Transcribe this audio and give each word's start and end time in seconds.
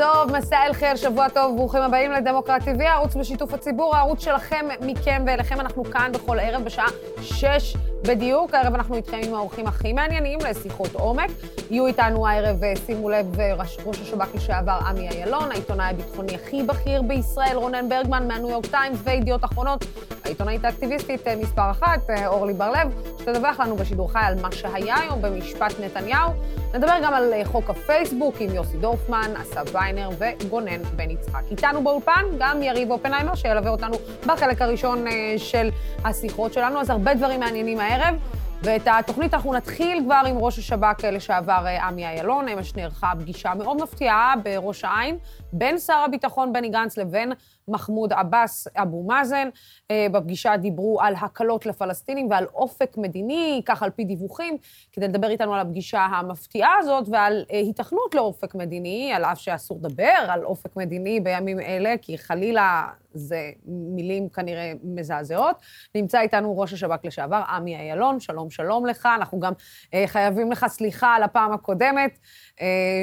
טוב, 0.00 0.36
מסע 0.36 0.66
אל 0.66 0.72
חיר, 0.72 0.96
שבוע 0.96 1.28
טוב, 1.28 1.56
ברוכים 1.56 1.82
הבאים 1.82 2.12
לדמוקרט 2.12 2.62
TV, 2.62 2.82
הערוץ 2.82 3.14
בשיתוף 3.14 3.54
הציבור, 3.54 3.96
הערוץ 3.96 4.24
שלכם, 4.24 4.66
מכם 4.80 5.22
ואליכם. 5.26 5.60
אנחנו 5.60 5.84
כאן 5.84 6.12
בכל 6.14 6.38
ערב 6.38 6.64
בשעה 6.64 6.86
שש 7.22 7.76
בדיוק. 8.02 8.54
הערב 8.54 8.74
אנחנו 8.74 8.96
איתכם 8.96 9.20
עם 9.26 9.34
האורחים 9.34 9.66
הכי 9.66 9.92
מעניינים 9.92 10.38
לשיחות 10.50 10.94
עומק. 10.94 11.30
יהיו 11.70 11.86
איתנו 11.86 12.26
הערב, 12.26 12.64
אה, 12.64 12.72
שימו 12.86 13.10
לב, 13.10 13.40
אה, 13.40 13.54
ראש, 13.54 13.78
השב"כ 14.02 14.34
לשעבר 14.34 14.78
עמי 14.86 15.08
אילון, 15.08 15.50
העיתונאי 15.52 15.90
הביטחוני 15.90 16.34
הכי 16.34 16.62
בכיר 16.62 17.02
בישראל, 17.02 17.56
רונן 17.56 17.88
ברגמן 17.88 18.28
מהניו 18.28 18.50
יורק 18.50 18.66
טיימס 18.66 18.98
וידיעות 19.04 19.44
אחרונות, 19.44 19.84
העיתונאית 20.24 20.64
האקטיביסטית 20.64 21.28
אה, 21.28 21.36
מספר 21.36 21.70
אחת, 21.70 22.00
אורלי 22.26 22.52
בר-לב, 22.52 22.88
שתדווח 23.18 23.60
לנו 23.60 23.76
בשידור 23.76 24.12
חי 24.12 24.18
על 24.22 24.34
מה 24.42 24.52
שהיה 24.52 24.96
היום 25.00 25.22
במשפט 25.22 25.72
נתניהו. 25.80 26.30
נדבר 26.74 26.94
גם 27.02 27.14
על 27.14 27.32
חוק 27.44 27.70
הפייסבוק 27.70 28.34
עם 28.40 28.54
יוסי 28.54 28.76
דורפמן, 28.76 29.30
אסף 29.42 29.74
ויינר 29.74 30.08
וגונן 30.18 30.82
בן 30.96 31.10
יצחק. 31.10 31.42
איתנו 31.50 31.84
באולפן 31.84 32.24
גם 32.38 32.62
יריב 32.62 32.90
אופנהיימר, 32.90 33.34
שילווה 33.34 33.70
אותנו 33.70 33.96
בחלק 34.26 34.62
הראשון 34.62 35.04
של 35.36 35.70
השיחות 36.04 36.52
שלנו, 36.52 36.80
אז 36.80 36.90
הרבה 36.90 37.14
דברים 37.14 37.40
מעניינים 37.40 37.80
הערב. 37.80 38.14
ואת 38.62 38.88
התוכנית 38.98 39.34
אנחנו 39.34 39.54
נתחיל 39.54 40.02
כבר 40.04 40.22
עם 40.26 40.38
ראש 40.38 40.58
השב"כ 40.58 41.04
לשעבר 41.04 41.66
אה, 41.66 41.86
עמי 41.86 42.08
אילון, 42.08 42.48
אמש 42.48 42.74
נערכה 42.74 43.12
פגישה 43.20 43.54
מאוד 43.54 43.82
מפתיעה 43.82 44.34
בראש 44.44 44.84
העין 44.84 45.18
בין 45.52 45.78
שר 45.78 46.02
הביטחון 46.06 46.52
בני 46.52 46.68
גנץ 46.68 46.98
לבין 46.98 47.32
מחמוד 47.68 48.12
עבאס 48.12 48.68
אבו 48.76 49.02
מאזן. 49.02 49.48
אה, 49.90 50.06
בפגישה 50.12 50.56
דיברו 50.56 51.00
על 51.00 51.14
הקלות 51.20 51.66
לפלסטינים 51.66 52.30
ועל 52.30 52.44
אופק 52.54 52.96
מדיני, 52.96 53.62
כך 53.64 53.82
על 53.82 53.90
פי 53.90 54.04
דיווחים, 54.04 54.56
כדי 54.92 55.08
לדבר 55.08 55.30
איתנו 55.30 55.54
על 55.54 55.60
הפגישה 55.60 56.00
המפתיעה 56.00 56.72
הזאת 56.78 57.04
ועל 57.08 57.44
אה, 57.52 57.58
היתכנות 57.58 58.14
לאופק 58.14 58.54
מדיני, 58.54 59.12
על 59.12 59.24
אף 59.24 59.40
שאסור 59.40 59.78
לדבר 59.82 60.26
על 60.28 60.44
אופק 60.44 60.76
מדיני 60.76 61.20
בימים 61.20 61.60
אלה, 61.60 61.94
כי 62.02 62.18
חלילה 62.18 62.88
זה 63.14 63.50
מילים 63.66 64.28
כנראה 64.28 64.72
מזעזעות. 64.82 65.56
נמצא 65.94 66.20
איתנו 66.20 66.58
ראש 66.58 66.72
השב"כ 66.72 67.04
לשעבר, 67.04 67.42
עמי 67.48 67.90
אילון, 67.90 68.20
שלום, 68.20 68.50
שלום 68.50 68.86
לך. 68.86 69.08
אנחנו 69.16 69.40
גם 69.40 69.52
אה, 69.94 70.04
חייבים 70.06 70.52
לך 70.52 70.66
סליחה 70.68 71.14
על 71.14 71.22
הפעם 71.22 71.52
הקודמת, 71.52 72.18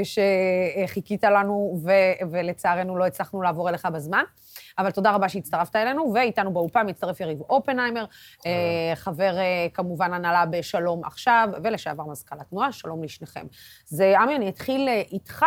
שחיכית 0.03 1.23
לנו 1.23 1.79
ו- 1.83 2.29
ולצערנו 2.31 2.97
לא 2.97 3.05
הצלחנו 3.05 3.41
לעבור 3.41 3.69
אליך 3.69 3.85
בזמן. 3.85 4.23
אבל 4.77 4.91
תודה 4.91 5.11
רבה 5.11 5.29
שהצטרפת 5.29 5.75
אלינו, 5.75 6.13
ואיתנו 6.13 6.53
באולפן 6.53 6.89
מצטרף 6.89 7.19
יריב 7.19 7.41
אופנהיימר, 7.41 8.05
אה, 8.45 8.51
חבר 8.95 9.37
אה, 9.37 9.67
כמובן 9.73 10.13
הנהלה 10.13 10.45
בשלום 10.45 11.03
עכשיו, 11.03 11.49
ולשעבר 11.63 12.03
מזכ"ל 12.03 12.35
התנועה, 12.39 12.71
שלום 12.71 13.03
לשניכם. 13.03 13.45
זה, 13.85 14.19
עמי, 14.19 14.35
אני 14.35 14.49
אתחיל 14.49 14.87
אה, 14.89 15.01
איתך, 15.11 15.45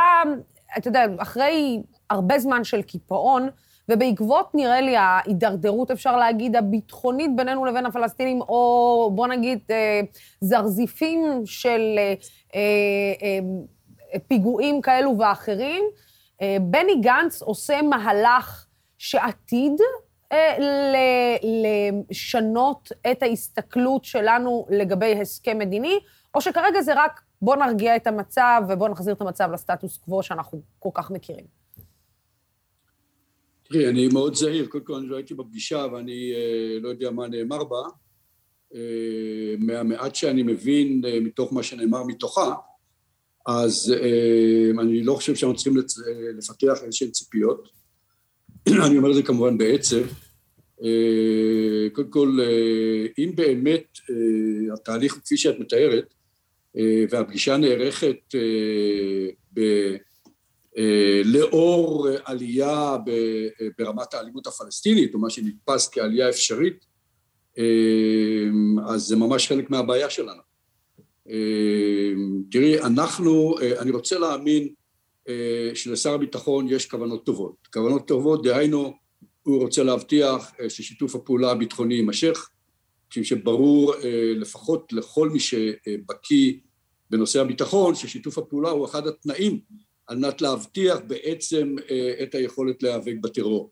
אתה 0.78 0.88
יודע, 0.88 1.04
אחרי 1.18 1.82
הרבה 2.10 2.38
זמן 2.38 2.64
של 2.64 2.82
קיפאון, 2.82 3.48
ובעקבות, 3.88 4.54
נראה 4.54 4.80
לי, 4.80 4.96
ההידרדרות, 4.96 5.90
אפשר 5.90 6.16
להגיד, 6.16 6.56
הביטחונית 6.56 7.36
בינינו 7.36 7.64
לבין 7.64 7.86
הפלסטינים, 7.86 8.40
או 8.40 9.10
בוא 9.14 9.26
נגיד, 9.26 9.58
זרזיפים 10.40 11.42
של 11.44 11.98
פיגועים 14.28 14.80
כאלו 14.80 15.18
ואחרים, 15.18 15.84
בני 16.60 17.00
גנץ 17.00 17.42
עושה 17.42 17.82
מהלך 17.82 18.66
שעתיד 18.98 19.80
אה, 20.32 20.56
לשנות 22.10 22.92
את 23.10 23.22
ההסתכלות 23.22 24.04
שלנו 24.04 24.66
לגבי 24.70 25.20
הסכם 25.20 25.58
מדיני, 25.58 25.98
או 26.34 26.40
שכרגע 26.40 26.82
זה 26.82 26.92
רק 26.96 27.20
בוא 27.42 27.56
נרגיע 27.56 27.96
את 27.96 28.06
המצב 28.06 28.62
ובוא 28.68 28.88
נחזיר 28.88 29.14
את 29.14 29.20
המצב 29.20 29.50
לסטטוס 29.52 29.96
קוו 29.96 30.22
שאנחנו 30.22 30.62
כל 30.78 30.88
כך 30.94 31.10
מכירים. 31.10 31.44
תראי, 33.62 33.88
אני 33.88 34.08
מאוד 34.08 34.34
זהיר, 34.34 34.66
קודם 34.66 34.84
כל 34.84 34.94
אני 34.94 35.06
לא 35.06 35.16
הייתי 35.16 35.34
בפגישה 35.34 35.86
ואני 35.92 36.32
אה, 36.34 36.78
לא 36.80 36.88
יודע 36.88 37.10
מה 37.10 37.28
נאמר 37.28 37.64
בה. 37.64 37.82
אה, 38.74 39.54
מהמעט 39.58 40.14
שאני 40.14 40.42
מבין 40.42 41.02
אה, 41.04 41.20
מתוך 41.20 41.52
מה 41.52 41.62
שנאמר 41.62 42.02
מתוכה, 42.04 42.54
אז 43.46 43.94
אה, 44.02 44.82
אני 44.82 45.04
לא 45.04 45.14
חושב 45.14 45.34
שאנחנו 45.34 45.56
צריכים. 45.56 45.76
אה, 45.78 45.82
לפתח 46.38 46.82
איזשהן 46.82 47.10
ציפיות. 47.10 47.68
אני 48.86 48.98
אומר 48.98 49.10
את 49.10 49.14
זה 49.14 49.22
כמובן 49.22 49.58
בעצב, 49.58 50.02
אה, 50.82 51.90
קודם 51.92 52.10
כל 52.10 52.38
אם 53.18 53.32
באמת 53.34 53.98
התהליך 54.72 55.12
כפי 55.24 55.36
שאת 55.36 55.58
מתארת 55.58 56.14
והפגישה 57.10 57.56
נערכת 57.56 58.34
ב... 59.54 59.60
לאור 61.24 62.08
עלייה 62.24 62.96
ברמת 63.78 64.14
האלימות 64.14 64.46
הפלסטינית 64.46 65.14
או 65.14 65.18
מה 65.18 65.30
שנתפס 65.30 65.88
כעלייה 65.92 66.28
אפשרית 66.28 66.84
אז 68.88 69.02
זה 69.02 69.16
ממש 69.16 69.48
חלק 69.48 69.70
מהבעיה 69.70 70.10
שלנו. 70.10 70.49
תראי 72.50 72.80
אנחנו, 72.80 73.54
אני 73.78 73.90
רוצה 73.90 74.18
להאמין 74.18 74.68
אה, 75.28 75.74
שלשר 75.74 76.14
הביטחון 76.14 76.66
יש 76.68 76.86
כוונות 76.86 77.26
טובות. 77.26 77.68
כוונות 77.72 78.08
טובות, 78.08 78.42
דהיינו, 78.42 78.92
הוא 79.42 79.62
רוצה 79.62 79.82
להבטיח 79.82 80.52
אה, 80.60 80.70
ששיתוף 80.70 81.14
הפעולה 81.14 81.50
הביטחוני 81.50 81.94
יימשך, 81.94 82.50
משום 83.10 83.24
שברור 83.24 83.94
אה, 83.94 84.32
לפחות 84.36 84.92
לכל 84.92 85.28
מי 85.28 85.40
שבקיא 85.40 86.54
בנושא 87.10 87.40
הביטחון, 87.40 87.94
ששיתוף 87.94 88.38
הפעולה 88.38 88.70
הוא 88.70 88.86
אחד 88.86 89.06
התנאים 89.06 89.60
על 90.06 90.18
מנת 90.18 90.40
להבטיח 90.40 90.98
בעצם 91.06 91.76
את 92.22 92.34
היכולת 92.34 92.82
להיאבק 92.82 93.14
בטרור. 93.20 93.70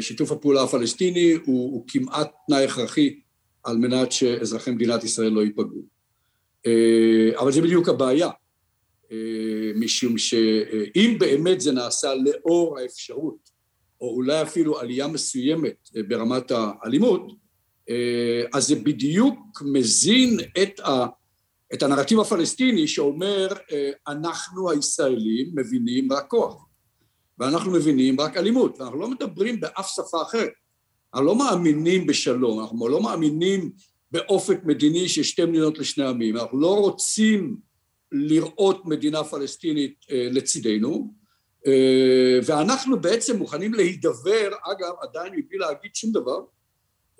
שיתוף 0.00 0.32
הפעולה 0.32 0.62
הפלסטיני 0.62 1.32
הוא, 1.32 1.72
הוא 1.72 1.84
כמעט 1.88 2.30
תנאי 2.46 2.64
הכרחי 2.64 3.20
על 3.64 3.76
מנת 3.76 4.12
שאזרחי 4.12 4.70
מדינת 4.70 5.04
ישראל 5.04 5.28
לא 5.28 5.40
ייפגעו. 5.40 5.97
אבל 7.36 7.52
זה 7.52 7.62
בדיוק 7.62 7.88
הבעיה. 7.88 8.30
אה, 9.12 9.72
משום 9.74 10.18
שאם 10.18 11.16
באמת 11.18 11.60
זה 11.60 11.72
נעשה 11.72 12.14
לאור 12.14 12.78
האפשרות, 12.78 13.50
או 14.00 14.14
אולי 14.14 14.42
אפילו 14.42 14.80
עלייה 14.80 15.06
מסוימת 15.06 15.88
אה, 15.96 16.02
ברמת 16.02 16.50
האלימות, 16.50 17.32
אה, 17.90 18.42
אז 18.52 18.66
זה 18.66 18.74
בדיוק 18.74 19.62
מזין 19.72 20.36
את, 20.62 20.80
ה, 20.80 21.06
את 21.74 21.82
הנרטיב 21.82 22.20
הפלסטיני 22.20 22.88
שאומר 22.88 23.48
אנחנו 24.08 24.70
הישראלים 24.70 25.50
מבינים 25.54 26.12
רק 26.12 26.26
כוח 26.28 26.66
ואנחנו 27.38 27.70
מבינים 27.70 28.20
רק 28.20 28.36
אלימות 28.36 28.80
ואנחנו 28.80 29.00
לא 29.00 29.10
מדברים 29.10 29.60
באף 29.60 29.88
שפה 29.88 30.22
אחרת 30.22 30.50
אנחנו 31.14 31.26
לא 31.26 31.38
מאמינים 31.38 32.06
בשלום, 32.06 32.60
אנחנו 32.60 32.88
לא 32.88 33.02
מאמינים 33.02 33.70
באופק 34.10 34.58
מדיני 34.64 35.08
של 35.08 35.22
שתי 35.22 35.44
מדינות 35.44 35.78
לשני 35.78 36.04
עמים, 36.04 36.36
אנחנו 36.36 36.60
לא 36.60 36.74
רוצים 36.80 37.56
לראות 38.12 38.86
מדינה 38.86 39.24
פלסטינית 39.24 39.94
אה, 40.10 40.28
לצידנו 40.30 41.14
אה, 41.66 42.38
ואנחנו 42.44 43.00
בעצם 43.00 43.36
מוכנים 43.36 43.74
להידבר, 43.74 44.50
אגב 44.72 44.94
עדיין 45.00 45.32
מבלי 45.36 45.58
להגיד 45.58 45.94
שום 45.94 46.12
דבר, 46.12 46.40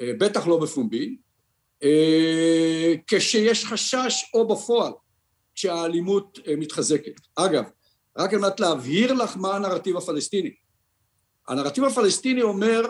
אה, 0.01 0.13
בטח 0.19 0.47
לא 0.47 0.61
בפומבי, 0.61 1.17
כשיש 3.07 3.65
חשש 3.65 4.31
או 4.35 4.49
בפועל 4.49 4.93
כשהאלימות 5.55 6.39
מתחזקת. 6.59 7.13
אגב, 7.37 7.65
רק 8.17 8.33
על 8.33 8.39
מנת 8.39 8.61
להבהיר 8.61 9.13
לך 9.13 9.37
מה 9.37 9.57
הנרטיב 9.57 9.97
הפלסטיני. 9.97 10.51
הנרטיב 11.49 11.85
הפלסטיני 11.85 12.43
אומר 12.43 12.83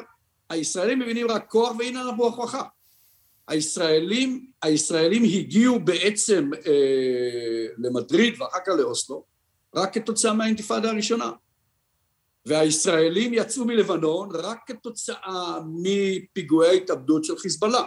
הישראלים 0.50 0.98
מבינים 0.98 1.30
רק 1.30 1.50
כוח 1.50 1.76
והנה 1.78 2.02
אנחנו 2.02 2.24
הוכחה. 2.24 2.62
הישראלים, 3.48 4.46
הישראלים 4.62 5.22
הגיעו 5.24 5.80
בעצם 5.80 6.50
אה, 6.66 7.66
למדריד 7.78 8.34
ואחר 8.40 8.58
כך 8.66 8.72
לאוסלו 8.78 9.24
רק 9.74 9.94
כתוצאה 9.94 10.32
מהאינתיפאדה 10.32 10.90
הראשונה. 10.90 11.30
והישראלים 12.46 13.34
יצאו 13.34 13.64
מלבנון 13.64 14.28
רק 14.32 14.58
כתוצאה 14.66 15.58
מפיגועי 15.66 16.76
התאבדות 16.76 17.24
של 17.24 17.38
חיזבאללה. 17.38 17.84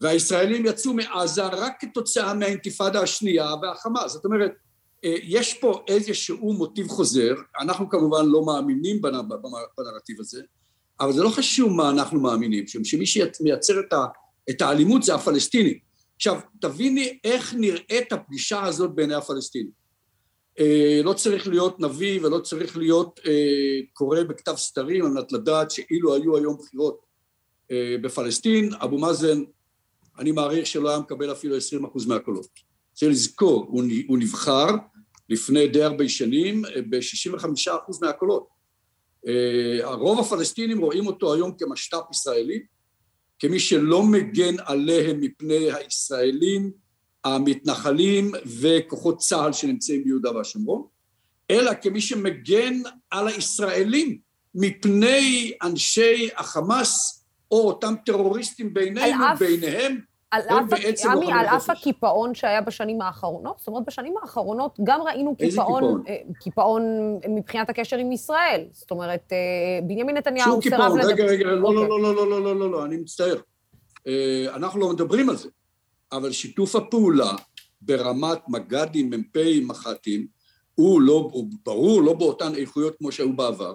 והישראלים 0.00 0.66
יצאו 0.66 0.94
מעזה 0.94 1.46
רק 1.46 1.72
כתוצאה 1.80 2.34
מהאינתיפאדה 2.34 3.00
השנייה 3.00 3.54
והחמאס. 3.62 4.12
זאת 4.12 4.24
אומרת, 4.24 4.52
אה, 5.04 5.14
יש 5.22 5.54
פה 5.54 5.84
איזשהו 5.88 6.52
מוטיב 6.52 6.88
חוזר, 6.88 7.34
אנחנו 7.60 7.88
כמובן 7.88 8.26
לא 8.26 8.44
מאמינים 8.46 9.02
בנרטיב 9.76 10.20
הזה, 10.20 10.42
אבל 11.00 11.12
זה 11.12 11.22
לא 11.22 11.28
חשוב 11.28 11.72
מה 11.72 11.90
אנחנו 11.90 12.20
מאמינים, 12.20 12.66
שמי 12.66 13.06
שמייצר 13.06 13.80
את 13.80 13.92
ה... 13.92 14.06
את 14.50 14.62
האלימות 14.62 15.02
זה 15.02 15.14
הפלסטיני. 15.14 15.78
עכשיו, 16.16 16.40
תביני 16.60 17.18
איך 17.24 17.54
נראית 17.54 18.12
הפגישה 18.12 18.64
הזאת 18.64 18.94
בעיני 18.94 19.14
הפלסטינים. 19.14 19.78
אה, 20.58 21.00
לא 21.04 21.12
צריך 21.12 21.48
להיות 21.48 21.80
נביא 21.80 22.20
ולא 22.22 22.38
צריך 22.38 22.76
להיות 22.76 23.20
אה, 23.26 23.80
קורא 23.92 24.22
בכתב 24.22 24.54
סתרים 24.56 25.04
על 25.04 25.10
מנת 25.10 25.32
לדעת 25.32 25.70
שאילו 25.70 26.14
היו 26.14 26.36
היום 26.36 26.56
בחירות 26.56 27.00
אה, 27.70 27.96
בפלסטין, 28.02 28.70
אבו 28.74 28.98
מאזן, 28.98 29.42
אני 30.18 30.32
מעריך 30.32 30.66
שלא 30.66 30.88
היה 30.88 30.98
מקבל 30.98 31.32
אפילו 31.32 31.56
20% 31.56 32.08
מהקולות. 32.08 32.48
צריך 32.92 33.10
לזכור, 33.10 33.66
הוא, 33.68 33.84
הוא 34.08 34.18
נבחר 34.18 34.66
לפני 35.28 35.68
די 35.68 35.82
הרבה 35.82 36.08
שנים 36.08 36.62
ב-65% 36.90 37.98
מהקולות. 38.02 38.58
הרוב 39.82 40.20
הפלסטינים 40.20 40.78
רואים 40.78 41.06
אותו 41.06 41.34
היום 41.34 41.52
כמשת"פ 41.58 42.10
ישראלי, 42.12 42.62
כמי 43.38 43.60
שלא 43.60 44.02
מגן 44.02 44.54
עליהם 44.64 45.20
מפני 45.20 45.72
הישראלים, 45.72 46.70
המתנחלים 47.24 48.32
וכוחות 48.60 49.18
צה"ל 49.18 49.52
שנמצאים 49.52 50.04
ביהודה 50.04 50.36
והשומרון, 50.36 50.86
אלא 51.50 51.70
כמי 51.82 52.00
שמגן 52.00 52.74
על 53.10 53.28
הישראלים 53.28 54.18
מפני 54.54 55.52
אנשי 55.62 56.28
החמאס 56.36 57.24
או 57.50 57.68
אותם 57.68 57.94
טרוריסטים 58.06 58.74
בינינו, 58.74 59.24
ביניהם 59.38 59.92
אף, 59.92 59.92
עמי, 59.92 60.00
על 60.32 61.46
אף 61.46 61.70
הקיפאון 61.70 62.34
שהיה 62.34 62.60
בשנים 62.60 63.02
האחרונות, 63.02 63.58
זאת 63.58 63.68
אומרת, 63.68 63.82
בשנים 63.86 64.14
האחרונות 64.22 64.78
גם 64.84 65.02
ראינו 65.02 65.36
קיפאון, 65.36 65.82
קיפאון? 65.82 66.02
אה, 66.08 66.16
קיפאון 66.40 66.82
מבחינת 67.28 67.70
הקשר 67.70 67.96
עם 67.96 68.12
ישראל. 68.12 68.64
זאת 68.72 68.90
אומרת, 68.90 69.32
אה, 69.32 69.38
בנימין 69.82 70.16
נתניהו 70.16 70.62
סירב 70.62 70.80
לדבר... 70.80 70.88
שום 70.88 70.98
קיפאון, 70.98 71.12
רגע, 71.12 71.24
רגע, 71.24 71.44
לא, 71.44 71.74
לא, 71.74 71.88
לא, 71.88 72.00
לא, 72.02 72.30
לא, 72.30 72.42
לא, 72.42 72.56
לא, 72.56 72.70
לא, 72.70 72.84
אני 72.84 72.96
מצטער. 72.96 73.36
אנחנו 74.54 74.80
לא 74.80 74.88
מדברים 74.92 75.30
על 75.30 75.36
זה, 75.36 75.48
אבל 76.12 76.32
שיתוף 76.32 76.76
הפעולה 76.76 77.32
ברמת 77.80 78.38
מג"דים, 78.48 79.10
מ"פים, 79.10 79.68
מח"טים, 79.68 80.26
הוא 80.74 81.00
לא, 81.00 81.28
הוא 81.32 81.46
ברור, 81.66 82.02
לא 82.02 82.12
באותן 82.12 82.54
איכויות 82.54 82.96
כמו 82.98 83.12
שהיו 83.12 83.36
בעבר, 83.36 83.74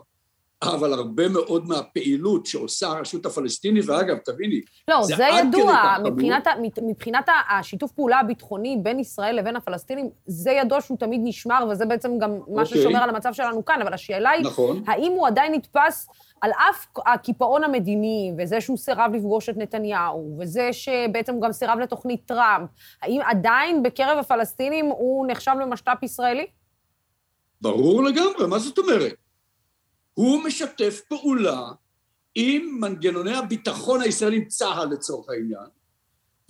אבל 0.68 0.94
הרבה 0.94 1.30
מאוד 1.30 1.68
מהפעילות 1.68 2.46
שעושה 2.46 2.88
הרשות 2.88 3.26
הפלסטינית, 3.26 3.86
ואגב, 3.88 4.18
תביני, 4.18 4.62
לא, 4.88 5.04
זה, 5.04 5.16
זה 5.16 5.24
ידוע, 5.24 5.96
מבחינת, 6.04 6.48
מבחינת 6.82 7.26
השיתוף 7.50 7.92
פעולה 7.92 8.20
הביטחוני 8.20 8.78
בין 8.84 9.00
ישראל 9.00 9.36
לבין 9.36 9.56
הפלסטינים, 9.56 10.10
זה 10.26 10.52
ידוע 10.52 10.82
שהוא 10.82 10.98
תמיד 10.98 11.22
נשמר, 11.24 11.68
וזה 11.72 11.86
בעצם 11.86 12.18
גם 12.20 12.32
מה 12.32 12.62
אוקיי. 12.62 12.82
ששומר 12.82 13.00
על 13.04 13.10
המצב 13.10 13.34
שלנו 13.34 13.66
כאן, 13.66 13.82
אבל 13.82 13.94
השאלה 13.94 14.30
היא, 14.30 14.46
נכון. 14.46 14.84
האם 14.88 15.12
הוא 15.12 15.28
עדיין 15.28 15.54
נתפס 15.54 16.08
על 16.42 16.52
אף 16.52 16.86
הקיפאון 17.06 17.64
המדיני, 17.64 18.34
וזה 18.38 18.62
שהוא 18.62 18.78
סירב 18.78 19.12
לפגוש 19.14 19.50
את 19.50 19.58
נתניהו, 19.58 20.38
וזה 20.40 20.70
שבעצם 20.72 21.34
הוא 21.34 21.42
גם 21.42 21.52
סירב 21.52 21.80
לתוכנית 21.80 22.22
טראמפ, 22.26 22.70
האם 23.02 23.22
עדיין 23.26 23.84
בקרב 23.84 24.18
הפלסטינים 24.18 24.86
הוא 24.86 25.26
נחשב 25.28 25.52
למשת"פ 25.62 26.04
ישראלי? 26.04 26.46
ברור 27.62 28.04
לגמרי, 28.04 28.48
מה 28.48 28.60
זאת 28.60 28.78
אומרת? 28.78 29.23
הוא 30.14 30.44
משתף 30.44 31.02
פעולה 31.10 31.72
עם 32.36 32.78
מנגנוני 32.80 33.34
הביטחון 33.34 34.02
הישראלים, 34.02 34.46
צה"ל 34.48 34.94
לצורך 34.94 35.30
העניין, 35.30 35.68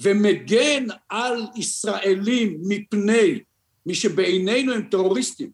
ומגן 0.02 0.86
על 1.10 1.48
ישראלים 1.56 2.62
מפני 2.68 3.40
מי 3.86 3.96
שבעינינו 3.96 4.74
הם 4.74 4.88
טרוריסטים, 4.92 5.52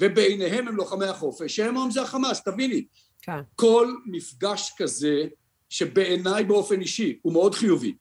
ובעיניהם 0.00 0.68
הם 0.68 0.76
לוחמי 0.76 1.06
החופש, 1.06 1.56
שהם 1.56 1.76
היום 1.76 1.90
זה 1.90 2.02
החמאס, 2.02 2.42
תביני. 2.44 2.84
כן. 3.22 3.40
כל 3.54 3.94
מפגש 4.06 4.72
כזה, 4.76 5.24
שבעיניי 5.68 6.44
באופן 6.44 6.80
אישי 6.80 7.18
הוא 7.22 7.32
מאוד 7.32 7.54
חיובי, 7.54 7.94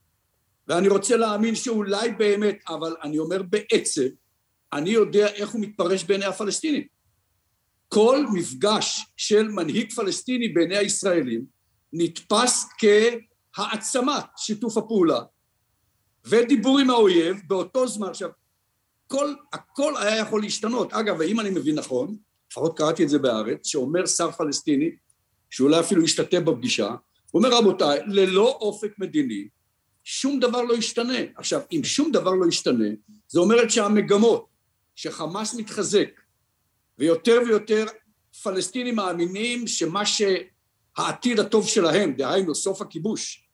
ואני 0.67 0.87
רוצה 0.87 1.17
להאמין 1.17 1.55
שאולי 1.55 2.11
באמת, 2.11 2.59
אבל 2.69 2.95
אני 3.03 3.19
אומר 3.19 3.41
בעצם, 3.43 4.07
אני 4.73 4.89
יודע 4.89 5.27
איך 5.27 5.49
הוא 5.49 5.61
מתפרש 5.61 6.03
בעיני 6.03 6.25
הפלסטינים. 6.25 6.83
כל 7.89 8.25
מפגש 8.33 9.05
של 9.17 9.47
מנהיג 9.47 9.93
פלסטיני 9.93 10.47
בעיני 10.47 10.77
הישראלים 10.77 11.45
נתפס 11.93 12.65
כהעצמת 12.77 14.23
שיתוף 14.37 14.77
הפעולה 14.77 15.19
ודיבור 16.25 16.79
עם 16.79 16.89
האויב 16.89 17.37
באותו 17.47 17.87
זמן. 17.87 18.09
עכשיו, 18.09 18.29
כל, 19.07 19.33
הכל 19.53 19.93
היה 19.97 20.17
יכול 20.17 20.41
להשתנות. 20.41 20.93
אגב, 20.93 21.15
ואם 21.19 21.39
אני 21.39 21.49
מבין 21.49 21.75
נכון, 21.75 22.17
לפחות 22.51 22.77
קראתי 22.77 23.03
את 23.03 23.09
זה 23.09 23.19
בארץ, 23.19 23.67
שאומר 23.67 24.05
שר 24.05 24.31
פלסטיני, 24.31 24.91
שאולי 25.49 25.79
אפילו 25.79 26.03
השתתף 26.03 26.39
בפגישה, 26.39 26.95
הוא 27.31 27.43
אומר, 27.43 27.57
רבותיי, 27.57 27.99
ללא 28.07 28.57
אופק 28.61 28.91
מדיני, 28.97 29.47
שום 30.03 30.39
דבר 30.39 30.61
לא 30.61 30.73
ישתנה. 30.73 31.19
עכשיו, 31.35 31.61
אם 31.71 31.81
שום 31.83 32.11
דבר 32.11 32.31
לא 32.31 32.45
ישתנה, 32.45 32.87
זה 33.27 33.39
אומרת 33.39 33.71
שהמגמות 33.71 34.47
שחמאס 34.95 35.55
מתחזק, 35.55 36.09
ויותר 36.99 37.41
ויותר 37.47 37.85
פלסטינים 38.43 38.95
מאמינים 38.95 39.67
שמה 39.67 40.03
שהעתיד 40.05 41.39
הטוב 41.39 41.67
שלהם, 41.67 42.13
דהיינו 42.13 42.55
סוף 42.55 42.81
הכיבוש 42.81 43.47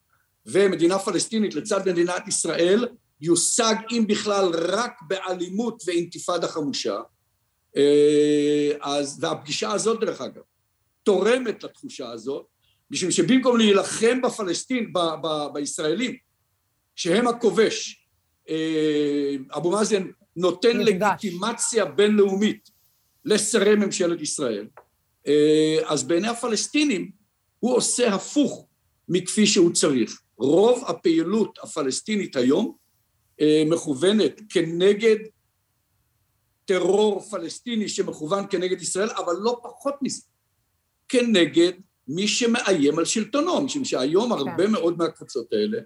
ומדינה 0.46 1.00
פלסטינית 1.00 1.56
לצד 1.56 1.90
מדינת 1.90 2.28
ישראל, 2.28 2.88
יושג 3.22 3.76
אם 3.92 4.06
בכלל 4.08 4.52
רק 4.54 4.94
באלימות 5.08 5.84
ואינתיפאדה 5.86 6.48
חמושה. 6.48 7.00
אה, 7.78 8.72
אז, 8.82 9.18
והפגישה 9.22 9.72
הזאת 9.72 10.00
דרך 10.00 10.22
אגב, 10.22 10.42
תורמת 11.04 11.64
לתחושה 11.64 12.12
הזאת, 12.12 12.46
משום 12.92 13.12
שבמקום 13.12 13.58
להילחם 13.58 14.22
בפלסטין, 14.22 14.94
ב, 14.94 15.00
ב, 15.00 15.28
בישראלים, 15.54 16.16
שהם 16.96 17.28
הכובש, 17.28 18.08
אה, 18.50 19.36
אבו 19.58 19.72
מאזן 19.72 20.08
נותן 20.36 20.78
לגיטימציה 20.78 21.86
בינלאומית 21.86 22.75
לשרי 23.26 23.76
ממשלת 23.76 24.22
ישראל, 24.22 24.68
אה, 25.28 25.78
אז 25.86 26.04
בעיני 26.04 26.28
הפלסטינים 26.28 27.12
הוא 27.60 27.76
עושה 27.76 28.16
הפוך 28.16 28.66
מכפי 29.10 29.48
שהוא 29.48 29.74
צריך. 29.74 30.22
רוב 30.38 30.84
הפעילות 30.88 31.60
הפלסטינית 31.64 32.36
היום 32.36 32.76
אה, 33.42 33.64
מכוונת 33.66 34.42
כנגד 34.50 35.18
טרור 36.66 37.22
פלסטיני 37.22 37.90
שמכוון 37.90 38.46
כנגד 38.50 38.82
ישראל, 38.82 39.10
אבל 39.10 39.34
לא 39.40 39.60
פחות 39.64 39.94
מזה, 40.02 40.22
כנגד 41.10 41.72
מי 42.08 42.28
שמאיים 42.28 43.00
על 43.00 43.06
שלטונו, 43.06 43.62
משום 43.62 43.86
שהיום 43.86 44.34
כן. 44.34 44.40
הרבה 44.40 44.68
מאוד 44.68 44.98
מהקבוצות 44.98 45.54
האלה, 45.54 45.78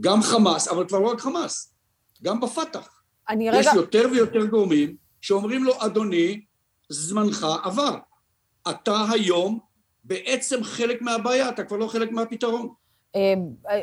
גם 0.00 0.22
חמאס, 0.22 0.68
אבל 0.68 0.88
כבר 0.88 0.98
לא 0.98 1.08
רק 1.08 1.20
חמאס, 1.20 1.74
גם 2.22 2.40
בפת"ח. 2.40 3.02
יש 3.30 3.66
רגע... 3.66 3.70
יותר 3.74 4.08
ויותר 4.12 4.46
גורמים 4.46 4.96
שאומרים 5.20 5.64
לו, 5.64 5.72
אדוני, 5.78 6.44
זמנך 6.92 7.46
עבר. 7.64 7.96
אתה 8.70 9.04
היום 9.12 9.58
בעצם 10.04 10.64
חלק 10.64 11.02
מהבעיה, 11.02 11.48
אתה 11.48 11.64
כבר 11.64 11.76
לא 11.76 11.86
חלק 11.86 12.12
מהפתרון. 12.12 12.68
אה, 13.16 13.34
אה, 13.70 13.80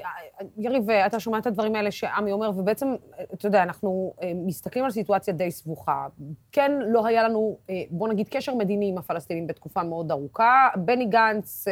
יריב, 0.58 0.90
אתה 0.92 1.20
שומע 1.20 1.38
את 1.38 1.48
הדברים 1.48 1.76
האלה 1.76 1.92
שעמי 1.92 2.32
אומר, 2.32 2.52
ובעצם, 2.56 2.96
אתה 3.34 3.48
יודע, 3.48 3.64
אנחנו 3.64 4.14
אה, 4.22 4.32
מסתכלים 4.36 4.86
על 4.86 4.92
סיטואציה 4.92 5.34
די 5.34 5.52
סבוכה. 5.52 6.08
כן, 6.52 6.72
לא 6.88 7.06
היה 7.06 7.24
לנו, 7.24 7.58
בוא 7.90 8.08
נגיד, 8.08 8.28
קשר 8.30 8.56
מדיני 8.56 8.90
עם 8.90 8.98
הפלסטינים 8.98 9.48
בתקופה 9.48 9.84
מאוד 9.84 10.12
ארוכה. 10.12 10.68
בני 10.76 11.06
גנץ 11.06 11.66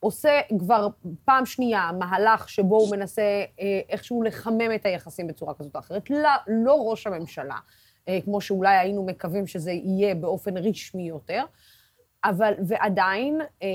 עושה 0.00 0.40
כבר 0.58 0.88
פעם 1.24 1.46
שנייה 1.46 1.90
מהלך 1.98 2.48
שבו 2.48 2.76
הוא 2.76 2.90
מנסה 2.90 3.44
איכשהו 3.88 4.22
לחמם 4.22 4.74
את 4.74 4.86
היחסים 4.86 5.26
בצורה 5.26 5.54
כזאת 5.54 5.74
או 5.74 5.80
אחרת. 5.80 6.10
לא, 6.10 6.30
לא 6.46 6.90
ראש 6.90 7.06
הממשלה. 7.06 7.56
אה, 8.08 8.18
כמו 8.24 8.40
שאולי 8.40 8.76
היינו 8.76 9.04
מקווים 9.06 9.46
שזה 9.46 9.72
יהיה 9.72 10.14
באופן 10.14 10.56
רשמי 10.56 11.08
יותר. 11.08 11.44
אבל, 12.24 12.52
ועדיין, 12.66 13.40
אה, 13.62 13.68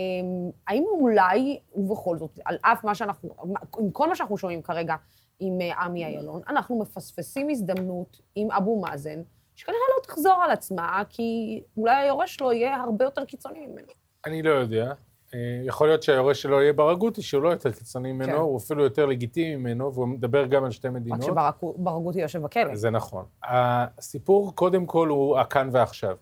האם 0.67 0.83
אולי, 0.91 1.59
ובכל 1.75 2.17
זאת, 2.17 2.39
על 2.45 2.57
אף 2.61 2.83
מה 2.83 2.95
שאנחנו, 2.95 3.29
עם 3.79 3.91
כל 3.91 4.09
מה 4.09 4.15
שאנחנו 4.15 4.37
שומעים 4.37 4.61
כרגע 4.61 4.95
עם 5.39 5.61
אה, 5.61 5.81
עמי 5.83 6.05
אילון, 6.05 6.41
אנחנו 6.47 6.79
מפספסים 6.79 7.49
הזדמנות 7.49 8.21
עם 8.35 8.51
אבו 8.51 8.81
מאזן, 8.81 9.21
שכנראה 9.55 9.79
לא 9.97 10.03
תחזור 10.03 10.43
על 10.43 10.51
עצמה, 10.51 11.03
כי 11.09 11.61
אולי 11.77 11.95
היורש 11.95 12.35
שלו 12.35 12.53
יהיה 12.53 12.75
הרבה 12.75 13.05
יותר 13.05 13.25
קיצוני 13.25 13.67
ממנו. 13.67 13.87
אני 14.25 14.41
לא 14.41 14.49
יודע. 14.49 14.93
אה, 15.37 15.61
יכול 15.65 15.87
להיות 15.87 16.03
שהיורש 16.03 16.41
שלו 16.41 16.61
יהיה 16.61 16.73
ברגותי, 16.73 17.21
שהוא 17.21 17.43
לא 17.43 17.49
יותר 17.49 17.71
קיצוני 17.71 18.11
ממנו, 18.11 18.31
כן. 18.31 18.37
הוא 18.37 18.57
אפילו 18.57 18.83
יותר 18.83 19.05
לגיטימי 19.05 19.55
ממנו, 19.55 19.93
והוא 19.93 20.07
מדבר 20.07 20.45
גם 20.45 20.63
על 20.63 20.71
שתי 20.71 20.89
מדינות. 20.89 21.29
רק 21.35 21.55
שברגותי 21.61 22.19
יושב 22.19 22.41
בכלא. 22.41 22.75
זה 22.75 22.89
נכון. 22.89 23.25
הסיפור, 23.43 24.55
קודם 24.55 24.85
כל, 24.85 25.07
הוא 25.07 25.37
הכאן 25.37 25.69
ועכשיו. 25.71 26.15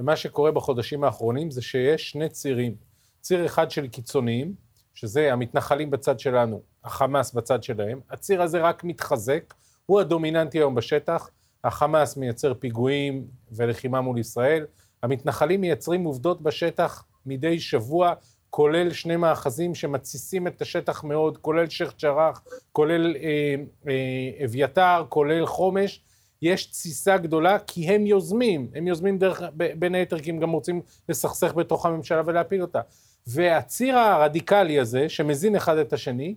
ומה 0.00 0.16
שקורה 0.16 0.50
בחודשים 0.50 1.04
האחרונים 1.04 1.50
זה 1.50 1.62
שיש 1.62 2.10
שני 2.10 2.28
צירים. 2.28 2.74
ציר 3.20 3.46
אחד 3.46 3.70
של 3.70 3.86
קיצוניים, 3.86 4.54
שזה 4.94 5.32
המתנחלים 5.32 5.90
בצד 5.90 6.20
שלנו, 6.20 6.62
החמאס 6.84 7.32
בצד 7.32 7.62
שלהם. 7.62 8.00
הציר 8.10 8.42
הזה 8.42 8.60
רק 8.60 8.84
מתחזק, 8.84 9.54
הוא 9.86 10.00
הדומיננטי 10.00 10.58
היום 10.58 10.74
בשטח. 10.74 11.30
החמאס 11.64 12.16
מייצר 12.16 12.54
פיגועים 12.54 13.26
ולחימה 13.52 14.00
מול 14.00 14.18
ישראל. 14.18 14.66
המתנחלים 15.02 15.60
מייצרים 15.60 16.04
עובדות 16.04 16.42
בשטח 16.42 17.04
מדי 17.26 17.60
שבוע 17.60 18.12
כולל 18.54 18.92
שני 18.92 19.16
מאחזים 19.16 19.74
שמתסיסים 19.74 20.46
את 20.46 20.62
השטח 20.62 21.04
מאוד, 21.04 21.38
כולל 21.38 21.68
שייח' 21.68 21.92
ג'ראח, 22.02 22.42
כולל 22.72 23.16
אה, 23.16 23.54
אה, 23.88 24.44
אביתר, 24.44 25.04
כולל 25.08 25.46
חומש. 25.46 26.00
יש 26.42 26.66
תסיסה 26.66 27.16
גדולה 27.16 27.58
כי 27.58 27.88
הם 27.88 28.06
יוזמים, 28.06 28.70
הם 28.74 28.86
יוזמים 28.86 29.18
דרך, 29.18 29.42
בין 29.54 29.94
היתר 29.94 30.18
כי 30.18 30.30
הם 30.30 30.38
גם 30.38 30.50
רוצים 30.50 30.80
לסכסך 31.08 31.54
בתוך 31.54 31.86
הממשלה 31.86 32.22
ולהפיל 32.26 32.62
אותה. 32.62 32.80
והציר 33.26 33.98
הרדיקלי 33.98 34.80
הזה, 34.80 35.08
שמזין 35.08 35.56
אחד 35.56 35.78
את 35.78 35.92
השני, 35.92 36.34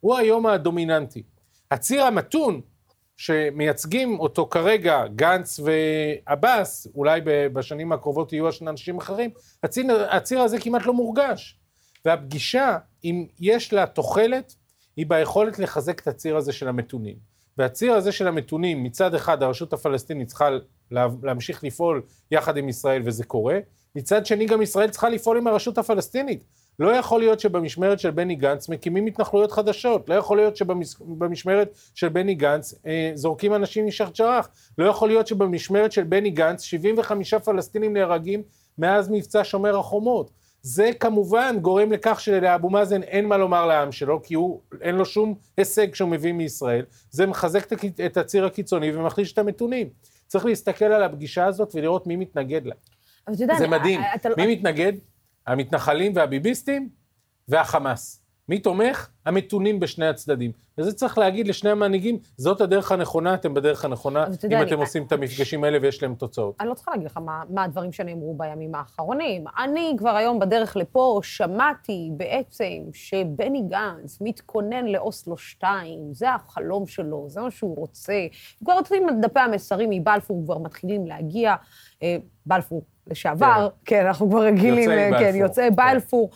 הוא 0.00 0.16
היום 0.16 0.46
הדומיננטי. 0.46 1.22
הציר 1.70 2.02
המתון 2.02 2.60
שמייצגים 3.16 4.20
אותו 4.20 4.46
כרגע, 4.46 5.06
גנץ 5.14 5.60
ועבאס, 5.60 6.86
אולי 6.94 7.20
בשנים 7.24 7.92
הקרובות 7.92 8.32
יהיו 8.32 8.48
אנשים 8.66 8.98
אחרים, 8.98 9.30
הציר, 9.62 9.86
הציר 10.10 10.40
הזה 10.40 10.60
כמעט 10.60 10.86
לא 10.86 10.94
מורגש. 10.94 11.58
והפגישה, 12.04 12.78
אם 13.04 13.26
יש 13.40 13.72
לה 13.72 13.86
תוחלת, 13.86 14.54
היא 14.96 15.06
ביכולת 15.08 15.58
לחזק 15.58 16.00
את 16.00 16.06
הציר 16.06 16.36
הזה 16.36 16.52
של 16.52 16.68
המתונים. 16.68 17.16
והציר 17.58 17.92
הזה 17.92 18.12
של 18.12 18.28
המתונים, 18.28 18.82
מצד 18.82 19.14
אחד 19.14 19.42
הרשות 19.42 19.72
הפלסטינית 19.72 20.28
צריכה 20.28 20.48
להמשיך 21.22 21.64
לפעול 21.64 22.02
יחד 22.30 22.56
עם 22.56 22.68
ישראל, 22.68 23.02
וזה 23.04 23.24
קורה, 23.24 23.58
מצד 23.94 24.26
שני 24.26 24.46
גם 24.46 24.62
ישראל 24.62 24.90
צריכה 24.90 25.08
לפעול 25.08 25.38
עם 25.38 25.46
הרשות 25.46 25.78
הפלסטינית. 25.78 26.44
לא 26.78 26.96
יכול 26.96 27.20
להיות 27.20 27.40
שבמשמרת 27.40 28.00
של 28.00 28.10
בני 28.10 28.34
גנץ 28.34 28.68
מקימים 28.68 29.06
התנחלויות 29.06 29.52
חדשות, 29.52 30.08
לא 30.08 30.14
יכול 30.14 30.36
להיות 30.36 30.56
שבמשמרת 30.56 31.70
של 31.94 32.08
בני 32.08 32.34
גנץ 32.34 32.74
אה, 32.86 33.10
זורקים 33.14 33.54
אנשים 33.54 33.86
משייח' 33.86 34.10
ג'ראח, 34.18 34.48
לא 34.78 34.84
יכול 34.84 35.08
להיות 35.08 35.26
שבמשמרת 35.26 35.92
של 35.92 36.02
בני 36.02 36.30
גנץ 36.30 36.62
75 36.62 37.34
פלסטינים 37.34 37.92
נהרגים 37.92 38.42
מאז 38.78 39.10
מבצע 39.10 39.40
שומר 39.44 39.78
החומות. 39.78 40.30
זה 40.62 40.90
כמובן 41.00 41.56
גורם 41.62 41.92
לכך 41.92 42.20
שלאבו 42.20 42.70
מאזן 42.70 43.02
אין 43.02 43.26
מה 43.26 43.36
לומר 43.36 43.66
לעם 43.66 43.92
שלו, 43.92 44.22
כי 44.22 44.34
הוא, 44.34 44.60
אין 44.80 44.94
לו 44.94 45.04
שום 45.04 45.34
הישג 45.56 45.94
שהוא 45.94 46.08
מביא 46.08 46.32
מישראל. 46.32 46.84
זה 47.10 47.26
מחזק 47.26 47.72
את 48.06 48.16
הציר 48.16 48.46
הקיצוני 48.46 48.96
ומחליש 48.96 49.32
את 49.32 49.38
המתונים. 49.38 49.88
צריך 50.26 50.44
להסתכל 50.44 50.84
על 50.84 51.02
הפגישה 51.02 51.46
הזאת 51.46 51.74
ולראות 51.74 52.06
מי 52.06 52.16
מתנגד 52.16 52.66
לה. 52.66 52.74
זה 53.58 53.68
מדהים. 53.68 54.00
אתה... 54.14 54.28
מי 54.36 54.56
מתנגד? 54.56 54.92
המתנחלים 55.46 56.12
והביביסטים 56.14 56.88
והחמאס. 57.48 58.22
מי 58.48 58.58
תומך? 58.58 59.08
המתונים 59.26 59.80
בשני 59.80 60.06
הצדדים. 60.06 60.52
וזה 60.78 60.92
צריך 60.92 61.18
להגיד 61.18 61.48
לשני 61.48 61.70
המנהיגים, 61.70 62.18
זאת 62.36 62.60
הדרך 62.60 62.92
הנכונה, 62.92 63.34
אתם 63.34 63.54
בדרך 63.54 63.84
הנכונה, 63.84 64.26
אם 64.26 64.32
יודע, 64.42 64.62
אתם 64.62 64.72
אני, 64.72 64.80
עושים 64.80 65.02
אני, 65.02 65.06
את 65.06 65.12
המפגשים 65.12 65.64
האלה 65.64 65.78
ויש 65.82 66.02
להם 66.02 66.14
תוצאות. 66.14 66.56
אני 66.60 66.68
לא 66.68 66.74
צריכה 66.74 66.90
להגיד 66.90 67.06
לך 67.06 67.16
מה, 67.16 67.42
מה 67.50 67.64
הדברים 67.64 67.92
שנאמרו 67.92 68.34
בימים 68.34 68.74
האחרונים. 68.74 69.44
אני 69.58 69.94
כבר 69.98 70.16
היום 70.16 70.38
בדרך 70.38 70.76
לפה 70.76 71.20
שמעתי 71.22 72.10
בעצם 72.16 72.82
שבני 72.92 73.62
גנץ 73.68 74.18
מתכונן 74.20 74.86
לאוסלו 74.86 75.36
2, 75.36 76.14
זה 76.14 76.34
החלום 76.34 76.86
שלו, 76.86 77.26
זה 77.28 77.40
מה 77.40 77.50
שהוא 77.50 77.76
רוצה. 77.76 78.26
כבר 78.64 78.72
יוצאים 78.72 79.06
דפי 79.20 79.40
המסרים 79.40 79.90
מבלפור, 79.90 80.42
כבר 80.44 80.58
מתחילים 80.58 81.06
להגיע. 81.06 81.54
אה, 82.02 82.16
בלפור 82.46 82.82
לשעבר, 83.06 83.68
כן, 83.84 83.96
כן 83.96 84.06
אנחנו 84.06 84.30
כבר 84.30 84.42
רגילים, 84.42 84.90
כן, 85.18 85.32
יוצאי 85.34 85.68
כן. 85.68 85.76
בלפור. 85.76 86.30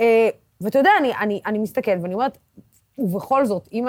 אה, 0.00 0.28
ואתה 0.60 0.78
יודע, 0.78 0.90
אני, 0.98 1.12
אני, 1.20 1.40
אני 1.46 1.58
מסתכלת 1.58 2.02
ואני 2.02 2.14
אומרת, 2.14 2.38
ובכל 2.98 3.46
זאת, 3.46 3.68
אם, 3.72 3.86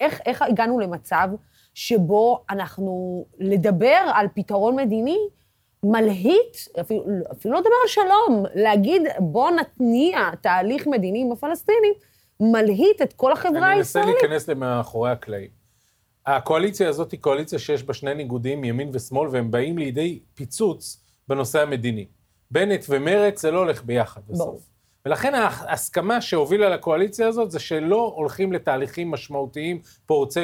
איך, 0.00 0.20
איך 0.26 0.42
הגענו 0.42 0.80
למצב 0.80 1.28
שבו 1.74 2.44
אנחנו, 2.50 3.24
לדבר 3.38 4.10
על 4.14 4.26
פתרון 4.34 4.76
מדיני, 4.76 5.18
מלהיט, 5.84 6.56
אפילו, 6.80 7.04
אפילו 7.32 7.54
לא 7.54 7.60
לדבר 7.60 7.74
על 7.82 7.88
שלום, 7.88 8.44
להגיד, 8.54 9.02
בוא 9.18 9.50
נתניע 9.50 10.30
תהליך 10.40 10.86
מדיני 10.86 11.20
עם 11.20 11.32
הפלסטינים, 11.32 11.94
מלהיט 12.40 13.02
את 13.02 13.12
כל 13.12 13.32
החברה 13.32 13.70
הישראלית. 13.70 14.08
אני 14.08 14.14
מנסה 14.14 14.26
להיכנס 14.26 14.48
למאחורי 14.48 15.10
הקלעים. 15.10 15.63
הקואליציה 16.26 16.88
הזאת 16.88 17.12
היא 17.12 17.20
קואליציה 17.20 17.58
שיש 17.58 17.82
בה 17.82 17.94
שני 17.94 18.14
ניגודים, 18.14 18.64
ימין 18.64 18.90
ושמאל, 18.92 19.28
והם 19.28 19.50
באים 19.50 19.78
לידי 19.78 20.18
פיצוץ 20.34 21.00
בנושא 21.28 21.62
המדיני. 21.62 22.06
בנט 22.50 22.84
ומרץ 22.88 23.42
זה 23.42 23.50
לא 23.50 23.58
הולך 23.58 23.84
ביחד 23.84 24.20
בסוף. 24.28 24.46
בוא. 24.46 24.58
ולכן 25.06 25.34
ההסכמה 25.34 26.20
שהובילה 26.20 26.68
לקואליציה 26.68 27.28
הזאת 27.28 27.50
זה 27.50 27.58
שלא 27.58 28.12
הולכים 28.16 28.52
לתהליכים 28.52 29.10
משמעותיים 29.10 29.80
פורצי, 30.06 30.40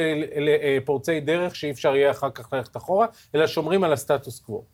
פורצי 0.84 1.20
דרך 1.20 1.56
שאי 1.56 1.70
אפשר 1.70 1.96
יהיה 1.96 2.10
אחר 2.10 2.30
כך 2.30 2.52
ללכת 2.52 2.76
אחורה, 2.76 3.06
אלא 3.34 3.46
שומרים 3.46 3.84
על 3.84 3.92
הסטטוס 3.92 4.40
קוו. 4.40 4.64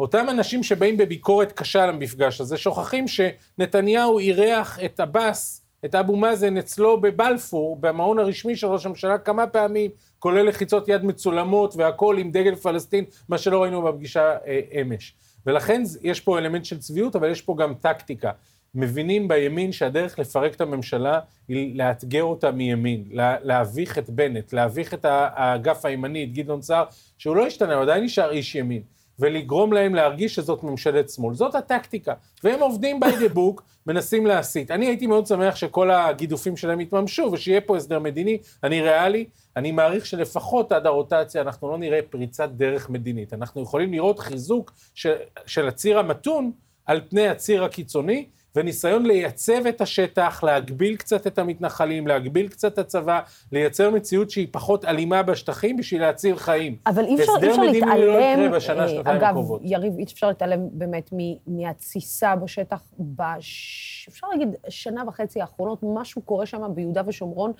אותם 0.00 0.26
אנשים 0.30 0.62
שבאים 0.62 0.96
בביקורת 0.96 1.52
קשה 1.52 1.82
על 1.82 1.88
המפגש 1.88 2.40
הזה, 2.40 2.56
שוכחים 2.56 3.04
שנתניהו 3.08 4.18
אירח 4.18 4.78
את 4.84 5.00
עבאס, 5.00 5.65
את 5.84 5.94
אבו 5.94 6.16
מאזן 6.16 6.56
אצלו 6.56 7.00
בבלפור, 7.00 7.76
במעון 7.80 8.18
הרשמי 8.18 8.56
של 8.56 8.66
ראש 8.66 8.86
הממשלה 8.86 9.18
כמה 9.18 9.46
פעמים, 9.46 9.90
כולל 10.18 10.48
לחיצות 10.48 10.88
יד 10.88 11.04
מצולמות 11.04 11.74
והכול 11.76 12.18
עם 12.18 12.30
דגל 12.30 12.54
פלסטין, 12.54 13.04
מה 13.28 13.38
שלא 13.38 13.62
ראינו 13.62 13.82
בפגישה 13.82 14.36
אה, 14.46 14.60
אמש. 14.80 15.14
ולכן 15.46 15.82
יש 16.02 16.20
פה 16.20 16.38
אלמנט 16.38 16.64
של 16.64 16.78
צביעות, 16.78 17.16
אבל 17.16 17.30
יש 17.30 17.42
פה 17.42 17.56
גם 17.58 17.74
טקטיקה. 17.74 18.30
מבינים 18.74 19.28
בימין 19.28 19.72
שהדרך 19.72 20.18
לפרק 20.18 20.54
את 20.54 20.60
הממשלה 20.60 21.20
היא 21.48 21.78
לאתגר 21.78 22.22
אותה 22.22 22.50
מימין, 22.50 23.04
לה, 23.10 23.36
להביך 23.42 23.98
את 23.98 24.10
בנט, 24.10 24.52
להביך 24.52 24.94
את 24.94 25.04
האגף 25.04 25.84
הימני, 25.84 26.24
את 26.24 26.32
גדעון 26.32 26.62
סער, 26.62 26.84
שהוא 27.18 27.36
לא 27.36 27.46
השתנה, 27.46 27.74
הוא 27.74 27.82
עדיין 27.82 28.04
נשאר 28.04 28.30
איש 28.30 28.54
ימין, 28.54 28.82
ולגרום 29.18 29.72
להם 29.72 29.94
להרגיש 29.94 30.34
שזאת 30.34 30.62
ממשלת 30.62 31.10
שמאל. 31.10 31.34
זאת 31.34 31.54
הטקטיקה. 31.54 32.14
והם 32.44 32.60
עובדים 32.60 33.00
by 33.02 33.06
the 33.06 33.36
book, 33.36 33.62
מנסים 33.86 34.26
להסית. 34.26 34.70
אני 34.70 34.86
הייתי 34.86 35.06
מאוד 35.06 35.26
שמח 35.26 35.56
שכל 35.56 35.90
הגידופים 35.90 36.56
שלהם 36.56 36.80
יתממשו, 36.80 37.30
ושיהיה 37.32 37.60
פה 37.60 37.76
הסדר 37.76 37.98
מדיני. 37.98 38.38
אני 38.64 38.82
ריאלי, 38.82 39.26
אני 39.56 39.72
מעריך 39.72 40.06
שלפחות 40.06 40.72
עד 40.72 40.86
הרוטציה 40.86 41.42
אנחנו 41.42 41.70
לא 41.70 41.78
נראה 41.78 42.00
פריצת 42.10 42.48
דרך 42.48 42.90
מדינית. 42.90 43.32
אנחנו 43.32 43.62
יכולים 43.62 43.92
לראות 43.92 44.18
חיזוק 44.18 44.72
של, 44.94 45.12
של 45.46 45.68
הציר 45.68 45.98
המתון 45.98 46.52
על 46.86 47.00
פני 47.08 47.28
הציר 47.28 47.64
הקיצוני, 47.64 48.26
וניסיון 48.56 49.06
לייצב 49.06 49.66
את 49.66 49.80
השטח, 49.80 50.42
להגביל 50.42 50.96
קצת 50.96 51.26
את 51.26 51.38
המתנחלים, 51.38 52.06
להגביל 52.06 52.48
קצת 52.48 52.72
את 52.72 52.78
הצבא, 52.78 53.20
לייצר 53.52 53.90
מציאות 53.90 54.30
שהיא 54.30 54.48
פחות 54.50 54.84
אלימה 54.84 55.22
בשטחים 55.22 55.76
בשביל 55.76 56.00
להציל 56.00 56.36
חיים. 56.36 56.76
אבל 56.86 57.04
אי 57.04 57.14
אפשר, 57.14 57.32
להתעלם, 57.62 58.06
לא 58.06 58.18
יקרה 58.18 58.48
בשנה, 58.56 58.86
אה, 58.86 59.16
אגב, 59.16 59.34
יריב, 59.62 59.98
אי 59.98 60.04
אפשר 60.04 60.28
להתעלם 60.28 60.60
באמת 60.72 61.10
מהתסיסה 61.46 62.36
בשטח, 62.36 62.82
בש... 62.98 64.06
אפשר 64.10 64.26
להגיד, 64.28 64.48
שנה 64.68 65.02
וחצי 65.08 65.40
האחרונות, 65.40 65.78
משהו 65.82 66.22
קורה 66.22 66.46
שם 66.46 66.62
ביהודה 66.74 67.02
ושומרון. 67.06 67.52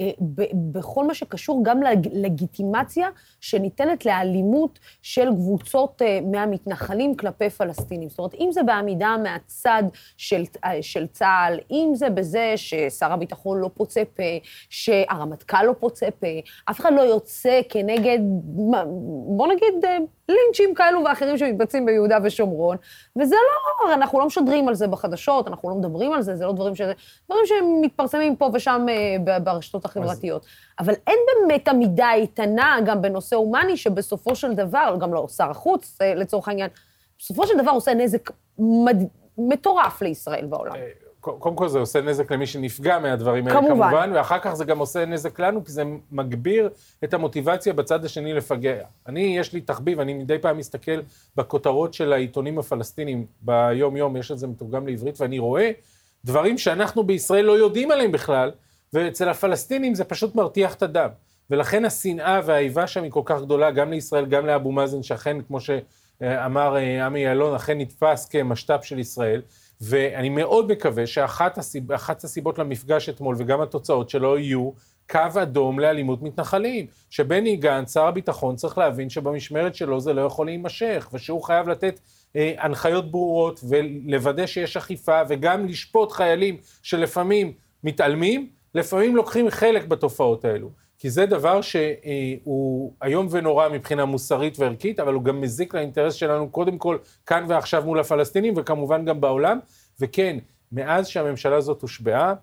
אה, 0.00 0.10
בכל 0.72 1.06
מה 1.06 1.14
שקשור 1.14 1.60
גם 1.64 1.80
ללגיטימציה 2.12 3.08
שניתנת 3.40 4.06
לאלימות 4.06 4.78
של 5.02 5.28
קבוצות 5.34 6.02
אה, 6.02 6.18
מהמתנחלים 6.32 7.14
כלפי 7.16 7.50
פלסטינים. 7.50 8.08
זאת 8.08 8.18
אומרת, 8.18 8.34
אם 8.34 8.48
זה 8.52 8.62
בעמידה 8.62 9.16
מהצד 9.22 9.82
של, 10.16 10.42
אה, 10.64 10.82
של 10.82 11.06
צה"ל, 11.06 11.58
אם 11.70 11.90
זה 11.94 12.10
בזה 12.10 12.52
ששר 12.56 13.12
הביטחון 13.12 13.60
לא 13.60 13.70
פוצה 13.74 14.02
פה, 14.16 14.22
שהרמטכ"ל 14.70 15.62
לא 15.62 15.74
פוצה 15.80 16.06
פה, 16.20 16.26
אף 16.70 16.80
אחד 16.80 16.92
לא 16.92 17.00
יוצא 17.00 17.60
כנגד, 17.68 18.18
בוא 19.36 19.46
נגיד, 19.46 19.84
לינצ'ים 20.28 20.74
כאלו 20.74 21.04
ואחרים 21.04 21.38
שמתבצעים 21.38 21.86
ביהודה 21.86 22.18
ושומרון, 22.22 22.76
וזה 23.18 23.36
לא, 23.36 23.94
אנחנו 23.94 24.18
לא 24.18 24.26
משדרים 24.26 24.68
על 24.68 24.74
זה 24.74 24.86
בחדשות, 24.86 25.48
אנחנו 25.48 25.68
לא 25.70 25.74
מדברים 25.74 26.12
על 26.12 26.22
זה, 26.22 26.36
זה 26.36 26.46
לא 26.46 26.52
דברים 26.52 26.74
ש... 26.74 26.80
דברים 27.26 27.44
שמתפרסמים 27.46 28.36
פה 28.36 28.50
ושם 28.54 28.86
ברשתות 29.44 29.83
החברתיות. 29.84 30.46
אבל 30.78 30.94
אין 31.06 31.18
באמת 31.26 31.68
עמידה 31.68 32.12
איתנה 32.12 32.76
גם 32.86 33.02
בנושא 33.02 33.36
הומני, 33.36 33.76
שבסופו 33.76 34.36
של 34.36 34.54
דבר, 34.54 34.96
גם 35.00 35.14
לא 35.14 35.26
שר 35.36 35.50
החוץ 35.50 35.98
אה, 36.02 36.14
לצורך 36.14 36.48
העניין, 36.48 36.70
בסופו 37.18 37.46
של 37.46 37.54
דבר 37.62 37.70
עושה 37.70 37.94
נזק 37.94 38.30
מד... 38.58 38.96
מטורף 39.38 40.02
לישראל 40.02 40.46
בעולם. 40.46 40.74
אה, 40.74 40.88
קודם 41.20 41.56
כל 41.56 41.68
זה 41.68 41.78
עושה 41.78 42.00
נזק 42.00 42.32
למי 42.32 42.46
שנפגע 42.46 42.98
מהדברים 42.98 43.48
האלה, 43.48 43.60
כמובן. 43.60 43.90
כמובן, 43.90 44.10
ואחר 44.14 44.38
כך 44.38 44.54
זה 44.54 44.64
גם 44.64 44.78
עושה 44.78 45.04
נזק 45.04 45.40
לנו, 45.40 45.64
כי 45.64 45.72
זה 45.72 45.82
מגביר 46.12 46.70
את 47.04 47.14
המוטיבציה 47.14 47.72
בצד 47.72 48.04
השני 48.04 48.34
לפגע. 48.34 48.84
אני, 49.06 49.38
יש 49.38 49.52
לי 49.52 49.60
תחביב, 49.60 50.00
אני 50.00 50.14
מדי 50.14 50.38
פעם 50.38 50.58
מסתכל 50.58 51.00
בכותרות 51.36 51.94
של 51.94 52.12
העיתונים 52.12 52.58
הפלסטינים 52.58 53.26
ביום-יום, 53.40 54.16
יש 54.16 54.30
את 54.30 54.38
זה 54.38 54.46
מתורגם 54.46 54.86
לעברית, 54.86 55.20
ואני 55.20 55.38
רואה 55.38 55.70
דברים 56.24 56.58
שאנחנו 56.58 57.04
בישראל 57.04 57.44
לא 57.44 57.52
יודעים 57.52 57.90
עליהם 57.90 58.12
בכלל, 58.12 58.50
ואצל 58.94 59.28
הפלסטינים 59.28 59.94
זה 59.94 60.04
פשוט 60.04 60.34
מרתיח 60.34 60.74
את 60.74 60.82
הדם. 60.82 61.08
ולכן 61.50 61.84
השנאה 61.84 62.40
והאיבה 62.44 62.86
שם 62.86 63.02
היא 63.02 63.10
כל 63.10 63.22
כך 63.24 63.40
גדולה, 63.40 63.70
גם 63.70 63.90
לישראל, 63.90 64.26
גם 64.26 64.46
לאבו 64.46 64.72
מאזן, 64.72 65.02
שאכן, 65.02 65.42
כמו 65.42 65.58
שאמר 65.60 66.76
אה, 66.76 67.06
עמי 67.06 67.20
יעלון, 67.20 67.54
אכן 67.54 67.78
נתפס 67.78 68.28
כמשת"פ 68.28 68.84
של 68.84 68.98
ישראל. 68.98 69.42
ואני 69.80 70.28
מאוד 70.28 70.72
מקווה 70.72 71.06
שאחת 71.06 71.58
הסיב, 71.58 71.92
הסיבות 71.92 72.58
למפגש 72.58 73.08
אתמול, 73.08 73.36
וגם 73.38 73.60
התוצאות 73.60 74.10
שלו, 74.10 74.38
יהיו 74.38 74.70
קו 75.10 75.42
אדום 75.42 75.80
לאלימות 75.80 76.22
מתנחלים. 76.22 76.86
שבני 77.10 77.56
גנץ, 77.56 77.94
שר 77.94 78.06
הביטחון, 78.06 78.56
צריך 78.56 78.78
להבין 78.78 79.10
שבמשמרת 79.10 79.74
שלו 79.74 80.00
זה 80.00 80.12
לא 80.12 80.20
יכול 80.20 80.46
להימשך, 80.46 81.08
ושהוא 81.12 81.42
חייב 81.42 81.68
לתת 81.68 82.00
אה, 82.36 82.54
הנחיות 82.58 83.10
ברורות, 83.10 83.60
ולוודא 83.68 84.46
שיש 84.46 84.76
אכיפה, 84.76 85.20
וגם 85.28 85.66
לשפוט 85.66 86.12
חיילים 86.12 86.56
שלפעמים 86.82 87.52
מתעלמים, 87.84 88.48
לפעמים 88.74 89.16
לוקחים 89.16 89.50
חלק 89.50 89.86
בתופעות 89.86 90.44
האלו. 90.44 90.70
כי 90.98 91.10
זה 91.10 91.26
דבר 91.26 91.60
שהוא 91.60 92.92
איום 93.04 93.28
ונורא 93.30 93.68
מבחינה 93.68 94.04
מוסרית 94.04 94.58
וערכית, 94.58 95.00
אבל 95.00 95.14
הוא 95.14 95.22
גם 95.22 95.40
מזיק 95.40 95.74
לאינטרס 95.74 96.14
שלנו, 96.14 96.50
קודם 96.50 96.78
כל, 96.78 96.98
כאן 97.26 97.44
ועכשיו 97.48 97.84
מול 97.84 98.00
הפלסטינים, 98.00 98.54
וכמובן 98.56 99.04
גם 99.04 99.20
בעולם. 99.20 99.58
וכן, 100.00 100.36
מאז 100.72 101.08
שהממשלה 101.08 101.56
הזאת 101.56 101.82
הושבעה, 101.82 102.34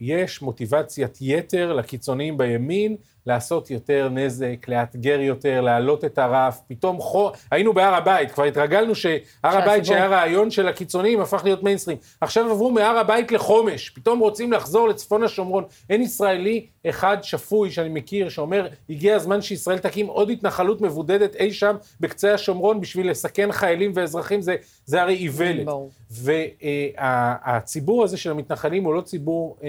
יש 0.00 0.42
מוטיבציית 0.42 1.18
יתר 1.20 1.72
לקיצוניים 1.72 2.38
בימין 2.38 2.96
לעשות 3.26 3.70
יותר 3.70 4.08
נזק, 4.08 4.68
לאתגר 4.68 5.20
יותר, 5.20 5.60
להעלות 5.60 6.04
את 6.04 6.18
הרף. 6.18 6.60
פתאום 6.68 7.00
חור... 7.00 7.32
היינו 7.50 7.72
בהר 7.72 7.94
הבית, 7.94 8.30
כבר 8.30 8.44
התרגלנו 8.44 8.94
שהר 8.94 9.18
הבית 9.42 9.84
שהיה 9.84 10.06
רעיון 10.06 10.50
של 10.50 10.68
הקיצוניים 10.68 11.20
הפך 11.20 11.40
להיות 11.44 11.62
מיינסטרים. 11.62 11.96
עכשיו 12.20 12.50
עברו 12.50 12.70
מהר 12.70 12.98
הבית 12.98 13.32
לחומש, 13.32 13.90
פתאום 13.90 14.18
רוצים 14.18 14.52
לחזור 14.52 14.88
לצפון 14.88 15.22
השומרון. 15.22 15.64
אין 15.90 16.02
ישראלי 16.02 16.66
אחד 16.86 17.16
שפוי 17.22 17.70
שאני 17.70 17.88
מכיר 17.88 18.28
שאומר, 18.28 18.68
הגיע 18.90 19.16
הזמן 19.16 19.42
שישראל 19.42 19.78
תקים 19.78 20.06
עוד 20.06 20.30
התנחלות 20.30 20.80
מבודדת 20.80 21.34
אי 21.34 21.52
שם 21.52 21.76
בקצה 22.00 22.34
השומרון 22.34 22.80
בשביל 22.80 23.10
לסכן 23.10 23.52
חיילים 23.52 23.92
ואזרחים, 23.94 24.42
זה, 24.42 24.56
זה 24.84 25.02
הרי 25.02 25.14
איוולת. 25.14 25.66
והציבור 26.10 28.04
הזה 28.04 28.16
של 28.16 28.30
המתנחלים 28.30 28.84
הוא 28.84 28.94
לא 28.94 29.00
ציבור 29.00 29.56
אה, 29.62 29.68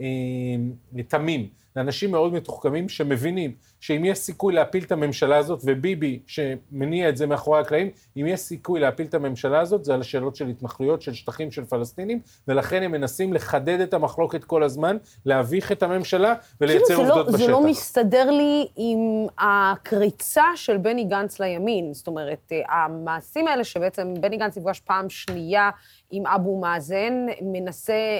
אה, 0.00 1.02
תמים. 1.08 1.61
לאנשים 1.76 2.10
מאוד 2.10 2.32
מתוחכמים 2.32 2.88
שמבינים 2.88 3.54
שאם 3.80 4.04
יש 4.04 4.18
סיכוי 4.18 4.54
להפיל 4.54 4.84
את 4.84 4.92
הממשלה 4.92 5.36
הזאת, 5.36 5.60
וביבי 5.64 6.20
שמניע 6.26 7.08
את 7.08 7.16
זה 7.16 7.26
מאחורי 7.26 7.60
הקלעים, 7.60 7.90
אם 8.16 8.26
יש 8.26 8.40
סיכוי 8.40 8.80
להפיל 8.80 9.06
את 9.06 9.14
הממשלה 9.14 9.60
הזאת, 9.60 9.84
זה 9.84 9.94
על 9.94 10.00
השאלות 10.00 10.36
של 10.36 10.48
התנחלויות, 10.48 11.02
של 11.02 11.14
שטחים 11.14 11.50
של 11.50 11.64
פלסטינים, 11.64 12.20
ולכן 12.48 12.82
הם 12.82 12.92
מנסים 12.92 13.32
לחדד 13.32 13.80
את 13.80 13.94
המחלוקת 13.94 14.44
כל 14.44 14.62
הזמן, 14.62 14.96
להביך 15.26 15.72
את 15.72 15.82
הממשלה 15.82 16.34
ולייצר 16.60 16.86
כאילו 16.86 17.00
עובדות 17.00 17.26
לא, 17.26 17.32
בשטח. 17.32 17.46
זה 17.46 17.52
לא 17.52 17.66
מסתדר 17.66 18.30
לי 18.30 18.66
עם 18.76 19.26
הקריצה 19.38 20.44
של 20.54 20.76
בני 20.76 21.04
גנץ 21.04 21.40
לימין. 21.40 21.94
זאת 21.94 22.06
אומרת, 22.06 22.52
המעשים 22.68 23.48
האלה 23.48 23.64
שבעצם 23.64 24.14
בני 24.20 24.36
גנץ 24.36 24.58
נפגש 24.58 24.80
פעם 24.80 25.10
שנייה 25.10 25.70
עם 26.10 26.26
אבו 26.26 26.60
מאזן, 26.60 27.26
מנסה 27.42 28.18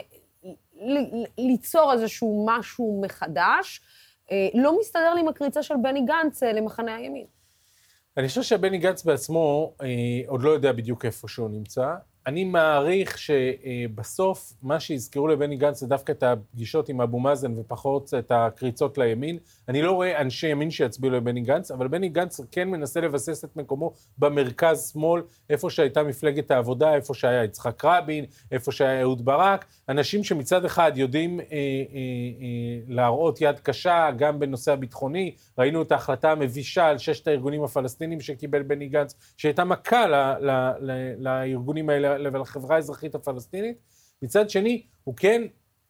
ליצור 1.38 1.92
איזשהו 1.92 2.46
משהו 2.48 3.00
מחדש. 3.04 3.80
אה, 4.30 4.48
לא 4.54 4.80
מסתדר 4.80 5.14
לי 5.14 5.20
עם 5.20 5.28
הקריצה 5.28 5.62
של 5.62 5.74
בני 5.82 6.02
גנץ 6.04 6.42
אה, 6.42 6.52
למחנה 6.52 6.94
הימין. 6.94 7.26
אני 8.16 8.28
חושב 8.28 8.42
שבני 8.42 8.78
גנץ 8.78 9.04
בעצמו 9.04 9.74
אה, 9.82 9.86
עוד 10.26 10.42
לא 10.42 10.50
יודע 10.50 10.72
בדיוק 10.72 11.04
איפה 11.04 11.28
שהוא 11.28 11.50
נמצא. 11.50 11.94
אני 12.26 12.44
מעריך 12.44 13.18
שבסוף 13.18 14.52
מה 14.62 14.80
שיזכרו 14.80 15.28
לבני 15.28 15.56
גנץ 15.56 15.80
זה 15.80 15.86
דווקא 15.86 16.12
את 16.12 16.22
הפגישות 16.22 16.88
עם 16.88 17.00
אבו 17.00 17.20
מאזן 17.20 17.58
ופחות 17.58 18.14
את 18.18 18.32
הקריצות 18.34 18.98
לימין. 18.98 19.38
אני 19.68 19.82
לא 19.82 19.92
רואה 19.92 20.20
אנשי 20.20 20.48
ימין 20.48 20.70
שיצביעו 20.70 21.12
לבני 21.12 21.40
גנץ, 21.40 21.70
אבל 21.70 21.88
בני 21.88 22.08
גנץ 22.08 22.40
כן 22.50 22.68
מנסה 22.68 23.00
לבסס 23.00 23.44
את 23.44 23.56
מקומו 23.56 23.92
במרכז-שמאל, 24.18 25.22
איפה 25.50 25.70
שהייתה 25.70 26.02
מפלגת 26.02 26.50
העבודה, 26.50 26.94
איפה 26.94 27.14
שהיה 27.14 27.44
יצחק 27.44 27.84
רבין, 27.84 28.24
איפה 28.52 28.72
שהיה 28.72 29.00
אהוד 29.00 29.24
ברק. 29.24 29.64
אנשים 29.88 30.24
שמצד 30.24 30.64
אחד 30.64 30.92
יודעים 30.94 31.40
אה, 31.40 31.44
אה, 31.44 31.48
אה, 31.52 32.78
להראות 32.88 33.40
יד 33.40 33.58
קשה 33.58 34.10
גם 34.16 34.38
בנושא 34.38 34.72
הביטחוני. 34.72 35.34
ראינו 35.58 35.82
את 35.82 35.92
ההחלטה 35.92 36.32
המבישה 36.32 36.86
על 36.86 36.98
ששת 36.98 37.28
הארגונים 37.28 37.64
הפלסטינים 37.64 38.20
שקיבל 38.20 38.62
בני 38.62 38.88
גנץ, 38.88 39.14
שהייתה 39.36 39.64
מכה 39.64 40.06
לארגונים 41.18 41.90
האלה 41.90 42.11
ולחברה 42.32 42.76
האזרחית 42.76 43.14
הפלסטינית. 43.14 43.76
מצד 44.22 44.50
שני, 44.50 44.82
הוא 45.04 45.16
כן 45.16 45.42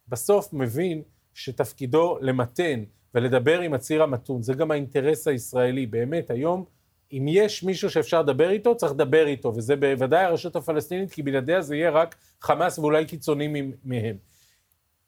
בסוף 0.08 0.52
מבין 0.52 1.02
שתפקידו 1.34 2.18
למתן 2.20 2.84
ולדבר 3.14 3.60
עם 3.60 3.74
הציר 3.74 4.02
המתון, 4.02 4.42
זה 4.42 4.54
גם 4.54 4.70
האינטרס 4.70 5.28
הישראלי. 5.28 5.86
באמת, 5.86 6.30
היום, 6.30 6.64
אם 7.12 7.26
יש 7.28 7.62
מישהו 7.62 7.90
שאפשר 7.90 8.22
לדבר 8.22 8.50
איתו, 8.50 8.76
צריך 8.76 8.92
לדבר 8.92 9.26
איתו, 9.26 9.52
וזה 9.56 9.76
בוודאי 9.76 10.24
הרשות 10.24 10.56
הפלסטינית, 10.56 11.12
כי 11.12 11.22
בלעדיה 11.22 11.62
זה 11.62 11.76
יהיה 11.76 11.90
רק 11.90 12.16
חמאס 12.40 12.78
ואולי 12.78 13.06
קיצונים 13.06 13.72
מהם. 13.84 14.16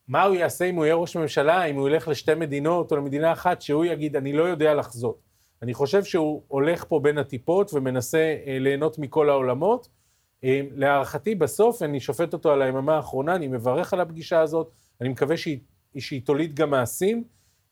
מה 0.09 0.23
הוא 0.23 0.35
יעשה 0.35 0.65
אם 0.65 0.77
הוא 0.77 0.85
יהיה 0.85 0.95
ראש 0.95 1.17
ממשלה, 1.17 1.65
אם 1.65 1.77
הוא 1.77 1.89
ילך 1.89 2.09
לשתי 2.09 2.35
מדינות 2.35 2.93
או 2.93 2.97
למדינה 2.97 3.33
אחת, 3.33 3.63
שהוא 3.63 3.85
יגיד, 3.85 4.17
אני 4.17 4.33
לא 4.33 4.43
יודע 4.43 4.75
לחזות. 4.75 5.19
אני 5.63 5.75
חושב 5.75 6.05
שהוא 6.05 6.43
הולך 6.49 6.85
פה 6.89 7.01
בין 7.01 7.19
הטיפות 7.19 7.75
ומנסה 7.75 8.37
אה, 8.47 8.59
ליהנות 8.59 8.99
מכל 8.99 9.31
העולמות, 9.31 9.89
להערכתי 10.77 11.35
בסוף, 11.35 11.83
אני 11.83 12.01
שופט 12.01 12.33
אותו 12.33 12.53
על 12.53 12.63
היממה 12.63 12.97
האחרונה, 12.97 13.35
אני 13.35 13.49
מברך 13.49 13.93
על 13.93 14.01
הפגישה 14.01 14.41
הזאת, 14.41 14.71
אני 15.01 15.09
מקווה 15.09 15.37
שהיא, 15.37 15.59
שהיא 15.99 16.23
תוליד 16.25 16.55
גם 16.55 16.71
מעשים, 16.71 17.25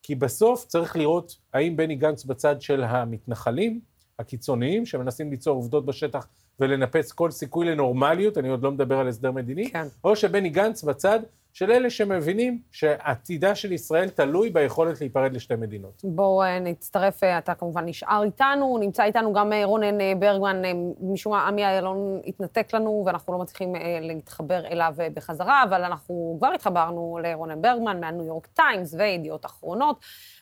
כי 0.03 0.15
בסוף 0.15 0.65
צריך 0.67 0.97
לראות 0.97 1.37
האם 1.53 1.77
בני 1.77 1.95
גנץ 1.95 2.25
בצד 2.25 2.61
של 2.61 2.85
המתנחלים, 2.85 3.81
הקיצוניים, 4.19 4.87
שמנסים 4.87 5.31
ליצור 5.31 5.57
עובדות 5.57 5.87
בשטח 5.87 6.27
ולנפץ 6.61 7.13
כל 7.13 7.31
סיכוי 7.31 7.67
לנורמליות, 7.67 8.39
אני 8.39 8.49
עוד 8.49 8.63
לא 8.63 8.71
מדבר 8.71 8.99
על 8.99 9.09
הסדר 9.09 9.31
מדיני, 9.31 9.71
כן. 9.71 9.87
או 10.05 10.17
שבני 10.17 10.49
גנץ 10.49 10.85
בצד 10.85 11.21
של 11.53 11.71
אלה 11.71 11.91
שמבינים 11.91 12.59
שעתידה 12.71 13.55
של 13.55 13.73
ישראל 13.73 14.09
תלוי 14.09 14.51
ביכולת 14.51 15.01
להיפרד 15.01 15.33
לשתי 15.33 15.55
מדינות. 15.57 16.01
בואו 16.05 16.43
אה, 16.43 16.59
נצטרף, 16.59 17.25
אה, 17.25 17.39
אתה 17.39 17.55
כמובן 17.55 17.85
נשאר 17.85 18.23
איתנו, 18.23 18.79
נמצא 18.81 19.05
איתנו 19.05 19.33
גם 19.33 19.53
אה, 19.53 19.65
רונן 19.65 20.21
ברגמן, 20.21 20.63
משום 21.01 21.33
מה 21.33 21.49
עמי 21.49 21.65
איילון 21.65 22.21
התנתק 22.27 22.75
לנו 22.75 23.03
ואנחנו 23.07 23.33
לא 23.33 23.39
מצליחים 23.39 23.75
להתחבר 24.01 24.67
אליו 24.67 24.95
בחזרה, 25.15 25.63
אבל 25.63 25.85
אנחנו 25.85 26.37
כבר 26.39 26.53
התחברנו 26.55 27.19
לרונן 27.23 27.63
ברגמן 27.63 28.01
מהניו 28.01 28.25
יורק 28.25 28.47
טיימס 28.47 28.95
וידיעות 28.95 29.47
אחרונות. 29.47 29.97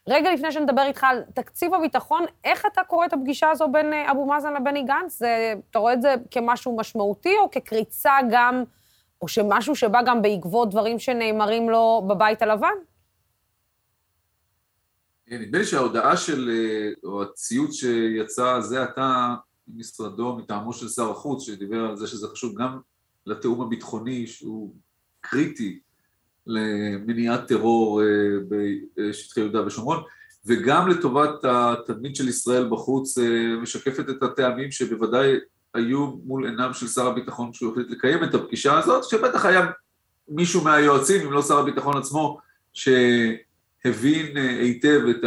רגע 0.08 0.32
לפני 0.32 0.52
שנדבר 0.52 0.82
איתך 0.82 1.04
על 1.04 1.22
תקציב 1.34 1.74
הביטחון, 1.74 2.24
איך 2.44 2.66
אתה 2.72 2.84
קורא 2.84 3.06
את 3.06 3.12
הפגישה 3.12 3.50
הזו 3.50 3.68
בין 3.68 3.92
אבו 4.10 4.26
מאזן 4.26 4.54
לבני 4.54 4.82
גנץ? 4.82 5.22
אתה 5.70 5.78
רואה 5.78 5.92
את 5.92 6.02
זה 6.02 6.14
כמשהו 6.30 6.76
משמעותי 6.76 7.34
או 7.42 7.50
כקריצה 7.50 8.12
גם... 8.30 8.64
או 9.22 9.28
שמשהו 9.28 9.76
שבא 9.76 10.02
גם 10.06 10.22
בעקבות 10.22 10.70
דברים 10.70 10.98
שנאמרים 10.98 11.70
לו 11.70 12.06
בבית 12.08 12.42
הלבן? 12.42 12.74
כן, 15.26 15.40
נדמה 15.42 15.58
לי 15.58 15.64
שההודעה 15.64 16.16
של, 16.16 16.50
אה, 16.52 16.90
או 17.04 17.22
הציוץ 17.22 17.74
שיצא 17.74 18.60
זה 18.60 18.82
עתה 18.82 19.34
ממשרדו, 19.68 20.36
מטעמו 20.36 20.72
של 20.72 20.88
שר 20.88 21.10
החוץ, 21.10 21.42
שדיבר 21.42 21.84
על 21.84 21.96
זה 21.96 22.06
שזה 22.06 22.28
חשוב 22.28 22.58
גם 22.58 22.78
לתיאום 23.26 23.60
הביטחוני, 23.60 24.26
שהוא 24.26 24.74
קריטי 25.20 25.80
למניעת 26.46 27.48
טרור 27.48 28.02
אה, 28.02 28.06
בשטחי 28.96 29.40
יהודה 29.40 29.66
ושומרון, 29.66 30.02
וגם 30.46 30.88
לטובת 30.88 31.44
התדמית 31.44 32.16
של 32.16 32.28
ישראל 32.28 32.68
בחוץ, 32.70 33.18
אה, 33.18 33.56
משקפת 33.62 34.10
את 34.10 34.22
הטעמים 34.22 34.70
שבוודאי 34.70 35.36
היו 35.74 36.12
מול 36.24 36.46
עיניו 36.46 36.74
של 36.74 36.88
שר 36.88 37.06
הביטחון 37.06 37.52
כשהוא 37.52 37.72
החליט 37.72 37.90
לקיים 37.90 38.24
את 38.24 38.34
הפגישה 38.34 38.78
הזאת, 38.78 39.04
שבטח 39.04 39.44
היה 39.44 39.66
מישהו 40.28 40.64
מהיועצים, 40.64 41.26
אם 41.26 41.32
לא 41.32 41.42
שר 41.42 41.58
הביטחון 41.58 41.96
עצמו, 41.96 42.38
שהבין 42.72 44.36
אה, 44.36 44.60
היטב 44.60 45.00
את 45.10 45.24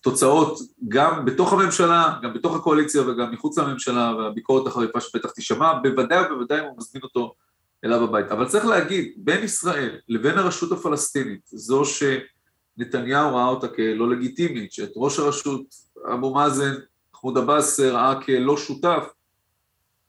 התוצאות 0.00 0.58
גם 0.88 1.24
בתוך 1.24 1.52
הממשלה, 1.52 2.18
גם 2.22 2.34
בתוך 2.34 2.56
הקואליציה 2.56 3.02
וגם 3.02 3.32
מחוץ 3.32 3.58
לממשלה, 3.58 4.14
והביקורת 4.18 4.66
החריפה 4.66 5.00
שבטח 5.00 5.30
תישמע, 5.30 5.72
בוודאי 5.82 6.24
ובוודאי 6.26 6.60
אם 6.60 6.64
הוא 6.64 6.74
מזמין 6.78 7.02
אותו 7.02 7.34
אליו 7.84 8.04
הביתה. 8.04 8.34
אבל 8.34 8.48
צריך 8.48 8.66
להגיד, 8.66 9.12
בין 9.16 9.44
ישראל 9.44 9.98
לבין 10.08 10.38
הרשות 10.38 10.72
הפלסטינית, 10.72 11.40
זו 11.44 11.82
שנתניהו 11.84 13.36
ראה 13.36 13.46
אותה 13.46 13.68
כלא 13.68 14.10
לגיטימית, 14.10 14.72
שאת 14.72 14.92
ראש 14.96 15.18
הרשות 15.18 15.74
אבו 16.14 16.34
מאזן 16.34 16.74
מחמוד 17.24 17.38
עבאס 17.38 17.80
ראה 17.80 18.20
כלא 18.20 18.56
שותף, 18.56 19.04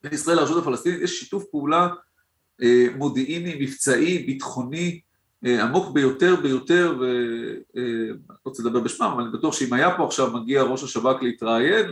בין 0.04 0.14
ישראל 0.14 0.38
לרשות 0.38 0.64
הפלסטינית 0.64 1.02
יש 1.02 1.20
שיתוף 1.20 1.44
פעולה 1.52 1.90
אה, 2.62 2.86
מודיעיני, 2.96 3.56
מבצעי, 3.60 4.20
ביטחוני, 4.20 5.00
אה, 5.46 5.64
עמוק 5.64 5.94
ביותר 5.94 6.36
ביותר, 6.36 6.98
ואני 7.00 8.10
לא 8.30 8.36
רוצה 8.46 8.64
לדבר 8.64 8.80
בשמם, 8.80 9.12
אבל 9.14 9.24
אני 9.24 9.32
בטוח 9.32 9.54
שאם 9.54 9.74
היה 9.74 9.98
פה 9.98 10.06
עכשיו 10.06 10.32
מגיע 10.32 10.64
ראש 10.64 10.84
השב"כ 10.84 11.22
להתראיין 11.22 11.86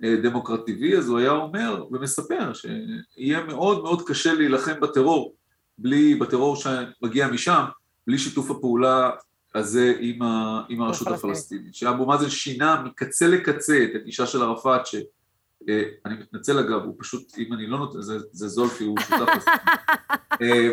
לדמוקרט 0.00 0.60
TV, 0.68 0.98
אז 0.98 1.08
הוא 1.08 1.18
היה 1.18 1.30
אומר 1.30 1.84
ומספר 1.90 2.52
שיהיה 2.52 3.44
מאוד 3.44 3.82
מאוד 3.82 4.08
קשה 4.08 4.34
להילחם 4.34 4.80
בטרור, 4.80 5.34
בלי, 5.78 6.14
בטרור 6.14 6.56
שמגיע 6.56 7.28
משם, 7.28 7.64
בלי 8.06 8.18
שיתוף 8.18 8.50
הפעולה 8.50 9.10
הזה 9.58 9.92
עם, 10.00 10.22
ה, 10.22 10.62
עם 10.68 10.82
הרשות 10.82 11.08
הפלסטינית, 11.08 11.74
שאבו 11.74 12.06
מאזן 12.06 12.30
שינה 12.30 12.82
מקצה 12.84 13.26
לקצה 13.26 13.84
את 13.84 13.90
הגישה 13.94 14.26
של 14.26 14.42
ערפאת, 14.42 14.86
שאני 14.86 15.04
אה, 15.68 15.82
מתנצל 16.06 16.58
אגב, 16.58 16.84
הוא 16.84 16.94
פשוט, 16.98 17.38
אם 17.38 17.52
אני 17.52 17.66
לא 17.66 17.78
נותן, 17.78 18.00
זה, 18.00 18.18
זה 18.32 18.48
זולפי, 18.48 18.84
הוא 18.84 18.98
שותף 19.00 19.36
לזה. 19.36 19.50
אה, 20.42 20.68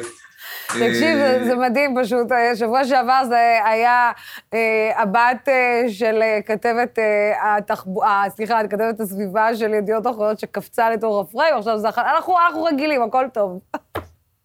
תקשיב, 0.68 1.18
זה 1.46 1.56
מדהים 1.56 1.96
פשוט, 2.04 2.28
שבוע 2.56 2.86
שעבר 2.86 3.22
זה 3.28 3.60
היה 3.66 4.12
אה, 4.54 5.02
הבת 5.02 5.50
של 5.88 6.22
כתבת 6.46 7.00
התחבורה, 7.44 8.24
סליחה, 8.30 8.68
כתבת 8.68 9.00
הסביבה 9.00 9.56
של 9.56 9.74
ידיעות 9.74 10.08
אחרונות 10.08 10.40
שקפצה 10.40 10.90
לתור 10.90 11.20
הפריים, 11.20 11.56
עכשיו 11.56 11.80
זה, 11.80 11.88
אנחנו, 11.88 12.34
אנחנו 12.46 12.64
רגילים, 12.64 13.02
הכל 13.02 13.26
טוב. 13.34 13.60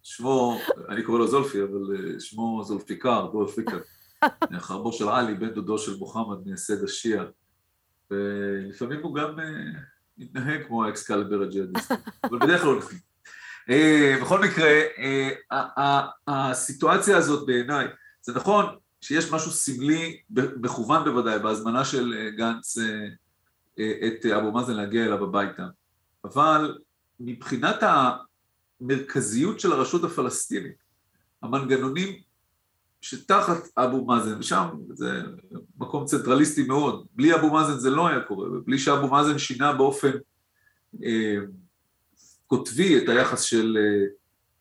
שמו, 0.02 0.58
אני 0.88 1.02
קורא 1.02 1.18
לו 1.18 1.26
זולפי, 1.26 1.62
אבל 1.62 2.18
שמו 2.20 2.62
זולפיקר, 2.64 3.26
דולפיקר. 3.32 3.78
חרבו 4.58 4.92
של 4.92 5.08
עלי, 5.08 5.34
בן 5.34 5.50
דודו 5.50 5.78
של 5.78 5.96
מוחמד, 5.96 6.36
מייסד 6.46 6.84
השיעה. 6.84 7.24
ולפעמים 8.10 9.02
הוא 9.02 9.14
גם 9.14 9.38
uh, 9.38 9.42
מתנהג 10.18 10.66
כמו 10.66 10.84
האקסקלבר 10.84 11.42
הג'יהאדיסטי, 11.42 11.94
אבל 12.24 12.38
בדרך 12.38 12.60
כלל 12.60 12.70
הולכים. 12.70 12.98
אה, 13.70 14.16
בכל 14.22 14.40
מקרה, 14.40 14.80
אה, 14.98 16.06
הסיטואציה 16.28 17.16
הזאת 17.16 17.46
בעיניי, 17.46 17.86
זה 18.22 18.32
נכון 18.34 18.64
שיש 19.00 19.32
משהו 19.32 19.50
סמלי, 19.50 20.20
מכוון 20.30 21.04
בוודאי, 21.04 21.38
בהזמנה 21.38 21.84
של 21.84 22.30
גנץ 22.36 22.78
את 23.74 24.26
אבו 24.26 24.52
מאזן 24.52 24.72
להגיע 24.72 25.04
אליו 25.04 25.24
הביתה, 25.24 25.66
אבל 26.24 26.78
מבחינת 27.20 27.82
המרכזיות 28.80 29.60
של 29.60 29.72
הרשות 29.72 30.04
הפלסטינית, 30.04 30.76
המנגנונים 31.42 32.20
שתחת 33.00 33.68
אבו 33.76 34.04
מאזן, 34.04 34.38
ושם 34.38 34.66
זה 34.92 35.22
מקום 35.78 36.04
צנטרליסטי 36.04 36.62
מאוד, 36.62 37.06
בלי 37.12 37.34
אבו 37.34 37.50
מאזן 37.50 37.78
זה 37.78 37.90
לא 37.90 38.08
היה 38.08 38.20
קורה, 38.20 38.48
ובלי 38.52 38.78
שאבו 38.78 39.08
מאזן 39.08 39.38
שינה 39.38 39.72
באופן 39.72 40.10
אה, 41.04 41.36
קוטבי 42.46 42.98
את 42.98 43.08
היחס 43.08 43.42
של 43.42 43.78
אה, 43.80 44.06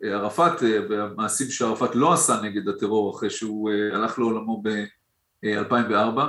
ערפאת, 0.04 0.64
אה, 0.64 0.80
והמעשים 0.90 1.50
שערפאת 1.50 1.96
לא 1.96 2.14
עשה 2.14 2.42
נגד 2.44 2.68
הטרור 2.68 3.16
אחרי 3.16 3.30
שהוא 3.30 3.72
אה, 3.72 3.96
הלך 3.96 4.20
לעולמו 4.20 4.64
ב-2004, 4.64 6.20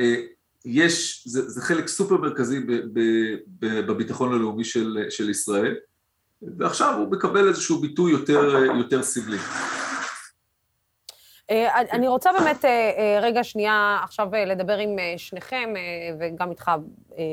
אה, 0.00 0.14
יש, 0.64 1.24
זה, 1.26 1.48
זה 1.50 1.62
חלק 1.62 1.88
סופר 1.88 2.16
מרכזי 2.16 2.60
ב, 2.60 2.72
ב, 2.72 3.00
ב, 3.58 3.80
בביטחון 3.80 4.34
הלאומי 4.34 4.64
של, 4.64 4.98
של 5.10 5.30
ישראל, 5.30 5.74
ועכשיו 6.58 6.98
הוא 6.98 7.12
מקבל 7.12 7.48
איזשהו 7.48 7.80
ביטוי 7.80 8.12
יותר, 8.12 8.64
יותר 8.78 9.02
סמלי. 9.02 9.38
אה, 11.50 11.80
אני 11.92 12.08
רוצה 12.08 12.30
באמת 12.38 12.64
אה, 12.64 12.70
אה, 12.70 13.20
רגע 13.22 13.44
שנייה 13.44 14.00
עכשיו 14.02 14.28
לדבר 14.46 14.78
עם 14.78 14.96
שניכם, 15.16 15.74
וגם 16.18 16.50
איתך, 16.50 16.70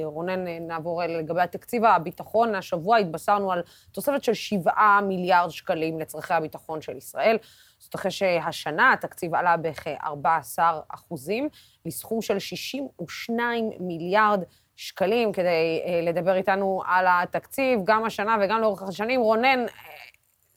רונן, 0.04 0.67
נעבור 0.67 1.04
לגבי 1.04 1.41
התקציב 1.41 1.86
הביטחון. 1.86 2.56
השבוע 2.56 2.97
התבשרנו 2.97 3.51
על 3.51 3.62
תוספת 3.91 4.23
של 4.23 4.34
7 4.34 4.71
מיליארד 5.08 5.49
שקלים 5.49 5.99
לצורכי 5.99 6.34
הביטחון 6.34 6.82
של 6.82 6.97
ישראל. 6.97 7.38
זאת 7.80 7.95
אחרי 7.95 8.12
שהשנה 8.12 8.93
התקציב 8.93 9.36
עלה 9.36 9.58
בכ-14 9.58 10.60
אחוזים, 10.88 11.49
לסכום 11.86 12.21
של 12.21 12.39
62 12.39 13.69
מיליארד 13.80 14.43
שקלים, 14.75 15.32
כדי 15.32 15.82
לדבר 16.04 16.36
איתנו 16.36 16.82
על 16.88 17.06
התקציב, 17.10 17.80
גם 17.84 18.06
השנה 18.06 18.38
וגם 18.41 18.62
לאורך 18.62 18.84
השנים. 18.84 19.21
רונן, 19.21 19.65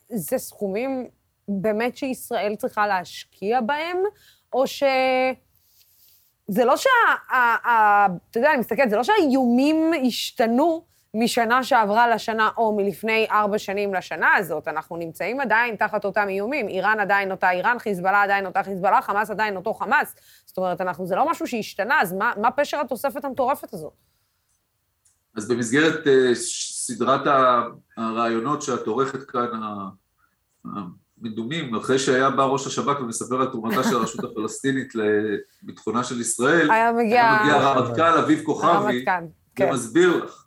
זה 0.09 0.38
סכומים 0.38 1.09
באמת 1.48 1.96
שישראל 1.96 2.54
צריכה 2.56 2.87
להשקיע 2.87 3.61
בהם, 3.61 3.96
או 4.52 4.66
ש... 4.66 4.82
זה 6.48 6.64
לא 6.64 6.76
שה... 6.76 6.90
אתה 7.30 8.38
יודע, 8.38 8.50
אני 8.50 8.61
מסתכלת, 8.61 8.90
זה 8.90 8.96
לא 8.96 9.02
שהאיומים 9.02 9.92
השתנו 10.06 10.84
משנה 11.14 11.64
שעברה 11.64 12.08
לשנה, 12.08 12.50
או 12.56 12.76
מלפני 12.76 13.26
ארבע 13.30 13.58
שנים 13.58 13.94
לשנה 13.94 14.34
הזאת. 14.34 14.68
אנחנו 14.68 14.96
נמצאים 14.96 15.40
עדיין 15.40 15.76
תחת 15.76 16.04
אותם 16.04 16.28
איומים. 16.28 16.68
איראן 16.68 17.00
עדיין 17.00 17.30
אותה 17.30 17.50
איראן, 17.50 17.78
חיזבאללה 17.78 18.22
עדיין 18.22 18.46
אותה 18.46 18.62
חיזבאללה, 18.62 19.02
חמאס 19.02 19.30
עדיין 19.30 19.56
אותו 19.56 19.74
חמאס. 19.74 20.14
זאת 20.46 20.58
אומרת, 20.58 20.80
אנחנו, 20.80 21.06
זה 21.06 21.16
לא 21.16 21.30
משהו 21.30 21.46
שהשתנה, 21.46 22.00
אז 22.00 22.12
מה, 22.12 22.32
מה 22.37 22.50
פשר 22.50 22.80
התוספת 22.80 23.24
המטורפת 23.24 23.74
הזאת? 23.74 23.92
אז 25.37 25.48
במסגרת 25.48 26.06
uh, 26.06 26.34
סדרת 26.34 27.20
הרעיונות 27.96 28.62
שאת 28.62 28.87
עורכת 28.87 29.22
כאן, 29.22 29.50
מדומים, 31.20 31.74
אחרי 31.74 31.98
שהיה 31.98 32.31
בא 32.31 32.44
ראש 32.44 32.66
השב"כ 32.66 33.00
ומספר 33.00 33.40
על 33.40 33.46
תרומתה 33.46 33.85
של 33.85 33.96
הרשות 33.96 34.24
הפלסטינית 34.24 34.92
לביטחונה 34.94 36.04
של 36.04 36.20
ישראל, 36.20 36.70
היה 36.70 36.92
מגיע, 36.92 37.38
מגיע 37.42 37.54
הרמטכ"ל 37.54 38.18
אביב 38.18 38.42
כוכבי, 38.44 39.04
כן. 39.54 39.68
ומסביר 39.70 40.24
לך 40.24 40.46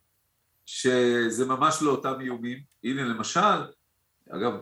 שזה 0.66 1.46
ממש 1.46 1.82
לא 1.82 1.92
אותם 1.92 2.14
איומים. 2.20 2.58
הנה 2.84 3.04
למשל, 3.04 3.40
אגב, 4.30 4.54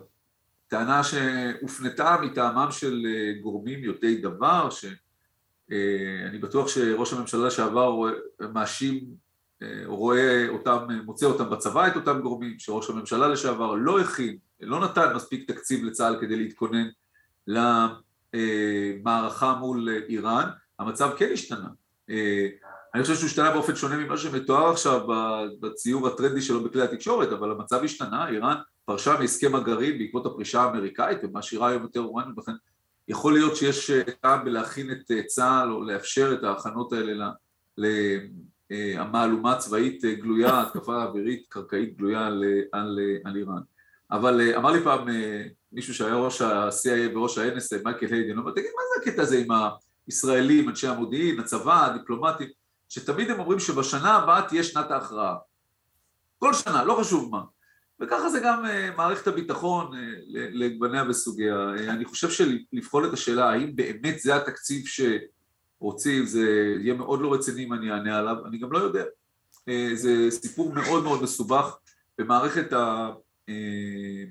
טענה 0.68 1.02
שהופנתה 1.04 2.18
מטעמם 2.22 2.68
של 2.72 3.06
אה, 3.06 3.42
גורמים 3.42 3.84
יודעי 3.84 4.16
דבר, 4.16 4.70
שאני 4.70 4.96
אה, 6.34 6.40
בטוח 6.42 6.68
שראש 6.68 7.14
הממשלה 7.14 7.48
לשעבר 7.48 7.96
מאשים, 8.54 9.29
אה, 9.64 9.82
רואה 9.86 10.46
אותם, 10.50 10.88
מוצא 11.06 11.26
אותם 11.26 11.50
בצבא, 11.50 11.88
את 11.88 11.96
אותם 11.96 12.22
גורמים, 12.22 12.60
שראש 12.60 12.90
הממשלה 12.90 13.28
לשעבר 13.28 13.74
לא 13.74 14.00
הכין 14.00 14.38
לא 14.62 14.80
נתן 14.80 15.14
מספיק 15.16 15.52
תקציב 15.52 15.84
לצה"ל 15.84 16.18
כדי 16.22 16.36
להתכונן 16.36 16.88
למערכה 18.34 19.54
מול 19.54 19.90
איראן, 20.10 20.50
המצב 20.80 21.12
כן 21.18 21.30
השתנה. 21.34 21.68
אה, 22.10 22.48
אני 22.94 23.04
חושב 23.04 23.16
שהוא 23.16 23.28
השתנה 23.28 23.52
באופן 23.52 23.76
שונה 23.76 23.98
ממה 23.98 24.18
שמתואר 24.18 24.70
עכשיו 24.72 25.08
בציור 25.60 26.08
הטרנדי 26.08 26.42
שלו 26.42 26.64
בכלי 26.64 26.82
התקשורת, 26.82 27.32
אבל 27.32 27.52
המצב 27.52 27.84
השתנה, 27.84 28.30
איראן 28.30 28.56
פרשה 28.86 29.20
מהסכם 29.20 29.56
הגרעין 29.56 29.98
בעקבות 29.98 30.26
הפרישה 30.26 30.62
האמריקאית 30.62 31.18
ומעשירה 31.24 31.70
היום 31.70 31.82
יותר 31.82 32.00
אורנית, 32.00 32.38
לכן 32.38 32.52
יכול 33.08 33.34
להיות 33.34 33.56
שיש 33.56 33.92
אה, 33.92 34.02
טעם 34.22 34.46
בלהכין 34.46 34.92
את 34.92 35.12
אה, 35.12 35.24
צה"ל 35.24 35.72
או 35.72 35.84
לאפשר 35.84 36.34
את 36.34 36.44
ההכנות 36.44 36.94
האלה 36.94 37.32
למהלומה 38.72 39.58
צבאית 39.58 40.06
גלויה, 40.06 40.62
התקפה 40.62 41.04
אווירית 41.04 41.46
קרקעית 41.50 41.98
גלויה 41.98 42.28
על, 42.28 42.44
על, 42.72 43.00
על 43.24 43.36
איראן. 43.36 43.62
אבל 44.12 44.42
אה, 44.42 44.58
אמר 44.58 44.72
לי 44.72 44.84
פעם 44.84 45.10
אה, 45.10 45.44
מישהו 45.72 45.94
שהיה 45.94 46.16
ראש 46.16 46.42
ה-CIA 46.42 47.18
וראש 47.18 47.38
ה-NSA, 47.38 47.84
מייקל 47.84 48.14
היידן, 48.14 48.32
הוא 48.32 48.40
אומר, 48.40 48.52
תגיד, 48.52 48.72
מה 48.76 48.82
זה 48.94 49.12
הקטע 49.12 49.22
הזה 49.22 49.38
עם 49.38 49.48
הישראלים, 50.08 50.70
אנשי 50.70 50.88
המודיעין, 50.88 51.40
הצבא, 51.40 51.86
הדיפלומטים, 51.86 52.48
שתמיד 52.90 53.30
הם 53.30 53.40
אומרים 53.40 53.60
שבשנה 53.60 54.16
הבאה 54.16 54.42
תהיה 54.42 54.64
שנת 54.64 54.92
ההכרעה. 54.92 55.36
כל 56.40 56.54
שנה, 56.54 56.84
לא 56.84 56.98
חשוב 57.00 57.32
מה. 57.32 57.42
וככה 58.02 58.30
זה 58.30 58.40
גם 58.44 58.66
אה, 58.66 58.90
מערכת 58.98 59.28
הביטחון 59.28 59.92
לגווניה 60.30 61.04
וסוגיה. 61.10 61.70
אני 61.70 62.06
חושב 62.06 62.30
שלבחון 62.30 63.06
את 63.06 63.14
השאלה 63.14 63.50
האם 63.50 63.76
באמת 63.76 64.20
זה 64.20 64.36
התקציב 64.36 64.86
שרוצים, 65.80 66.26
זה 66.26 66.76
יהיה 66.80 66.94
מאוד 66.94 67.22
לא 67.22 67.34
רציני 67.34 67.64
אם 67.64 67.74
אני 67.74 67.92
אענה 67.92 68.18
עליו, 68.18 68.46
אני 68.46 68.58
גם 68.58 68.72
לא 68.72 68.78
יודע. 68.78 69.04
זה 69.94 70.28
סיפור 70.30 70.74
מאוד 70.74 71.04
מאוד 71.04 71.24
מסובך 71.24 71.78
במערכת 72.18 72.74
ה... 72.74 73.10
אה, 73.50 74.24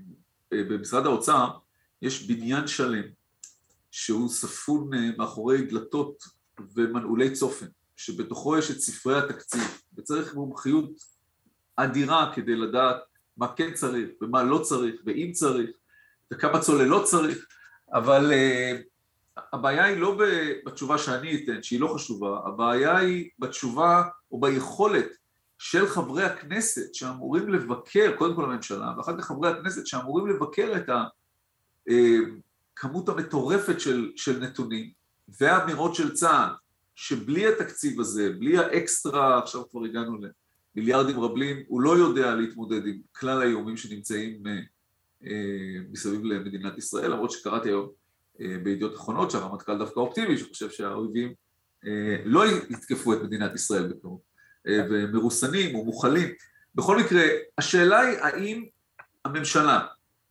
אה, 0.53 0.65
במשרד 0.65 1.07
האוצר 1.07 1.49
יש 2.03 2.27
בניין 2.27 2.67
שלם 2.67 3.05
שהוא 3.91 4.29
ספון 4.29 4.95
אה, 4.95 5.11
מאחורי 5.19 5.63
דלתות 5.63 6.25
ומנעולי 6.75 7.33
צופן, 7.33 7.67
שבתוכו 7.97 8.59
יש 8.59 8.71
את 8.71 8.81
ספרי 8.81 9.19
התקציב, 9.19 9.81
וצריך 9.97 10.35
מומחיות 10.35 10.91
אדירה 11.77 12.33
כדי 12.35 12.57
לדעת 12.57 12.97
מה 13.37 13.55
כן 13.57 13.75
צריך 13.75 14.09
ומה 14.23 14.43
לא 14.43 14.59
צריך 14.59 15.01
ואם 15.07 15.31
צריך 15.33 15.71
וכמה 16.33 16.61
צוללות 16.61 17.05
צריך, 17.05 17.47
אבל 17.93 18.33
הבעיה 19.53 19.85
היא 19.85 19.97
לא 19.97 20.19
בתשובה 20.67 20.99
שאני 20.99 21.45
אתן, 21.45 21.63
שהיא 21.63 21.81
לא 21.81 21.89
חשובה, 21.95 22.41
הבעיה 22.47 22.97
היא 22.97 23.29
בתשובה 23.39 24.03
או 24.33 24.41
ביכולת 24.41 25.09
של 25.59 25.87
חברי 25.87 26.25
הכנסת 26.25 26.95
שאמורים 26.95 27.49
לבקר, 27.49 28.13
קודם 28.19 28.37
כל 28.37 28.45
הממשלה, 28.45 28.93
ואחר 28.97 29.19
כך 29.19 29.25
חברי 29.25 29.51
הכנסת 29.51 29.87
שאמורים 29.87 30.27
לבקר 30.27 30.73
את 30.77 30.91
הכמות 32.79 33.09
אה, 33.09 33.15
המטורפת 33.15 33.81
של, 33.81 34.13
של 34.17 34.41
נתונים 34.41 34.91
והאמירות 35.41 35.95
של 35.95 36.15
צה"ל, 36.15 36.55
שבלי 36.95 37.47
התקציב 37.47 38.01
הזה, 38.01 38.31
בלי 38.39 38.59
האקסטרה, 38.59 39.39
עכשיו 39.39 39.71
כבר 39.71 39.85
הגענו 39.85 40.19
למיליארדים 40.77 41.21
רבים, 41.21 41.57
הוא 41.69 41.81
לא 41.81 41.99
יודע 41.99 42.35
להתמודד 42.35 42.87
עם 42.87 42.99
כלל 43.13 43.43
האיומים 43.43 43.77
שנמצאים 43.77 44.47
אה, 44.47 44.53
אה, 45.25 45.81
מסביב 45.91 46.25
למדינת 46.25 46.79
ישראל, 46.79 47.11
למרות 47.13 47.31
שקראתי 47.31 47.69
היום 47.69 47.89
בידיעות 48.39 48.95
אחרונות 48.95 49.31
שהרמטכ"ל 49.31 49.79
דווקא 49.79 50.01
אופטימי, 50.01 50.39
שחושב 50.39 50.71
שהאויבים 50.71 51.35
לא 52.25 52.45
יתקפו 52.71 53.13
את 53.13 53.23
מדינת 53.23 53.55
ישראל 53.55 53.87
בקרוב. 53.87 54.21
אה, 54.69 54.81
ומרוסנים 54.91 55.75
או 55.75 55.85
מוכלים. 55.85 56.29
בכל 56.75 56.99
מקרה, 56.99 57.23
השאלה 57.59 58.01
היא 58.01 58.19
האם 58.19 58.65
הממשלה, 59.25 59.81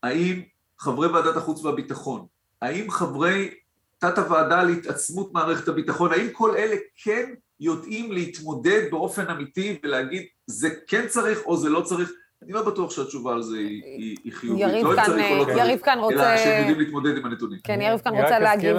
האם 0.04 0.42
חברי 0.80 1.08
ועדת 1.08 1.38
החוץ 1.38 1.66
והביטחון, 1.66 2.26
האם 2.62 2.92
חברי 2.92 3.54
תת 3.98 4.18
הוועדה 4.18 4.64
להתעצמות 4.64 5.34
מערכת 5.34 5.68
הביטחון, 5.68 6.12
האם 6.12 6.28
כל 6.32 6.56
אלה 6.56 6.76
כן 7.04 7.34
יודעים 7.60 8.12
להתמודד 8.12 8.88
באופן 8.92 9.30
אמיתי 9.30 9.80
ולהגיד 9.84 10.26
זה 10.48 10.70
כן 10.88 11.08
צריך 11.08 11.40
או 11.46 11.58
זה 11.58 11.70
לא 11.70 11.82
צריך, 11.82 12.12
אני 12.44 12.52
לא 12.52 12.66
בטוח 12.66 12.92
שהתשובה 12.92 13.34
על 13.34 13.42
זה 13.42 13.58
היא, 13.58 14.16
היא 14.24 14.34
חיובית. 14.34 14.62
יריב 14.62 14.88
לא 14.88 14.96
כאן, 14.96 15.06
צריך, 15.06 15.48
יריב 15.58 15.80
כאן 15.80 16.00
רוצה... 16.00 16.34
אלא 16.34 16.38
שהם 16.38 16.60
יודעים 16.60 16.80
להתמודד 16.80 17.18
עם 17.18 17.26
הנתונים. 17.26 17.60
כן, 17.64 17.82
יריב 17.82 18.00
כאן 18.00 18.16
רוצה 18.16 18.40
להגיב 18.40 18.78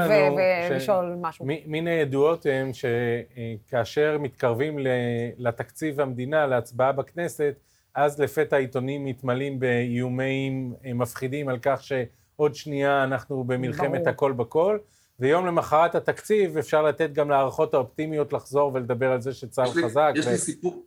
ולשאול 0.70 1.16
משהו. 1.20 1.46
מן 1.66 1.86
הידועות 1.86 2.46
הם 2.46 2.70
שכאשר 2.72 4.18
מתקרבים 4.20 4.78
לתקציב 5.38 6.00
המדינה, 6.00 6.46
להצבעה 6.46 6.92
בכנסת, 6.92 7.54
אז 7.94 8.20
לפתע 8.20 8.56
העיתונים 8.56 9.04
מתמלאים 9.04 9.60
באיומים 9.60 10.74
מפחידים 10.94 11.48
על 11.48 11.58
כך 11.62 11.82
שעוד 11.82 12.54
שנייה 12.54 13.04
אנחנו 13.04 13.44
במלחמת 13.44 14.06
הכל 14.06 14.32
בכל. 14.32 14.78
ויום 15.20 15.46
למחרת 15.46 15.94
התקציב 15.94 16.56
אפשר 16.56 16.82
לתת 16.82 17.12
גם 17.12 17.30
להערכות 17.30 17.74
האופטימיות 17.74 18.32
לחזור 18.32 18.70
ולדבר 18.74 19.12
על 19.12 19.20
זה 19.20 19.32
שצה"ל 19.32 19.66
חזק. 19.84 20.12
יש 20.16 20.26
לי 20.26 20.38
סיפור, 20.38 20.82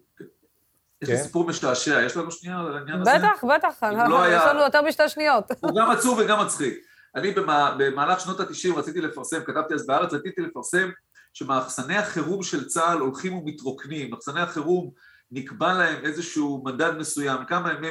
יש 1.02 1.10
לי 1.10 1.18
כן. 1.18 1.24
סיפור 1.24 1.48
משעשע, 1.48 2.02
יש 2.06 2.18
לנו 2.18 2.32
שנייה 2.32 2.60
על 2.60 2.78
העניין 2.78 3.02
הזה? 3.02 3.12
בטח, 3.18 3.44
בטח, 3.44 3.84
לא 4.10 4.24
היה- 4.24 4.38
יש 4.38 4.44
לנו 4.50 4.60
יותר 4.60 4.82
משתי 4.82 5.10
שניות. 5.10 5.52
הוא 5.60 5.72
גם 5.80 5.92
עצוב 5.92 6.20
וגם 6.20 6.40
מצחיק. 6.46 6.78
אני 7.16 7.32
במה- 7.32 7.76
במהלך 7.78 8.20
שנות 8.20 8.40
ה-90 8.40 8.78
רציתי 8.78 9.02
לפרסם, 9.02 9.44
כתבתי 9.46 9.74
אז 9.74 9.88
בארץ, 9.88 10.14
רציתי 10.14 10.42
לפרסם 10.42 10.90
שמחסני 11.34 11.98
החירום 11.98 12.44
של 12.44 12.68
צה"ל 12.68 13.00
הולכים 13.00 13.34
ומתרוקנים. 13.34 14.12
מחסני 14.14 14.42
החירום 14.42 14.92
נקבע 15.32 15.74
להם 15.74 16.06
איזשהו 16.06 16.62
מדד 16.66 16.98
מסוים, 16.98 17.46
כמה 17.46 17.74
ימי, 17.74 17.90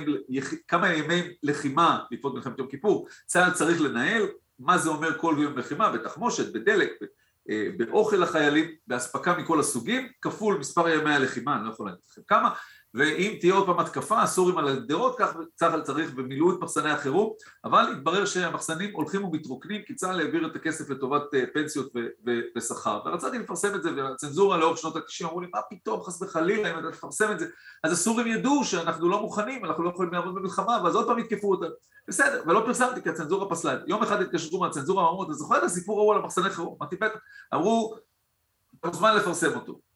כמה 0.69 0.93
ימי 0.95 1.23
לחימה 1.43 1.99
בעקבות 2.11 2.35
מלחמת 2.35 2.59
יום 2.59 2.69
כיפור, 2.69 3.07
צה"ל 3.27 3.51
צריך 3.51 3.81
לנהל, 3.81 4.23
מה 4.59 4.79
זה 4.79 4.89
אומר 4.89 5.19
כל 5.19 5.37
יום 5.39 5.59
לחימה, 5.59 5.91
בתחמושת, 5.91 6.53
בדלק, 6.53 6.91
אה, 7.51 7.67
באוכל 7.77 8.17
לחיילים, 8.17 8.71
באספקה 8.87 9.35
מכל 9.39 9.61
הסוגים, 9.61 10.09
כפול 10.23 10.59
מספר 10.59 10.89
ימי 10.89 11.15
הלחימה, 11.15 11.57
אני 11.57 11.65
לא 11.67 11.73
יכול 11.73 11.87
להגיד 11.87 12.01
לכם 12.11 12.23
כמה, 12.29 12.51
ואם 12.95 13.37
תהיה 13.41 13.55
עוד 13.55 13.67
פעם 13.67 13.79
התקפה, 13.79 14.23
הסורים 14.23 14.59
על 14.59 14.69
הגדרות, 14.69 15.19
כך 15.19 15.37
צה"ל 15.55 15.83
צריך 15.83 16.11
ומילאו 16.17 16.55
את 16.55 16.61
מחסני 16.61 16.91
החירום, 16.91 17.33
אבל 17.65 17.93
התברר 17.93 18.27
שהמחסנים 18.27 18.91
הולכים 18.95 19.25
ומתרוקנים, 19.25 19.83
כי 19.87 19.95
צה"ל 19.95 20.21
העביר 20.21 20.47
את 20.47 20.57
הכסף 20.57 20.91
לטובת 20.91 21.35
אה, 21.35 21.45
פנסיות 21.55 21.93
ושכר. 22.57 23.01
ורציתי 23.05 23.39
לפרסם 23.39 23.75
את 23.75 23.83
זה, 23.83 23.91
והצנזורה 23.97 24.57
לאורך 24.57 24.79
שנות 24.79 24.97
ה-90 24.97 25.25
אמרו 25.25 25.41
לי, 25.41 25.47
מה 25.55 25.61
פתאום, 25.71 26.03
חס 26.03 26.23
וחלילה, 26.23 26.75
אם 26.75 26.79
אתה 26.79 26.93
תפרסם 26.93 27.33
את 27.33 27.39
זה. 27.39 27.47
אז 27.85 27.93
הסורים 27.93 28.27
ידעו 28.27 28.65
שאנחנו 28.65 29.09
לא 29.09 29.21
מוכנים, 29.21 29.65
אנחנו 29.65 29.85
לא 29.85 29.91
יכולים 29.91 30.13
לעבוד 30.13 30.35
במלחמה, 30.35 30.81
ואז 30.85 30.95
עוד 30.95 31.07
פעם 31.07 31.19
יתקפו 31.19 31.51
אותנו. 31.51 31.75
בסדר, 32.09 32.43
ולא 32.47 32.63
פרסמתי, 32.67 33.03
כי 33.03 33.09
הצנזורה 33.09 33.51
פסלה. 33.51 33.77
יום 33.87 34.03
אחד 34.03 34.23
התקשרו 34.23 34.61
מהצנזורה, 34.61 35.09
אמרו, 35.09 35.25
אתה 35.25 35.33
זוכר 35.33 35.59
את 35.59 35.63
הסיפור 35.63 36.01
ההוא 36.01 36.15
על 36.15 36.21
המחסני 36.21 36.51
חירום? 36.51 36.77
אמרתי, 36.81 36.97
בטח. 36.97 37.19
אמרו, 37.55 37.97
אתה 38.81 38.89
מוזמן 38.89 39.17
לפרסם 39.17 39.55
אותו. 39.55 39.90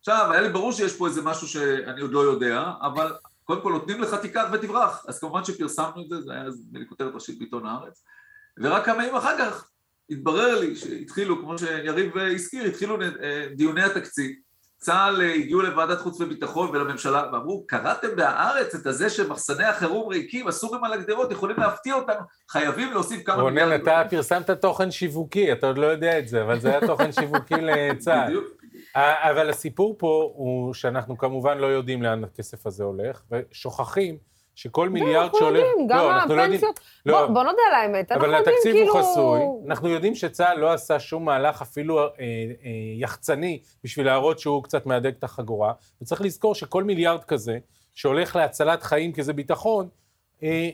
עכשיו, 0.00 0.32
היה 0.32 0.40
לי 0.40 0.48
ברור 0.48 0.72
שיש 0.72 0.96
פה 0.96 1.06
איזה 1.06 1.22
משהו 1.22 1.48
שאני 1.48 2.00
עוד 2.00 2.12
לא 2.12 2.20
יודע, 2.20 2.64
אבל 2.82 3.12
קודם 3.44 3.62
כל 3.62 3.72
נותנים 3.72 4.00
לך 4.00 4.14
תיקח 4.14 4.44
ותברח. 4.52 5.04
אז 5.08 5.18
כמובן 5.18 5.44
שפרסמנו 5.44 6.02
את 6.02 6.08
זה, 6.08 6.20
זה 6.20 6.32
היה 6.32 6.42
אז 6.42 6.62
כותרת 6.88 7.14
ראשית 7.14 7.38
בעיתון 7.38 7.66
הארץ. 7.66 8.04
ורק 8.58 8.84
כמה 8.84 9.02
ימים 9.02 9.16
אחר 9.16 9.38
כך 9.38 9.70
התברר 10.10 10.60
לי 10.60 10.76
שהתחילו, 10.76 11.40
כמו 11.40 11.58
שיריב 11.58 12.18
הזכיר, 12.18 12.64
התחילו 12.64 13.02
אה, 13.02 13.46
דיוני 13.56 13.82
התקציב. 13.82 14.30
צה"ל 14.78 15.20
אה, 15.20 15.34
הגיעו 15.34 15.62
לוועדת 15.62 15.98
חוץ 16.00 16.20
וביטחון 16.20 16.68
ולממשלה 16.68 17.24
ואמרו, 17.32 17.64
קראתם 17.66 18.08
בהארץ 18.16 18.74
את 18.74 18.86
הזה 18.86 19.10
שמחסני 19.10 19.64
החירום 19.64 20.08
ריקים, 20.08 20.48
הסורים 20.48 20.84
על 20.84 20.92
הגדרות, 20.92 21.32
יכולים 21.32 21.56
להפתיע 21.58 21.94
אותנו, 21.94 22.20
חייבים 22.50 22.92
להוסיף 22.92 23.26
כמה... 23.26 23.42
רונן, 23.42 23.54
מיליארדים." 23.54 23.82
אתה 23.82 24.02
פרסמת 24.10 24.50
תוכן 24.50 24.90
שיווקי, 24.90 25.52
אתה 25.52 25.66
עוד 25.66 25.78
לא 25.78 25.86
יודע 25.86 26.18
את 26.18 26.28
זה, 26.28 26.42
אבל 26.42 26.60
זה 26.60 26.68
היה 26.68 26.86
תוכן 26.86 27.12
שיווקי 27.12 27.54
לצה"ל. 27.68 28.26
בדיוק. 28.26 28.59
אבל 28.96 29.50
הסיפור 29.50 29.94
פה 29.98 30.32
הוא 30.34 30.74
שאנחנו 30.74 31.18
כמובן 31.18 31.58
לא 31.58 31.66
יודעים 31.66 32.02
לאן 32.02 32.24
הכסף 32.24 32.66
הזה 32.66 32.84
הולך, 32.84 33.22
ושוכחים 33.30 34.18
שכל 34.54 34.88
מיליארד 34.88 35.30
שעולה... 35.38 35.58
יודעים, 35.58 35.86
גם 35.88 35.98
לא, 35.98 36.14
אנחנו 36.14 36.36
לא 36.36 36.42
יודעים- 36.42 36.60
הפנסיות. 36.64 36.80
לא. 37.06 37.26
בוא 37.26 37.34
בוא 37.34 37.42
נודה 37.42 37.62
על 37.68 37.74
האמת, 37.74 38.12
אנחנו 38.12 38.26
אבל 38.26 38.34
יודעים 38.34 38.54
התקציב 38.56 38.72
כאילו... 38.72 38.92
הוא 38.92 39.00
חסוי, 39.02 39.40
אנחנו 39.66 39.88
יודעים 39.88 40.14
שצה"ל 40.14 40.58
לא 40.58 40.72
עשה 40.72 40.98
שום 40.98 41.24
מהלך 41.24 41.62
אפילו 41.62 41.98
אה, 42.00 42.04
אה, 42.04 42.10
יחצני 42.96 43.62
בשביל 43.84 44.06
להראות 44.06 44.38
שהוא 44.38 44.62
קצת 44.62 44.86
מהדק 44.86 45.14
את 45.18 45.24
החגורה, 45.24 45.72
וצריך 46.02 46.20
לזכור 46.20 46.54
שכל 46.54 46.84
מיליארד 46.84 47.24
כזה, 47.24 47.58
שהולך 47.94 48.36
להצלת 48.36 48.82
חיים 48.82 49.12
כי 49.12 49.22
זה 49.22 49.32
ביטחון, 49.32 49.88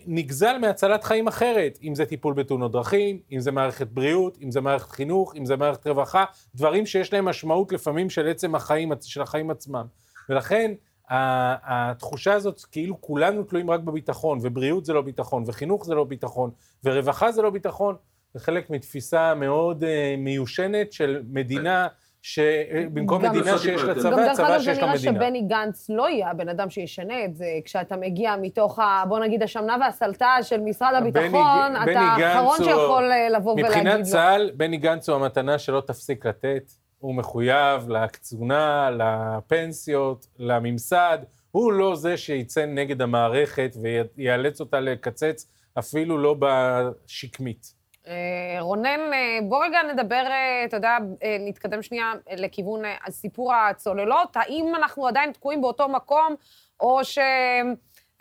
נגזל 0.06 0.58
מהצלת 0.58 1.04
חיים 1.04 1.28
אחרת, 1.28 1.78
אם 1.82 1.94
זה 1.94 2.06
טיפול 2.06 2.34
בתאונות 2.34 2.72
דרכים, 2.72 3.20
אם 3.32 3.40
זה 3.40 3.52
מערכת 3.52 3.86
בריאות, 3.86 4.38
אם 4.42 4.50
זה 4.50 4.60
מערכת 4.60 4.90
חינוך, 4.90 5.36
אם 5.36 5.44
זה 5.44 5.56
מערכת 5.56 5.86
רווחה, 5.86 6.24
דברים 6.54 6.86
שיש 6.86 7.12
להם 7.12 7.24
משמעות 7.24 7.72
לפעמים 7.72 8.10
של 8.10 8.28
עצם 8.28 8.54
החיים, 8.54 8.92
של 9.02 9.22
החיים 9.22 9.50
עצמם. 9.50 9.86
ולכן 10.28 10.72
התחושה 11.08 12.32
הזאת, 12.32 12.64
כאילו 12.72 13.00
כולנו 13.00 13.42
תלויים 13.42 13.70
רק 13.70 13.80
בביטחון, 13.80 14.38
ובריאות 14.42 14.84
זה 14.84 14.92
לא 14.92 15.02
ביטחון, 15.02 15.44
וחינוך 15.46 15.84
זה 15.84 15.94
לא 15.94 16.04
ביטחון, 16.04 16.50
ורווחה 16.84 17.32
זה 17.32 17.42
לא 17.42 17.50
ביטחון, 17.50 17.96
זה 18.34 18.40
חלק 18.40 18.70
מתפיסה 18.70 19.34
מאוד 19.34 19.84
אה, 19.84 20.14
מיושנת 20.18 20.92
של 20.92 21.22
מדינה, 21.28 21.88
שבמקום 22.30 23.22
גם- 23.22 23.30
מדינה 23.36 23.58
שיש 23.58 23.82
לה 23.82 23.94
גם 23.94 24.00
צבא, 24.00 24.10
גם 24.10 24.16
דרך 24.16 24.32
צבא 24.36 24.46
אגב, 24.48 24.58
זה 24.58 24.64
שיש 24.64 24.78
לה 24.78 24.84
נראה 24.86 24.94
מדינה. 24.96 25.14
שבני 25.20 25.42
גנץ 25.42 25.86
לא 25.90 26.08
יהיה 26.08 26.30
הבן 26.30 26.48
אדם 26.48 26.70
שישנה 26.70 27.24
את 27.24 27.36
זה. 27.36 27.46
כשאתה 27.64 27.96
מגיע 27.96 28.34
מתוך, 28.42 28.78
ה, 28.78 29.04
בוא 29.08 29.18
נגיד, 29.18 29.42
השמנה 29.42 29.76
והסלטה 29.80 30.36
של 30.42 30.60
משרד 30.60 30.94
הביטחון, 30.94 31.72
בני 31.84 31.92
אתה 31.92 32.00
האחרון 32.00 32.56
הוא- 32.58 32.64
שיכול 32.66 33.12
אה, 33.12 33.28
לבוא 33.28 33.52
ולהגיד 33.52 33.64
לו. 33.76 33.78
מבחינת 33.80 34.02
צה"ל, 34.06 34.50
בני 34.56 34.76
גנץ 34.76 35.08
הוא 35.08 35.16
המתנה 35.16 35.58
שלא 35.58 35.80
תפסיק 35.86 36.26
לתת. 36.26 36.70
הוא 36.98 37.14
מחויב 37.14 37.88
לקצונה, 37.88 38.90
לפנסיות, 38.90 40.26
לממסד. 40.38 41.18
הוא 41.50 41.72
לא 41.72 41.96
זה 41.96 42.16
שיצא 42.16 42.66
נגד 42.66 43.02
המערכת 43.02 43.76
ויאלץ 44.16 44.60
אותה 44.60 44.80
לקצץ, 44.80 45.46
אפילו 45.78 46.18
לא 46.18 46.36
בשקמית. 46.38 47.75
אה, 48.06 48.56
רונן, 48.60 49.00
אה, 49.12 49.38
בוא 49.48 49.64
רגע 49.64 49.78
נדבר, 49.82 50.24
אה, 50.26 50.64
אתה 50.64 50.76
יודע, 50.76 50.98
נתקדם 51.40 51.82
שנייה 51.82 52.12
לכיוון 52.36 52.82
סיפור 53.10 53.54
הצוללות. 53.54 54.36
האם 54.36 54.74
אנחנו 54.74 55.06
עדיין 55.06 55.32
תקועים 55.32 55.60
באותו 55.60 55.88
מקום, 55.88 56.34
או 56.80 57.04
ש... 57.04 57.18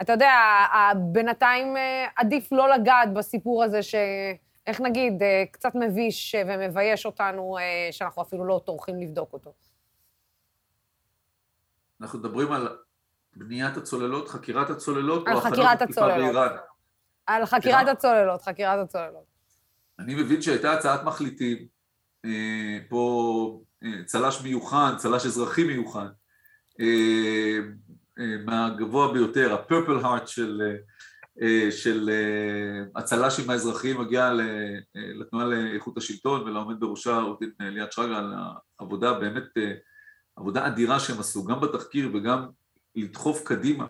אתה 0.01 0.13
יודע, 0.13 0.31
בינתיים 0.95 1.75
עדיף 2.15 2.51
לא 2.51 2.69
לגעת 2.69 3.13
בסיפור 3.13 3.63
הזה, 3.63 3.83
ש... 3.83 3.95
איך 4.67 4.81
נגיד, 4.81 5.23
קצת 5.51 5.75
מביש 5.75 6.35
ומבייש 6.47 7.05
אותנו, 7.05 7.57
שאנחנו 7.91 8.21
אפילו 8.21 8.45
לא 8.45 8.61
טורחים 8.65 8.99
לבדוק 8.99 9.33
אותו. 9.33 9.53
אנחנו 12.01 12.19
מדברים 12.19 12.51
על 12.51 12.77
בניית 13.35 13.77
הצוללות, 13.77 14.27
חקירת 14.27 14.69
הצוללות, 14.69 15.27
על 15.27 15.35
או 15.35 15.41
חקירת 15.41 15.81
הצוללות. 15.81 16.17
באיראן. 16.17 16.57
על 17.25 17.45
חקירת? 17.45 17.87
הצוללות, 17.87 18.41
חקירת 18.41 18.79
הצוללות. 18.79 19.34
אני 19.99 20.15
מבין 20.15 20.41
שהייתה 20.41 20.73
הצעת 20.73 21.03
מחליטים, 21.03 21.67
אה, 22.25 22.79
פה 22.89 23.61
אה, 23.83 24.03
צל"ש 24.05 24.41
מיוחד, 24.41 24.93
צל"ש 24.97 25.25
אזרחי 25.25 25.63
מיוחד, 25.63 26.07
אה, 26.79 27.59
מהגבוה 28.45 29.13
ביותר, 29.13 29.53
ה-purple 29.53 30.03
heart 30.03 30.27
של, 30.27 30.61
של 31.71 32.09
הצל"שים 32.95 33.49
האזרחיים 33.49 34.01
מגיע 34.01 34.31
לתנועה 34.95 35.45
לאיכות 35.45 35.97
השלטון 35.97 36.41
ולעומד 36.41 36.79
בראשה 36.79 37.23
דין 37.39 37.51
ליאת 37.59 37.91
שרגא 37.91 38.17
על 38.17 38.33
העבודה, 38.79 39.13
באמת 39.13 39.43
עבודה 40.35 40.67
אדירה 40.67 40.99
שהם 40.99 41.19
עשו, 41.19 41.45
גם 41.45 41.59
בתחקיר 41.59 42.11
וגם 42.13 42.45
לדחוף 42.95 43.43
קדימה 43.43 43.85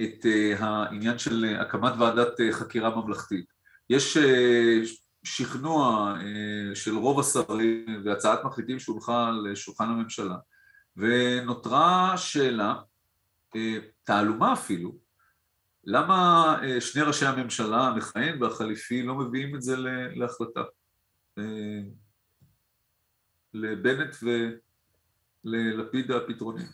את 0.00 0.26
העניין 0.58 1.18
של 1.18 1.56
הקמת 1.60 1.92
ועדת 1.98 2.40
חקירה 2.52 2.96
ממלכתית. 2.96 3.46
יש 3.90 4.16
שכנוע 5.24 6.14
אה, 6.20 6.74
של 6.74 6.96
רוב 6.96 7.20
השרים 7.20 8.02
והצעת 8.04 8.44
מחליטים 8.44 8.78
שהונחה 8.78 9.28
על 9.28 9.54
שולחן 9.54 9.84
הממשלה, 9.84 10.36
ונותרה 10.96 12.12
שאלה, 12.16 12.74
אה, 13.56 13.76
תעלומה 14.04 14.52
אפילו, 14.52 14.92
למה 15.84 16.46
אה, 16.62 16.80
שני 16.80 17.02
ראשי 17.02 17.26
הממשלה, 17.26 17.80
המכהן 17.80 18.42
והחליפי, 18.42 19.02
לא 19.02 19.14
מביאים 19.14 19.56
את 19.56 19.62
זה 19.62 19.76
להחלטה? 20.14 20.62
לבנט 23.54 24.16
וללפיד 25.44 26.10
הפתרונים. 26.10 26.66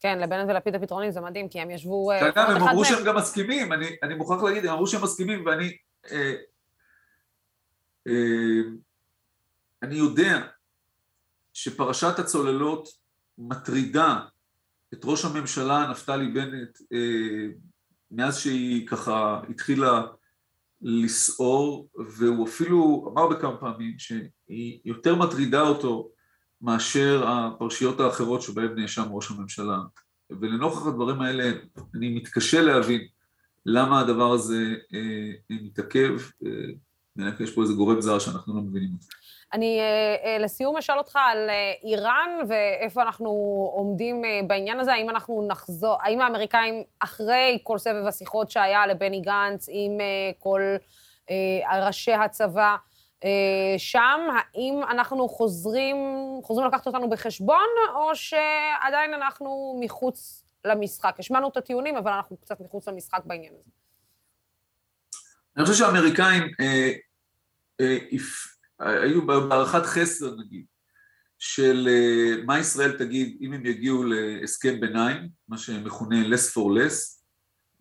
כן, 0.00 0.18
לבנט 0.18 0.50
ולפיד 0.50 0.74
הפתרונים 0.74 1.10
זה 1.10 1.20
מדהים, 1.20 1.48
כי 1.48 1.60
הם 1.60 1.70
ישבו... 1.70 2.12
לפחות 2.12 2.36
הם 2.36 2.62
אמרו 2.62 2.84
שהם 2.84 3.04
גם 3.04 3.16
מסכימים, 3.16 3.72
אני, 3.72 3.86
אני 4.02 4.14
מוכרח 4.14 4.42
להגיד, 4.42 4.64
הם 4.64 4.72
אמרו 4.72 4.86
שהם 4.86 5.02
מסכימים, 5.02 5.46
ואני 5.46 5.76
אה, 6.12 6.34
אני 9.82 9.94
יודע 9.94 10.46
שפרשת 11.52 12.18
הצוללות 12.18 12.88
מטרידה 13.38 14.20
את 14.94 15.00
ראש 15.04 15.24
הממשלה 15.24 15.90
נפתלי 15.90 16.28
בנט 16.28 16.78
אה, 16.92 17.46
מאז 18.10 18.38
שהיא 18.38 18.86
ככה 18.86 19.42
התחילה 19.48 20.02
לסעור, 20.82 21.88
והוא 22.16 22.48
אפילו 22.48 23.10
אמר 23.12 23.28
בכמה 23.28 23.56
פעמים 23.56 23.98
שהיא 23.98 24.80
יותר 24.84 25.14
מטרידה 25.14 25.60
אותו 25.60 26.10
מאשר 26.60 27.24
הפרשיות 27.28 28.00
האחרות 28.00 28.42
שבהן 28.42 28.78
נאשם 28.78 29.12
ראש 29.12 29.30
הממשלה. 29.30 29.78
ולנוכח 30.30 30.86
הדברים 30.86 31.20
האלה 31.20 31.52
אני 31.94 32.14
מתקשה 32.14 32.62
להבין 32.62 33.06
למה 33.66 34.00
הדבר 34.00 34.32
הזה 34.32 34.74
אה, 34.94 35.32
מתעכב, 35.50 36.12
אה, 36.46 36.50
נראה 37.16 37.30
יש 37.40 37.54
פה 37.54 37.62
איזה 37.62 37.74
גורם 37.74 38.00
זר 38.00 38.18
שאנחנו 38.18 38.54
לא 38.54 38.60
מבינים 38.60 38.90
זה. 39.00 39.08
אני 39.52 39.80
אה, 39.80 40.16
אה, 40.24 40.38
לסיום 40.38 40.76
אשאל 40.76 40.98
אותך 40.98 41.16
על 41.16 41.50
אה, 41.50 41.72
איראן 41.82 42.30
ואיפה 42.48 43.02
אנחנו 43.02 43.28
עומדים 43.74 44.22
בעניין 44.46 44.80
הזה, 44.80 44.92
האם 44.92 45.10
אנחנו 45.10 45.46
נחזור, 45.48 45.96
האם 46.00 46.20
האמריקאים, 46.20 46.82
אחרי 47.00 47.58
כל 47.62 47.78
סבב 47.78 48.06
השיחות 48.06 48.50
שהיה 48.50 48.86
לבני 48.86 49.20
גנץ 49.20 49.66
עם 49.70 49.98
כל 50.38 50.76
ראשי 51.86 52.12
הצבא 52.12 52.76
שם, 53.78 54.20
האם 54.34 54.80
אנחנו 54.90 55.28
חוזרים, 55.28 55.96
חוזרים 56.42 56.68
לקחת 56.68 56.86
אותנו 56.86 57.10
בחשבון, 57.10 57.68
או 57.94 58.14
שעדיין 58.14 59.14
אנחנו 59.14 59.78
מחוץ 59.80 60.44
למשחק? 60.64 61.16
השמענו 61.18 61.48
את 61.48 61.56
הטיעונים, 61.56 61.96
אבל 61.96 62.12
אנחנו 62.12 62.36
קצת 62.36 62.60
מחוץ 62.60 62.88
למשחק 62.88 63.20
בעניין 63.24 63.52
הזה. 63.60 63.81
אני 65.56 65.64
חושב 65.64 65.78
שהאמריקאים 65.78 66.42
אה, 66.60 66.92
אה, 67.80 67.98
היו 68.78 69.26
בהערכת 69.26 69.86
חסר, 69.86 70.34
נגיד, 70.36 70.64
של 71.38 71.88
אה, 71.88 72.44
מה 72.44 72.58
ישראל 72.58 72.98
תגיד 72.98 73.38
אם 73.40 73.52
הם 73.52 73.66
יגיעו 73.66 74.04
להסכם 74.04 74.80
ביניים, 74.80 75.28
מה 75.48 75.58
שמכונה 75.58 76.22
less 76.22 76.52
for 76.54 76.78
less, 76.78 77.22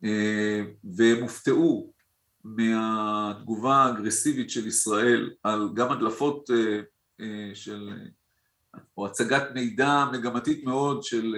אה, 0.04 0.62
והם 0.84 1.22
הופתעו 1.22 1.94
מהתגובה 2.44 3.76
האגרסיבית 3.76 4.50
של 4.50 4.68
ישראל 4.68 5.34
על 5.44 5.70
גם 5.74 5.92
הדלפות 5.92 6.50
אה, 7.20 7.52
של, 7.54 7.90
או 8.98 9.06
הצגת 9.06 9.44
מידע 9.54 10.06
מגמתית 10.14 10.64
מאוד 10.64 11.04
של 11.04 11.36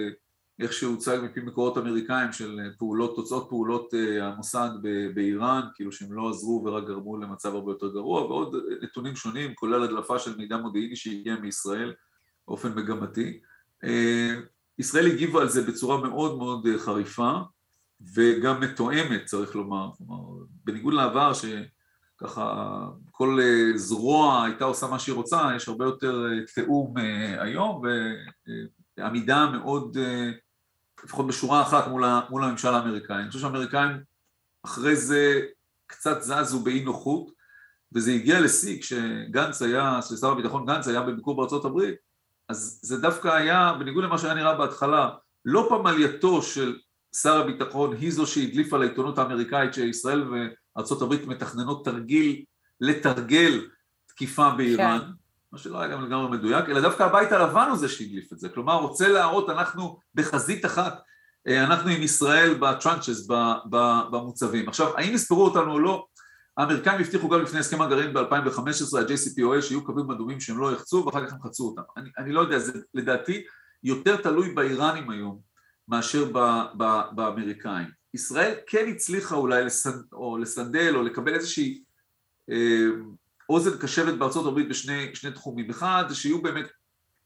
איך 0.60 0.72
שהוצג 0.72 1.18
מפי 1.22 1.40
מקורות 1.40 1.78
אמריקאים 1.78 2.32
של 2.32 2.60
פעולות, 2.78 3.16
תוצאות 3.16 3.46
פעולות 3.48 3.94
המוסד 4.20 4.70
באיראן, 5.14 5.60
כאילו 5.74 5.92
שהם 5.92 6.12
לא 6.12 6.30
עזרו 6.30 6.62
ורק 6.66 6.84
גרמו 6.86 7.16
למצב 7.16 7.54
הרבה 7.54 7.72
יותר 7.72 7.92
גרוע, 7.92 8.22
ועוד 8.22 8.56
נתונים 8.82 9.16
שונים, 9.16 9.54
כולל 9.54 9.82
הדלפה 9.82 10.18
של 10.18 10.36
מידע 10.36 10.56
מודיעיני 10.56 10.96
שהגיע 10.96 11.36
מישראל 11.36 11.94
באופן 12.48 12.74
מגמתי. 12.74 13.40
ישראל 14.78 15.06
הגיבה 15.06 15.40
על 15.40 15.48
זה 15.48 15.62
בצורה 15.62 16.00
מאוד 16.00 16.38
מאוד 16.38 16.66
חריפה, 16.78 17.38
וגם 18.14 18.60
מתואמת, 18.60 19.24
צריך 19.24 19.56
לומר. 19.56 19.90
כלומר, 19.98 20.44
בניגוד 20.64 20.94
לעבר, 20.94 21.32
שככה 21.34 22.86
כל 23.10 23.38
אה, 23.40 23.78
זרוע 23.78 24.44
הייתה 24.44 24.64
עושה 24.64 24.86
מה 24.86 24.98
שהיא 24.98 25.14
רוצה, 25.14 25.48
יש 25.56 25.68
הרבה 25.68 25.84
יותר 25.84 26.26
אה, 26.26 26.46
תיאום 26.54 26.98
אה, 26.98 27.42
היום, 27.42 27.82
ועמידה 28.98 29.50
מאוד, 29.50 29.96
לפחות 31.04 31.26
בשורה 31.26 31.62
אחת 31.62 31.88
מול, 31.88 32.04
מול 32.30 32.44
הממשל 32.44 32.68
האמריקאי. 32.68 33.16
אני 33.16 33.28
חושב 33.28 33.40
שהאמריקאים 33.40 33.90
אחרי 34.62 34.96
זה 34.96 35.40
קצת 35.86 36.22
זזו 36.22 36.60
באי 36.60 36.84
נוחות, 36.84 37.30
וזה 37.92 38.12
הגיע 38.12 38.40
לשיא 38.40 38.80
כשגנץ 38.80 39.62
היה, 39.62 40.00
כששר 40.02 40.30
הביטחון 40.30 40.66
גנץ 40.66 40.88
היה 40.88 41.02
בביקור 41.02 41.36
בארצות 41.36 41.64
הברית, 41.64 41.94
אז 42.48 42.80
זה 42.82 43.00
דווקא 43.00 43.28
היה, 43.28 43.72
בניגוד 43.78 44.04
למה 44.04 44.18
שהיה 44.18 44.34
נראה 44.34 44.54
בהתחלה, 44.54 45.10
לא 45.44 45.66
פמלייתו 45.68 46.42
של 46.42 46.78
שר 47.16 47.40
הביטחון 47.40 47.96
היא 47.96 48.12
זו 48.12 48.26
שהדליפה 48.26 48.78
לעיתונות 48.78 49.18
האמריקאית 49.18 49.74
שישראל 49.74 50.24
וארה"ב 50.28 51.14
מתכננות 51.26 51.84
תרגיל 51.84 52.44
לתרגל 52.80 53.68
תקיפה 54.06 54.50
באיראן, 54.50 54.98
כן. 54.98 55.23
מה 55.54 55.58
שלא 55.58 55.80
היה 55.80 55.88
גם 55.88 56.04
לגמרי 56.04 56.38
מדויק, 56.38 56.68
אלא 56.68 56.80
דווקא 56.80 57.02
הבית 57.02 57.32
הלבן 57.32 57.66
הוא 57.68 57.76
זה 57.78 57.88
שהדליף 57.88 58.32
את 58.32 58.38
זה, 58.38 58.48
כלומר 58.48 58.74
רוצה 58.74 59.08
להראות 59.08 59.50
אנחנו 59.50 59.98
בחזית 60.14 60.64
אחת, 60.64 61.00
אה, 61.48 61.64
אנחנו 61.64 61.90
עם 61.90 62.02
ישראל 62.02 62.54
בטראנצ'ס, 62.54 63.26
במוצבים. 64.10 64.68
עכשיו, 64.68 64.98
האם 64.98 65.14
יספרו 65.14 65.44
אותנו 65.44 65.72
או 65.72 65.78
לא, 65.78 66.06
האמריקאים 66.56 67.00
הבטיחו 67.00 67.28
גם 67.28 67.42
לפני 67.42 67.60
הסכם 67.60 67.82
הגרעין 67.82 68.14
ב-2015, 68.14 68.98
ה-JCPOA, 68.98 69.62
שיהיו 69.62 69.84
קווים 69.84 70.10
אדומים 70.10 70.40
שהם 70.40 70.58
לא 70.58 70.72
יחצו 70.72 71.04
ואחר 71.06 71.26
כך 71.26 71.32
הם 71.32 71.42
חצו 71.42 71.64
אותם. 71.64 71.82
אני, 71.96 72.10
אני 72.18 72.32
לא 72.32 72.40
יודע, 72.40 72.58
זה 72.58 72.72
לדעתי 72.94 73.44
יותר 73.82 74.16
תלוי 74.16 74.54
באיראנים 74.54 75.10
היום, 75.10 75.40
מאשר 75.88 76.30
באמריקאים. 77.12 77.88
ישראל 78.14 78.54
כן 78.66 78.86
הצליחה 78.88 79.34
אולי 79.34 79.64
לסנ... 79.64 80.00
או 80.12 80.38
לסנדל 80.38 80.96
או 80.96 81.02
לקבל 81.02 81.34
איזושהי 81.34 81.82
אה, 82.50 82.86
אוזן 83.48 83.78
קשבת 83.78 84.14
בארצות 84.14 84.46
הברית 84.46 84.68
בשני 84.68 85.30
תחומים. 85.34 85.70
אחד, 85.70 86.04
זה 86.08 86.14
שיהיו 86.14 86.42
באמת 86.42 86.66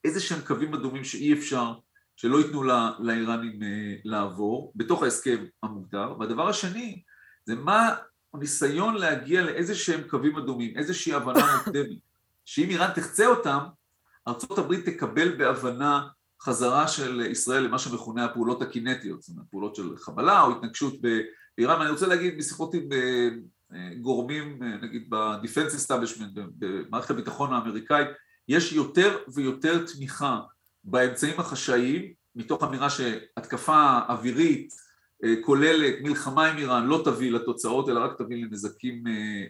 איזה 0.04 0.20
שהם 0.20 0.40
קווים 0.40 0.74
אדומים 0.74 1.04
שאי 1.04 1.32
אפשר, 1.32 1.72
שלא 2.16 2.38
ייתנו 2.38 2.62
לא, 2.62 2.74
לאיראנים 2.98 3.62
אה, 3.62 3.94
לעבור, 4.04 4.72
בתוך 4.76 5.02
ההסכם 5.02 5.44
המוגדר. 5.62 6.14
והדבר 6.18 6.48
השני, 6.48 7.02
זה 7.44 7.54
מה 7.54 7.94
הניסיון 8.34 8.94
להגיע 8.94 9.42
לאיזה 9.42 9.74
שהם 9.74 10.00
קווים 10.08 10.36
אדומים, 10.36 10.76
איזושהי 10.76 11.14
הבנה 11.14 11.38
מוקדמת, 11.56 11.98
שאם 12.44 12.70
איראן 12.70 12.90
תחצה 12.94 13.26
אותם, 13.26 13.58
ארצות 14.28 14.58
הברית 14.58 14.88
תקבל 14.88 15.36
בהבנה 15.36 16.08
חזרה 16.42 16.88
של 16.88 17.20
ישראל 17.20 17.62
למה 17.62 17.78
שמכונה 17.78 18.24
הפעולות 18.24 18.62
הקינטיות, 18.62 19.22
זאת 19.22 19.30
אומרת 19.30 19.46
פעולות 19.50 19.74
של 19.74 19.96
חבלה 19.96 20.42
או 20.42 20.50
התנגשות 20.50 20.94
באיראן, 21.00 21.80
אני 21.80 21.90
רוצה 21.90 22.06
להגיד 22.06 22.38
משיחות 22.38 22.74
עם 22.74 22.92
אה, 22.92 23.28
גורמים, 24.00 24.62
אה, 24.62 24.76
נגיד 24.82 25.10
ב-Defense 25.10 25.86
Establishment, 25.86 26.40
במערכת 26.58 27.10
הביטחון 27.10 27.52
האמריקאית, 27.52 28.08
יש 28.48 28.72
יותר 28.72 29.18
ויותר 29.34 29.86
תמיכה 29.86 30.40
באמצעים 30.84 31.40
החשאיים, 31.40 32.12
מתוך 32.34 32.62
אמירה 32.62 32.90
שהתקפה 32.90 33.98
אווירית 34.08 34.72
אה, 35.24 35.34
כוללת 35.44 35.94
מלחמה 36.02 36.46
עם 36.46 36.58
איראן 36.58 36.86
לא 36.86 37.02
תביא 37.04 37.32
לתוצאות, 37.32 37.88
אלא 37.88 38.00
רק 38.00 38.18
תביא 38.18 38.44
לנזקים 38.44 39.04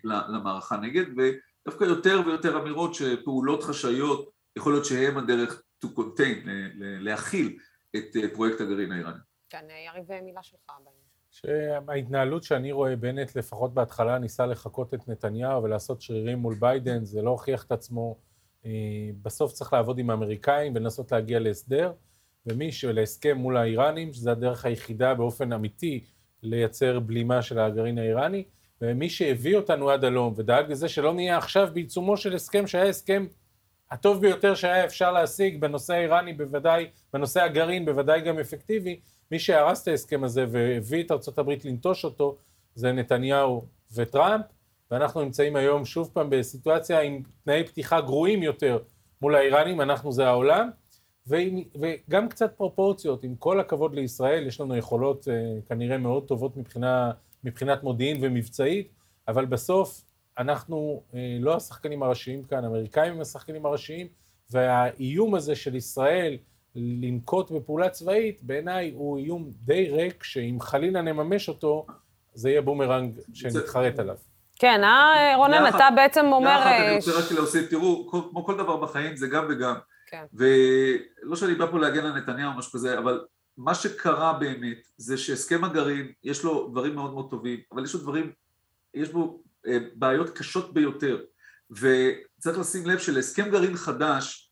למערכה 0.05 0.77
נגד, 0.77 1.05
ודווקא 1.17 1.85
יותר 1.85 2.23
ויותר 2.27 2.59
אמירות 2.59 2.95
שפעולות 2.95 3.63
חשאיות, 3.63 4.31
יכול 4.57 4.73
להיות 4.73 4.85
שהן 4.85 5.17
הדרך 5.17 5.63
to 5.85 5.89
contain, 5.89 6.49
להכיל 6.79 7.59
את 7.97 8.17
אה, 8.17 8.29
פרויקט 8.35 8.61
הגרעין 8.61 8.93
האיראני. 8.93 9.19
כן, 9.51 9.67
אה, 9.71 9.77
יריב, 9.87 10.13
אה, 10.13 10.23
מילה 10.23 10.43
שלך. 10.43 10.71
שההתנהלות 11.43 12.43
שאני 12.43 12.73
רואה, 12.73 12.97
בנט 12.97 13.37
לפחות 13.37 13.75
בהתחלה 13.75 14.19
ניסה 14.19 14.47
לחקות 14.47 14.95
את 14.95 15.09
נתניהו 15.09 15.63
ולעשות 15.63 16.01
שרירים 16.01 16.39
מול 16.39 16.55
ביידן, 16.61 17.05
זה 17.05 17.23
לא 17.23 17.31
הוכיח 17.31 17.65
את 17.65 17.73
עצמו. 17.73 18.17
בסוף 19.23 19.53
צריך 19.53 19.73
לעבוד 19.73 19.99
עם 19.99 20.11
האמריקאים 20.11 20.73
ולנסות 20.75 21.13
להגיע 21.13 21.39
להסדר, 21.39 21.93
ומי 22.47 22.73
שלהסכם 22.73 23.37
מול 23.37 23.57
האיראנים, 23.57 24.13
שזו 24.13 24.31
הדרך 24.31 24.65
היחידה 24.65 25.15
באופן 25.15 25.53
אמיתי 25.53 26.05
לייצר 26.43 27.01
בלימה 27.01 27.43
של 27.43 27.59
הגרעין 27.59 27.99
האיראני, 27.99 28.45
ומי 28.83 29.11
שהביא 29.11 29.57
אותנו 29.57 29.91
עד 29.91 30.05
הלום 30.05 30.35
ודאג 30.37 30.71
לזה 30.71 30.89
שלא 30.89 31.15
נהיה 31.15 31.39
עכשיו 31.39 31.69
בעיצומו 31.73 32.17
של 32.17 32.35
הסכם 32.35 32.67
שהיה 32.67 32.89
הסכם 32.89 33.27
הטוב 33.91 34.21
ביותר 34.21 34.55
שהיה 34.55 34.85
אפשר 34.85 35.13
להשיג 35.13 35.61
בנושא 35.61 35.95
האיראני 35.95 36.33
בוודאי, 36.33 36.87
בנושא 37.13 37.43
הגרעין 37.43 37.85
בוודאי 37.85 38.21
גם 38.21 38.39
אפקטיבי, 38.39 39.01
מי 39.31 39.39
שהרס 39.39 39.83
את 39.83 39.89
ההסכם 39.89 40.25
הזה 40.25 40.47
והביא 40.51 41.05
את 41.05 41.11
ארה"ב 41.11 41.51
לנטוש 41.65 42.05
אותו 42.05 42.37
זה 42.75 42.93
נתניהו 42.93 43.65
וטראמפ, 43.95 44.45
ואנחנו 44.91 45.23
נמצאים 45.23 45.57
היום 45.57 45.85
שוב 45.85 46.11
פעם 46.13 46.31
בסיטואציה 46.31 47.01
עם 47.01 47.23
תנאי 47.45 47.65
פתיחה 47.65 48.01
גרועים 48.01 48.43
יותר 48.43 48.79
מול 49.23 49.35
האיראנים, 49.35 49.81
אנחנו 49.81 50.13
זה 50.13 50.29
העולם, 50.29 50.71
ועם, 51.27 51.63
וגם 51.81 52.29
קצת 52.29 52.55
פרופורציות, 52.57 53.25
עם 53.25 53.35
כל 53.35 53.61
הכבוד 53.61 53.95
לישראל, 53.95 54.47
יש 54.47 54.61
לנו 54.61 54.77
יכולות 54.77 55.29
אה, 55.29 55.35
כנראה 55.69 55.99
מאוד 55.99 56.27
טובות 56.27 56.57
מבחינה, 56.57 57.11
מבחינת 57.45 57.83
מודיעין 57.83 58.17
ומבצעית, 58.21 58.93
אבל 59.29 59.47
בסוף 59.47 60.05
אנחנו 60.39 61.03
אה, 61.15 61.37
לא 61.41 61.57
השחקנים 61.57 62.03
הראשיים 62.03 62.45
כאן, 62.45 62.65
האמריקאים 62.65 63.13
הם 63.13 63.21
השחקנים 63.21 63.67
הראשיים, 63.67 64.07
והאיום 64.51 65.35
הזה 65.35 65.55
של 65.55 65.77
ישראל 65.77 66.39
לנקוט 66.77 67.51
בפעולה 67.51 67.89
צבאית, 67.89 68.43
בעיניי 68.43 68.93
הוא 68.95 69.19
איום 69.19 69.51
די 69.65 69.91
ריק, 69.91 70.25
שאם 70.25 70.59
חלילה 70.61 71.03
נממש 71.03 71.49
אותו, 71.49 71.87
זה 72.35 72.51
יהיה 72.51 72.63
בומרנג 72.63 73.21
שנתחרט 73.35 73.99
עליו. 73.99 74.17
כן, 74.59 74.85
אה, 74.85 75.37
רונן, 75.37 75.69
אתה 75.69 75.89
בעצם 75.97 76.27
אומר... 76.33 76.51
יחד, 76.51 76.83
אני 76.87 76.97
רוצה 76.97 77.11
רק 77.19 77.33
להוסיף, 77.33 77.71
תראו, 77.71 78.09
כמו 78.31 78.45
כל 78.45 78.57
דבר 78.57 78.77
בחיים 78.77 79.17
זה 79.17 79.27
גם 79.27 79.47
וגם. 79.49 79.75
כן. 80.07 80.25
ולא 80.35 81.37
שאני 81.37 81.55
בא 81.55 81.67
פה 81.67 81.79
להגן 81.79 82.07
על 82.07 82.19
נתניהו 82.19 82.53
או 82.53 82.59
משהו 82.59 82.73
כזה, 82.73 82.99
אבל 82.99 83.25
מה 83.57 83.75
שקרה 83.75 84.33
באמת 84.33 84.89
זה 84.97 85.19
שהסכם 85.19 85.65
הגרעין, 85.65 86.13
יש 86.25 86.45
לו 86.45 86.69
דברים 86.69 86.95
מאוד 86.95 87.15
מאוד 87.15 87.31
טובים, 87.31 87.61
אבל 87.73 87.85
יש 87.85 87.95
לו 87.95 88.01
דברים, 88.01 88.33
יש 88.95 89.09
בו 89.09 89.43
אה, 89.67 89.79
בעיות 89.95 90.39
קשות 90.39 90.75
ביותר, 90.75 91.19
וצריך 91.71 92.59
לשים 92.59 92.87
לב 92.87 92.99
שלהסכם 92.99 93.51
גרעין 93.51 93.77
חדש, 93.77 94.48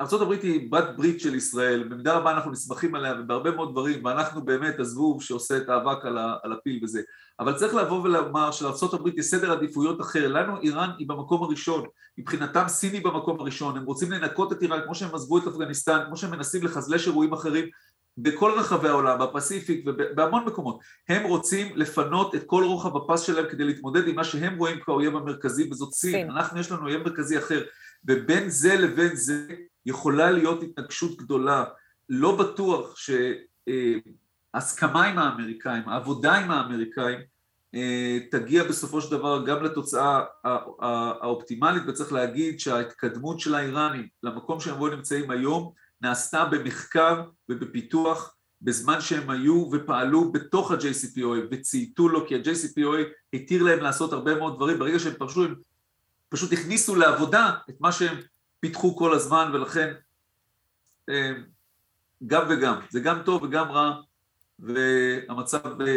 ארה"ב 0.00 0.30
היא 0.30 0.70
בת 0.70 0.84
ברית 0.96 1.20
של 1.20 1.34
ישראל, 1.34 1.88
במידה 1.88 2.16
רבה 2.16 2.32
אנחנו 2.32 2.50
נסמכים 2.50 2.94
עליה 2.94 3.14
ובהרבה 3.20 3.50
מאוד 3.50 3.72
דברים, 3.72 4.04
ואנחנו 4.04 4.44
באמת 4.44 4.80
הזבוב 4.80 5.22
שעושה 5.22 5.56
את 5.56 5.68
האבק 5.68 6.04
על 6.42 6.52
הפיל 6.52 6.80
וזה, 6.82 7.02
אבל 7.40 7.56
צריך 7.56 7.74
לבוא 7.74 8.02
ולומר 8.02 8.50
שלארה"ב 8.50 9.18
יש 9.18 9.26
סדר 9.26 9.52
עדיפויות 9.52 10.00
אחר, 10.00 10.28
לנו 10.28 10.60
איראן 10.60 10.90
היא 10.98 11.08
במקום 11.08 11.42
הראשון, 11.42 11.84
מבחינתם 12.18 12.64
סין 12.68 12.92
היא 12.92 13.04
במקום 13.04 13.40
הראשון, 13.40 13.76
הם 13.76 13.84
רוצים 13.84 14.12
לנקות 14.12 14.52
את 14.52 14.62
איראן 14.62 14.80
כמו 14.84 14.94
שהם 14.94 15.14
עזבו 15.14 15.38
את 15.38 15.46
אפגניסטן, 15.46 15.98
כמו 16.06 16.16
שהם 16.16 16.30
מנסים 16.30 16.64
לחזלש 16.64 17.06
אירועים 17.06 17.32
אחרים, 17.32 17.68
בכל 18.18 18.52
רחבי 18.58 18.88
העולם, 18.88 19.18
בפסיפיק 19.18 19.84
ובהמון 19.86 20.44
מקומות, 20.44 20.80
הם 21.08 21.26
רוצים 21.26 21.76
לפנות 21.76 22.34
את 22.34 22.42
כל 22.46 22.64
רוחב 22.64 22.96
הפס 22.96 23.20
שלהם 23.20 23.44
כדי 23.50 23.64
להתמודד 23.64 24.08
עם 24.08 24.16
מה 24.16 24.24
שהם 24.24 24.58
רואים 24.58 24.80
כאויב 24.80 25.16
המרכזי 25.16 25.68
וזאת 25.70 25.92
סין, 25.92 26.12
סין. 26.12 26.30
אנחנו 26.30 26.60
יש 26.60 26.72
לנו 26.72 26.82
אויב 26.82 27.02
מרכזי 27.02 27.38
אחר, 27.38 27.62
ובין 28.08 28.50
זה 28.50 28.76
לבין 28.76 29.16
זה 29.16 29.46
יכולה 29.86 30.30
להיות 30.30 30.62
התנגשות 30.62 31.16
גדולה, 31.16 31.64
לא 32.08 32.36
בטוח 32.36 32.94
שהסכמה 34.56 35.06
עם 35.06 35.18
האמריקאים, 35.18 35.88
העבודה 35.88 36.34
עם 36.34 36.50
האמריקאים 36.50 37.18
אה, 37.74 38.18
תגיע 38.30 38.64
בסופו 38.64 39.00
של 39.00 39.10
דבר 39.10 39.46
גם 39.46 39.64
לתוצאה 39.64 40.24
האופטימלית 41.20 41.82
וצריך 41.86 42.12
להגיד 42.12 42.60
שההתקדמות 42.60 43.40
של 43.40 43.54
האיראנים 43.54 44.08
למקום 44.22 44.60
שהם 44.60 44.86
נמצאים 44.86 45.30
היום 45.30 45.72
נעשתה 46.00 46.44
במחקר 46.44 47.22
ובפיתוח 47.48 48.34
בזמן 48.62 49.00
שהם 49.00 49.30
היו 49.30 49.68
ופעלו 49.72 50.32
בתוך 50.32 50.70
ה-JCPOA 50.70 51.46
וצייתו 51.50 52.08
לו, 52.08 52.26
כי 52.26 52.34
ה-JCPOA 52.34 52.98
התיר 53.34 53.62
להם 53.62 53.80
לעשות 53.80 54.12
הרבה 54.12 54.34
מאוד 54.34 54.56
דברים, 54.56 54.78
ברגע 54.78 54.98
שהם 54.98 55.14
פרשו 55.18 55.44
הם 55.44 55.54
פשוט 56.28 56.52
הכניסו 56.52 56.94
לעבודה 56.94 57.54
את 57.70 57.74
מה 57.80 57.92
שהם 57.92 58.16
פיתחו 58.60 58.96
כל 58.96 59.14
הזמן, 59.14 59.50
ולכן 59.54 59.92
אה, 61.08 61.32
גם 62.26 62.46
וגם, 62.50 62.80
זה 62.90 63.00
גם 63.00 63.22
טוב 63.24 63.42
וגם 63.42 63.70
רע, 63.70 64.00
והמצב 64.58 65.80
אה, 65.80 65.96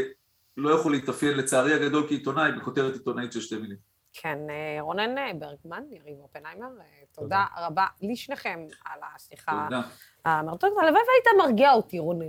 לא 0.57 0.70
יכול 0.70 0.91
להתאפיין 0.91 1.38
לצערי 1.38 1.74
הגדול 1.74 2.07
כעיתונאי 2.07 2.51
בכותרת 2.51 2.93
עיתונאית 2.93 3.34
של 3.34 3.41
שתי 3.41 3.55
מילים. 3.57 3.78
כן, 4.14 4.39
אה, 4.49 4.82
רונן 4.82 5.39
ברגמן, 5.39 5.84
יריב 5.91 6.18
אופנהיימר, 6.20 6.68
תודה 7.11 7.45
רבה 7.57 7.86
לשניכם 8.01 8.59
על 8.86 8.99
השיחה. 9.16 9.66
תודה. 9.70 9.82
אמרת, 10.28 10.64
הלוואי 10.64 10.92
והיית 10.92 11.28
מרגיע 11.38 11.72
אותי, 11.72 12.00
רונן. 12.00 12.26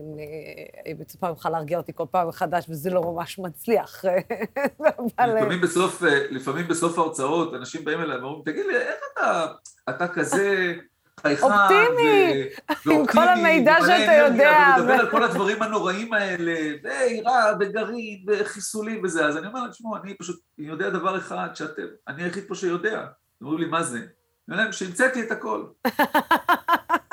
מצפה 0.99 1.29
ממך 1.29 1.49
להרגיע 1.53 1.79
אותי 1.79 1.93
כל 1.95 2.05
פעם 2.11 2.29
מחדש, 2.29 2.67
וזה 2.69 2.91
לא 2.91 3.03
ממש 3.03 3.39
מצליח. 3.39 4.05
אבל... 5.19 5.37
לפעמים 5.37 5.61
בסוף, 5.61 6.03
לפעמים 6.31 6.69
בסוף 6.69 6.99
ההרצאות, 6.99 7.55
אנשים 7.55 7.85
באים 7.85 8.01
אליי 8.01 8.19
ואומרים, 8.19 8.43
תגיד 8.45 8.67
לי, 8.67 8.77
איך 8.77 8.97
אתה, 9.13 9.47
אתה 9.89 10.09
כזה 10.09 10.75
חייכן, 11.21 11.47
אופטימי, 11.47 12.43
עם 12.95 13.07
כל 13.07 13.29
המידע 13.29 13.77
שאתה 13.81 14.13
יודע. 14.13 14.75
ומדבר 14.79 14.93
על 14.93 15.11
כל 15.11 15.23
הדברים 15.23 15.63
הנוראים 15.63 16.13
האלה, 16.13 16.55
ואירה, 16.83 17.53
וגרעין, 17.61 18.25
וחיסולים 18.29 19.05
וזה, 19.05 19.27
אז 19.27 19.37
אני 19.37 19.47
אומר 19.47 19.61
להם, 19.61 19.71
תשמעו, 19.71 19.97
אני 19.97 20.15
פשוט 20.15 20.41
יודע 20.59 20.91
דבר 20.91 21.19
אחד 21.19 21.49
שאתם, 21.55 21.83
אני 22.09 22.23
היחיד 22.23 22.45
פה 22.49 22.55
שיודע. 22.55 23.07
אומרים 23.41 23.59
לי, 23.59 23.67
מה 23.67 23.83
זה? 23.83 23.99
אני 23.99 24.07
אומר 24.49 24.63
להם, 24.63 24.73
שהמצאתי 24.73 25.23
את 25.23 25.33
הכל. 25.33 25.65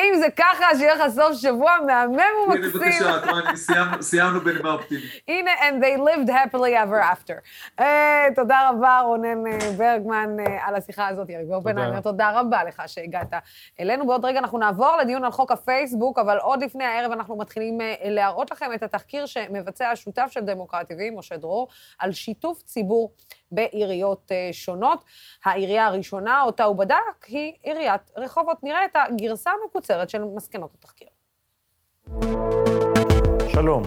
אם 0.00 0.14
זה 0.18 0.26
ככה, 0.36 0.64
שיהיה 0.78 0.94
לך 0.94 1.12
סוף 1.14 1.32
שבוע 1.34 1.72
מהמם 1.86 2.18
ומקסים. 2.46 2.82
הנה, 2.82 3.42
בבקשה, 3.42 3.84
את 3.94 4.02
סיימנו 4.02 4.40
בנימה 4.40 4.72
אופטימית. 4.72 5.04
הנה, 5.28 5.50
and 5.54 5.82
they 5.82 5.98
lived 6.00 6.30
happily 6.30 6.74
ever 6.84 7.14
after. 7.14 7.34
תודה 8.34 8.70
רבה, 8.70 9.00
רונן 9.04 9.58
ברגמן, 9.76 10.36
על 10.66 10.74
השיחה 10.74 11.08
הזאת, 11.08 11.30
יריב 11.30 11.52
אופנהיימר. 11.52 12.00
תודה 12.00 12.40
רבה 12.40 12.64
לך 12.64 12.82
שהגעת 12.86 13.32
אלינו. 13.80 14.06
בעוד 14.06 14.24
רגע 14.24 14.38
אנחנו 14.38 14.58
נעבור 14.58 14.96
לדיון 14.96 15.24
על 15.24 15.30
חוק 15.30 15.52
הפייסבוק, 15.52 16.18
אבל 16.18 16.38
עוד 16.38 16.62
לפני 16.62 16.84
הערב 16.84 17.12
אנחנו 17.12 17.36
מתחילים 17.36 17.78
להראות 18.04 18.50
לכם 18.50 18.72
את 18.74 18.82
התחקיר 18.82 19.26
שמבצע 19.26 19.90
השותף 19.90 20.28
של 20.30 20.40
דמוקרט 20.40 20.92
TV, 20.92 21.18
משה 21.18 21.36
דרור, 21.36 21.68
על 21.98 22.12
שיתוף 22.12 22.62
ציבור 22.62 23.12
בעיריות 23.52 24.32
שונות. 24.52 25.04
העירייה 25.44 25.86
הראשונה, 25.86 26.42
אותה 26.42 26.64
הוא 26.64 26.76
בדק, 26.76 27.24
היא 27.26 27.52
עיריית 27.62 28.10
רחובות. 28.16 28.62
נראה 28.62 28.84
את 28.84 28.96
הגרסה 28.96 29.50
המקוצרת 29.62 30.10
של 30.10 30.24
מסקנות 30.24 30.70
התחקיר. 30.78 31.08
שלום, 33.48 33.82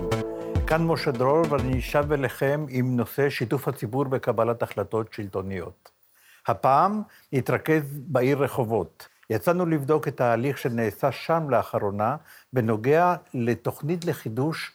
כאן 0.68 0.86
משה 0.86 1.12
דרור, 1.12 1.42
ואני 1.50 1.82
שב 1.82 2.12
אליכם 2.12 2.66
עם 2.70 2.96
נושא 2.96 3.30
שיתוף 3.30 3.68
הציבור 3.68 4.06
בקבלת 4.06 4.64
החלטות 4.64 5.14
שלטוניות. 5.14 5.90
הפעם 6.48 7.02
נתרכז 7.34 8.00
בעיר 8.08 8.38
רחובות. 8.38 9.08
יצאנו 9.30 9.66
לבדוק 9.66 10.08
את 10.08 10.22
ההליך 10.22 10.58
שנעשה 10.58 11.12
שם 11.12 11.50
לאחרונה 11.50 12.16
בנוגע 12.54 13.16
לתוכנית 13.34 14.06
לחידוש 14.06 14.74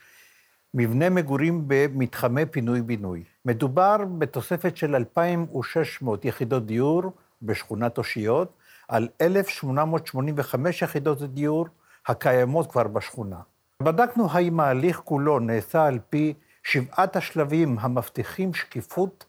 מבנה 0.75 1.11
מגורים 1.11 1.64
במתחמי 1.66 2.47
פינוי-בינוי. 2.47 3.25
מדובר 3.45 3.97
בתוספת 4.18 4.77
של 4.77 4.95
2,600 4.95 6.25
יחידות 6.25 6.66
דיור 6.66 7.03
בשכונת 7.43 7.99
אושיות, 7.99 8.53
על 8.89 9.09
1,885 9.20 10.83
יחידות 10.83 11.22
דיור 11.22 11.66
הקיימות 12.07 12.70
כבר 12.70 12.89
בשכונה. 12.89 13.37
בדקנו 13.83 14.31
האם 14.31 14.61
ההליך 14.61 15.01
כולו 15.05 15.39
נעשה 15.39 15.87
על 15.87 15.99
פי 16.11 16.35
שבעת 16.62 17.16
השלבים 17.16 17.77
המבטיחים 17.81 18.55
שקיפות 18.55 19.25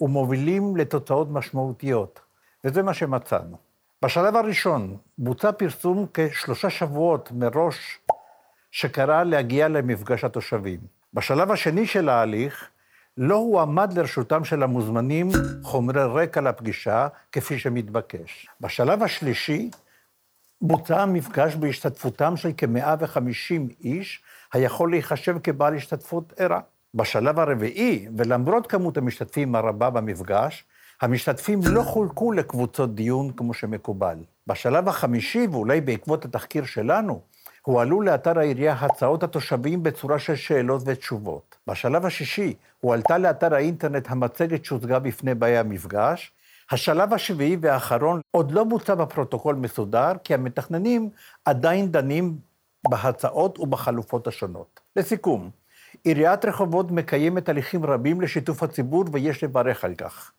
ומובילים 0.00 0.76
לתוצאות 0.76 1.30
משמעותיות, 1.30 2.20
וזה 2.64 2.82
מה 2.82 2.94
שמצאנו. 2.94 3.56
בשלב 4.02 4.36
הראשון 4.36 4.96
בוצע 5.18 5.52
פרסום 5.52 6.06
כשלושה 6.14 6.70
שבועות 6.70 7.32
מראש 7.32 7.98
שקרא 8.76 9.24
להגיע 9.24 9.68
למפגש 9.68 10.24
התושבים. 10.24 10.80
בשלב 11.14 11.50
השני 11.50 11.86
של 11.86 12.08
ההליך 12.08 12.68
לא 13.16 13.34
הועמד 13.34 13.92
לרשותם 13.98 14.44
של 14.44 14.62
המוזמנים 14.62 15.28
חומרי 15.62 16.04
רקע 16.04 16.40
לפגישה, 16.40 17.08
כפי 17.32 17.58
שמתבקש. 17.58 18.46
בשלב 18.60 19.02
השלישי 19.02 19.70
בוצע 20.60 21.02
המפגש 21.02 21.54
בהשתתפותם 21.54 22.36
של 22.36 22.50
כ-150 22.56 23.74
איש, 23.80 24.22
היכול 24.52 24.90
להיחשב 24.90 25.36
כבעל 25.42 25.74
השתתפות 25.74 26.32
ערה. 26.36 26.60
בשלב 26.94 27.38
הרביעי, 27.38 28.08
ולמרות 28.16 28.66
כמות 28.66 28.96
המשתתפים 28.96 29.54
הרבה 29.54 29.90
במפגש, 29.90 30.64
המשתתפים 31.00 31.60
לא 31.64 31.82
חולקו 31.82 32.32
לקבוצות 32.32 32.94
דיון 32.94 33.32
כמו 33.32 33.54
שמקובל. 33.54 34.18
בשלב 34.46 34.88
החמישי, 34.88 35.46
ואולי 35.50 35.80
בעקבות 35.80 36.24
התחקיר 36.24 36.64
שלנו, 36.64 37.22
הועלו 37.66 38.02
לאתר 38.02 38.38
העירייה 38.38 38.72
הצעות 38.72 39.22
התושבים 39.22 39.82
בצורה 39.82 40.18
של 40.18 40.36
שאלות 40.36 40.82
ותשובות. 40.86 41.56
בשלב 41.66 42.06
השישי 42.06 42.54
הועלתה 42.80 43.18
לאתר 43.18 43.54
האינטרנט 43.54 44.10
המצגת 44.10 44.64
שהוצגה 44.64 44.98
בפני 44.98 45.34
באי 45.34 45.58
המפגש. 45.58 46.32
השלב 46.70 47.12
השביעי 47.12 47.56
והאחרון 47.60 48.20
עוד 48.30 48.50
לא 48.50 48.64
בוצע 48.64 48.94
בפרוטוקול 48.94 49.54
מסודר, 49.54 50.12
כי 50.24 50.34
המתכננים 50.34 51.10
עדיין 51.44 51.92
דנים 51.92 52.38
בהצעות 52.88 53.58
ובחלופות 53.58 54.26
השונות. 54.26 54.80
לסיכום, 54.96 55.50
עיריית 56.04 56.44
רחובות 56.44 56.90
מקיימת 56.90 57.48
הליכים 57.48 57.84
רבים 57.84 58.20
לשיתוף 58.20 58.62
הציבור 58.62 59.04
ויש 59.12 59.44
לברך 59.44 59.84
על 59.84 59.94
כך. 59.94 60.32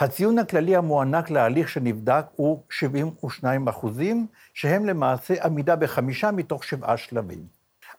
הציון 0.00 0.38
הכללי 0.38 0.76
המוענק 0.76 1.30
להליך 1.30 1.68
שנבדק 1.68 2.24
הוא 2.36 2.62
72 2.70 3.68
אחוזים, 3.68 4.26
שהם 4.54 4.86
למעשה 4.86 5.44
עמידה 5.44 5.76
בחמישה 5.76 6.30
מתוך 6.30 6.64
שבעה 6.64 6.96
שלבים. 6.96 7.46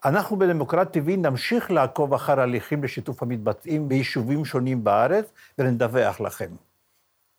אנחנו 0.06 0.40
בדמוקרט 0.40 0.98
TV 0.98 1.10
נמשיך 1.18 1.72
לעקוב 1.72 2.14
אחר 2.14 2.40
הליכים 2.40 2.84
לשיתוף 2.84 3.24
המתבצעים 3.24 3.90
ביישובים 3.90 4.46
שונים 4.46 4.84
בארץ 4.84 5.32
ונדווח 5.58 6.22
לכם. 6.22 6.52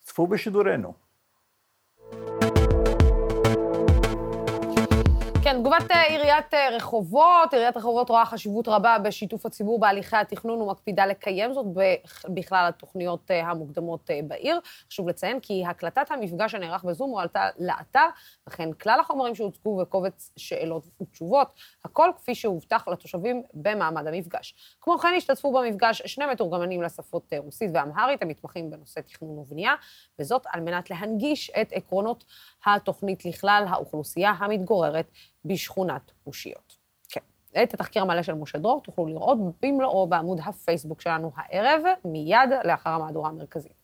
צפו 0.03 0.27
בשידורנו. 0.27 1.10
תגובת 5.71 5.91
עיריית 6.09 6.55
רחובות, 6.73 7.53
עיריית 7.55 7.77
רחובות 7.77 8.11
רואה 8.11 8.27
חשיבות 8.27 8.69
רבה 8.69 8.97
בשיתוף 8.99 9.47
הציבור 9.47 9.81
בהליכי 9.81 10.17
התכנון 10.17 10.61
ומקפידה 10.61 11.07
לקיים 11.07 11.53
זאת 11.53 11.67
בכלל 12.29 12.69
התוכניות 12.69 13.31
המוקדמות 13.31 14.11
בעיר. 14.29 14.61
חשוב 14.89 15.09
לציין 15.09 15.41
כי 15.41 15.65
הקלטת 15.67 16.11
המפגש 16.11 16.53
שנערך 16.53 16.85
בזום 16.85 17.11
הועלתה 17.11 17.49
לאתר, 17.59 18.07
וכן 18.49 18.73
כלל 18.73 19.01
החומרים 19.01 19.35
שהוצגו 19.35 19.77
בקובץ 19.77 20.33
שאלות 20.37 20.87
ותשובות, 21.01 21.49
הכל 21.85 22.11
כפי 22.17 22.35
שהובטח 22.35 22.89
לתושבים 22.89 23.43
במעמד 23.55 24.07
המפגש. 24.07 24.55
כמו 24.81 24.99
כן 24.99 25.13
השתתפו 25.17 25.53
במפגש 25.53 26.03
שני 26.07 26.27
מתורגמנים 26.27 26.83
לשפות 26.83 27.33
רוסית 27.39 27.71
ואמהרית, 27.75 28.23
המתמחים 28.23 28.71
בנושא 28.71 29.01
תכנון 29.01 29.39
ובנייה, 29.39 29.75
וזאת 30.19 30.43
על 30.53 30.61
מנת 30.61 30.91
להנגיש 30.91 31.51
את 31.61 31.73
עקרונות 31.73 32.25
התוכנית 32.67 33.25
לכלל 33.25 33.65
האוכלוסייה 33.69 34.31
המתגוררת 34.39 35.11
בשכונת 35.45 36.13
אושיות. 36.27 36.77
כן. 37.09 37.21
את 37.63 37.75
התחקיר 37.75 38.03
המלא 38.03 38.23
של 38.23 38.35
משה 38.35 38.59
דרור 38.59 38.83
תוכלו 38.83 39.07
לראות 39.07 39.39
במלואו 39.63 40.07
בעמוד 40.07 40.41
הפייסבוק 40.45 41.01
שלנו 41.01 41.33
הערב, 41.37 41.83
מיד 42.05 42.51
לאחר 42.65 42.91
המהדורה 42.91 43.29
המרכזית. 43.29 43.81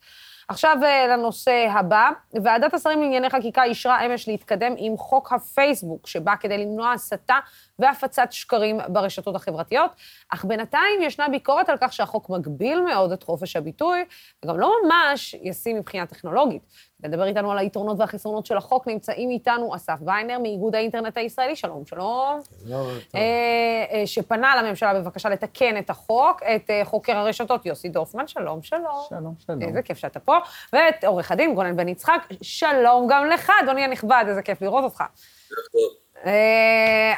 עכשיו 0.49 0.77
לנושא 1.09 1.66
הבא. 1.70 2.11
ועדת 2.43 2.74
השרים 2.74 3.01
לענייני 3.01 3.31
חקיקה 3.31 3.64
אישרה 3.64 4.07
אמש 4.07 4.29
להתקדם 4.29 4.74
עם 4.77 4.97
חוק 4.97 5.33
הפייסבוק, 5.33 6.07
שבא 6.07 6.37
כדי 6.41 6.59
למנוע 6.59 6.93
הסתה 6.93 7.39
והפצת 7.79 8.29
שקרים 8.31 8.79
ברשתות 8.89 9.37
החברתיות, 9.37 9.91
אך 10.29 10.45
בינתיים 10.45 11.03
ישנה 11.03 11.29
ביקורת 11.29 11.68
על 11.68 11.77
כך 11.81 11.93
שהחוק 11.93 12.31
מגביל 12.31 12.81
מאוד 12.81 13.12
את 13.12 13.22
חופש 13.22 13.57
הביטוי, 13.57 14.05
וגם 14.45 14.61
לא 14.61 14.72
ממש 14.85 15.35
ישים 15.43 15.77
מבחינה 15.77 16.07
טכנולוגית. 16.07 16.62
לדבר 17.05 17.24
איתנו 17.24 17.53
על 17.53 17.59
היתרונות 17.59 18.01
והחסרונות 18.01 18.47
של 18.47 18.57
החוק, 18.57 18.88
נמצאים 18.88 19.30
איתנו 19.30 19.76
אסף 19.76 19.99
ויינר 20.07 20.38
מאיגוד 20.38 20.74
האינטרנט 20.74 21.16
הישראלי, 21.16 21.57
שלום, 21.57 21.86
שלום. 21.86 22.40
לא, 22.66 22.90
אה, 23.14 24.03
שפנה 24.07 24.62
לממשלה 24.62 24.94
בבקשה 24.94 25.28
לתקן 25.28 25.78
את 25.78 25.90
החוק, 25.90 26.42
את 26.42 26.70
חוקר 26.84 27.16
הרשתות 27.16 27.66
יוסי 27.66 27.88
דורפמן, 27.88 28.26
שלום, 28.26 28.62
שלום. 28.62 29.05
שלום, 29.09 29.34
שלום. 29.47 29.62
איזה 29.62 29.82
כיף 29.82 29.99
שאתה 29.99 30.20
פה. 30.20 30.36
ואת 30.72 31.05
עורך 31.05 31.32
הדין 31.32 31.55
גונן 31.55 31.76
בן 31.76 31.88
יצחק, 31.88 32.26
שלום 32.42 33.07
גם 33.11 33.26
לך, 33.26 33.53
אדוני 33.64 33.84
הנכבד, 33.84 34.24
איזה 34.28 34.42
כיף 34.42 34.62
לראות 34.62 34.84
אותך. 34.84 35.05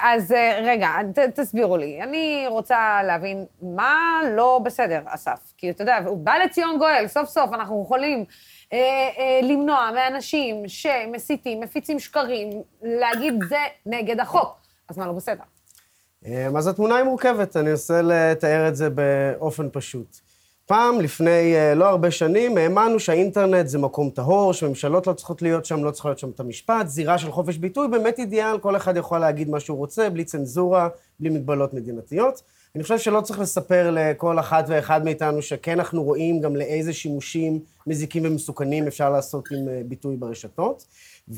אז 0.02 0.34
רגע, 0.62 0.88
ת, 1.14 1.18
תסבירו 1.18 1.76
לי. 1.76 2.02
אני 2.02 2.44
רוצה 2.48 3.00
להבין 3.06 3.46
מה 3.62 4.20
לא 4.30 4.60
בסדר, 4.64 5.00
אסף. 5.06 5.52
כי 5.56 5.70
אתה 5.70 5.82
יודע, 5.82 5.98
הוא 6.06 6.18
בא 6.18 6.34
לציון 6.44 6.78
גואל, 6.78 7.06
סוף 7.06 7.28
סוף 7.28 7.52
אנחנו 7.52 7.82
יכולים 7.84 8.18
אה, 8.18 8.24
אה, 8.24 8.57
למנוע 9.42 9.90
מאנשים 9.94 10.68
שמסיתים, 10.68 11.60
מפיצים 11.60 11.98
שקרים, 11.98 12.50
להגיד 12.82 13.34
זה 13.48 13.56
נגד 13.86 14.20
החוק. 14.20 14.56
אז 14.88 14.98
מה 14.98 15.06
לא 15.06 15.12
בסדר? 15.12 15.42
אמ, 16.26 16.56
אז 16.56 16.66
התמונה 16.66 16.96
היא 16.96 17.04
מורכבת, 17.04 17.56
אני 17.56 17.70
אנסה 17.70 18.02
לתאר 18.02 18.68
את 18.68 18.76
זה 18.76 18.90
באופן 18.90 19.68
פשוט. 19.72 20.18
פעם, 20.66 21.00
לפני 21.00 21.56
אה, 21.56 21.74
לא 21.74 21.88
הרבה 21.88 22.10
שנים, 22.10 22.58
האמנו 22.58 23.00
שהאינטרנט 23.00 23.68
זה 23.68 23.78
מקום 23.78 24.10
טהור, 24.10 24.52
שממשלות 24.52 25.06
לא 25.06 25.12
צריכות 25.12 25.42
להיות 25.42 25.64
שם, 25.64 25.84
לא 25.84 25.90
צריכות 25.90 26.08
להיות 26.08 26.18
שם 26.18 26.30
את 26.30 26.40
המשפט, 26.40 26.86
זירה 26.86 27.18
של 27.18 27.32
חופש 27.32 27.56
ביטוי, 27.56 27.88
באמת 27.88 28.18
אידיאל, 28.18 28.58
כל 28.58 28.76
אחד 28.76 28.96
יכול 28.96 29.18
להגיד 29.18 29.50
מה 29.50 29.60
שהוא 29.60 29.78
רוצה, 29.78 30.10
בלי 30.10 30.24
צנזורה, 30.24 30.88
בלי 31.20 31.30
מגבלות 31.30 31.74
מדינתיות. 31.74 32.42
אני 32.74 32.82
חושב 32.82 32.98
שלא 32.98 33.20
צריך 33.20 33.38
לספר 33.38 33.90
לכל 33.92 34.38
אחת 34.38 34.64
ואחד 34.68 35.04
מאיתנו 35.04 35.42
שכן 35.42 35.78
אנחנו 35.78 36.02
רואים 36.02 36.40
גם 36.40 36.56
לאיזה 36.56 36.92
שימושים 36.92 37.60
מזיקים 37.86 38.22
ומסוכנים 38.26 38.86
אפשר 38.86 39.10
לעשות 39.10 39.48
עם 39.50 39.68
אה, 39.68 39.80
ביטוי 39.84 40.16
ברשתות. 40.16 40.84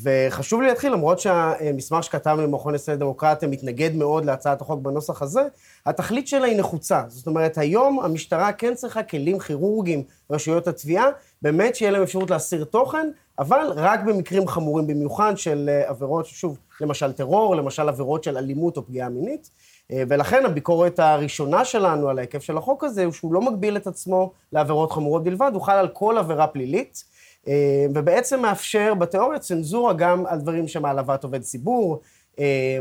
וחשוב 0.03 0.61
לי 0.61 0.67
להתחיל, 0.67 0.91
למרות 0.91 1.19
שהמסמך 1.19 2.03
שכתבנו 2.03 2.41
עם 2.41 2.51
מכון 2.51 2.75
ישראל 2.75 2.97
דמוקרטיה 2.97 3.47
מתנגד 3.49 3.95
מאוד 3.95 4.25
להצעת 4.25 4.61
החוק 4.61 4.81
בנוסח 4.81 5.21
הזה, 5.21 5.41
התכלית 5.85 6.27
שלה 6.27 6.45
היא 6.45 6.57
נחוצה. 6.57 7.03
זאת 7.07 7.27
אומרת, 7.27 7.57
היום 7.57 7.99
המשטרה 7.99 8.53
כן 8.53 8.75
צריכה 8.75 9.03
כלים 9.03 9.39
כירורגיים, 9.39 10.03
רשויות 10.31 10.67
התביעה, 10.67 11.05
באמת 11.41 11.75
שיהיה 11.75 11.91
להם 11.91 12.01
אפשרות 12.01 12.29
להסיר 12.29 12.63
תוכן, 12.63 13.09
אבל 13.39 13.71
רק 13.75 13.99
במקרים 14.03 14.47
חמורים 14.47 14.87
במיוחד 14.87 15.33
של 15.37 15.69
אה, 15.69 15.89
עבירות, 15.89 16.25
שוב, 16.25 16.57
למשל 16.81 17.11
טרור, 17.11 17.55
למשל 17.55 17.89
עבירות 17.89 18.23
של 18.23 18.37
אלימות 18.37 18.77
או 18.77 18.85
פגיעה 18.85 19.09
מינית. 19.09 19.49
אה, 19.91 20.03
ולכן 20.07 20.45
הביקורת 20.45 20.99
הראשונה 20.99 21.65
שלנו 21.65 22.09
על 22.09 22.17
ההיקף 22.17 22.43
של 22.43 22.57
החוק 22.57 22.83
הזה, 22.83 23.05
הוא 23.05 23.13
שהוא 23.13 23.33
לא 23.33 23.41
מגביל 23.41 23.77
את 23.77 23.87
עצמו 23.87 24.31
לעבירות 24.53 24.91
חמורות 24.91 25.23
בלבד, 25.23 25.51
הוא 25.53 25.61
חל 25.61 25.75
על 25.75 25.87
כל 25.87 26.17
עבירה 26.17 26.47
פלילית, 26.47 27.03
אה, 27.47 27.85
ובעצם 27.93 28.41
מאפשר 28.41 28.93
בתיאוריה 28.93 29.39
צנזורה 29.39 29.93
גם 29.93 30.25
על 30.25 30.39
דברים 30.39 30.67
שמעלבת 30.67 31.23
עובד 31.23 31.41
ציבור, 31.41 32.01
אה, 32.39 32.77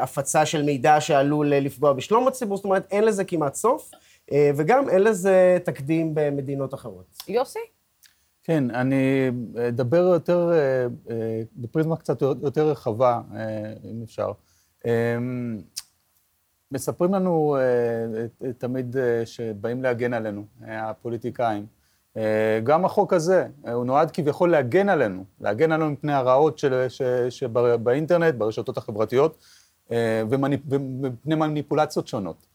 הפצה 0.00 0.46
של 0.46 0.62
מידע 0.62 1.00
שעלול 1.00 1.48
לפגוע 1.48 1.92
בשלום 1.92 2.28
הציבור, 2.28 2.56
זאת 2.56 2.64
אומרת, 2.64 2.86
אין 2.90 3.04
לזה 3.04 3.24
כמעט 3.24 3.54
סוף, 3.54 3.90
וגם 4.56 4.88
אין 4.88 5.02
לזה 5.02 5.58
תקדים 5.64 6.10
במדינות 6.14 6.74
אחרות. 6.74 7.04
יוסי? 7.28 7.58
כן, 8.44 8.70
אני 8.70 9.30
אדבר 9.68 9.96
יותר, 9.96 10.52
בפריזמה 11.56 11.96
קצת 11.96 12.22
יותר 12.22 12.68
רחבה, 12.68 13.20
אם 13.84 14.02
אפשר. 14.04 14.32
מספרים 16.72 17.14
לנו 17.14 17.56
uh, 18.40 18.44
תמיד 18.58 18.96
uh, 18.96 18.98
שבאים 19.26 19.82
להגן 19.82 20.14
עלינו, 20.14 20.44
הפוליטיקאים. 20.66 21.66
גם 22.64 22.84
החוק 22.84 23.12
הזה, 23.12 23.46
הוא 23.72 23.84
נועד 23.84 24.10
כביכול 24.10 24.50
להגן 24.50 24.88
עלינו, 24.88 25.24
להגן 25.40 25.72
עלינו 25.72 25.90
מפני 25.90 26.12
הרעות 26.12 26.58
של, 26.58 26.88
ש, 26.88 27.02
שבאינטרנט, 27.30 28.34
ברשתות 28.34 28.78
החברתיות, 28.78 29.44
ומפני 30.30 31.34
מניפולציות 31.34 32.08
שונות. 32.08 32.46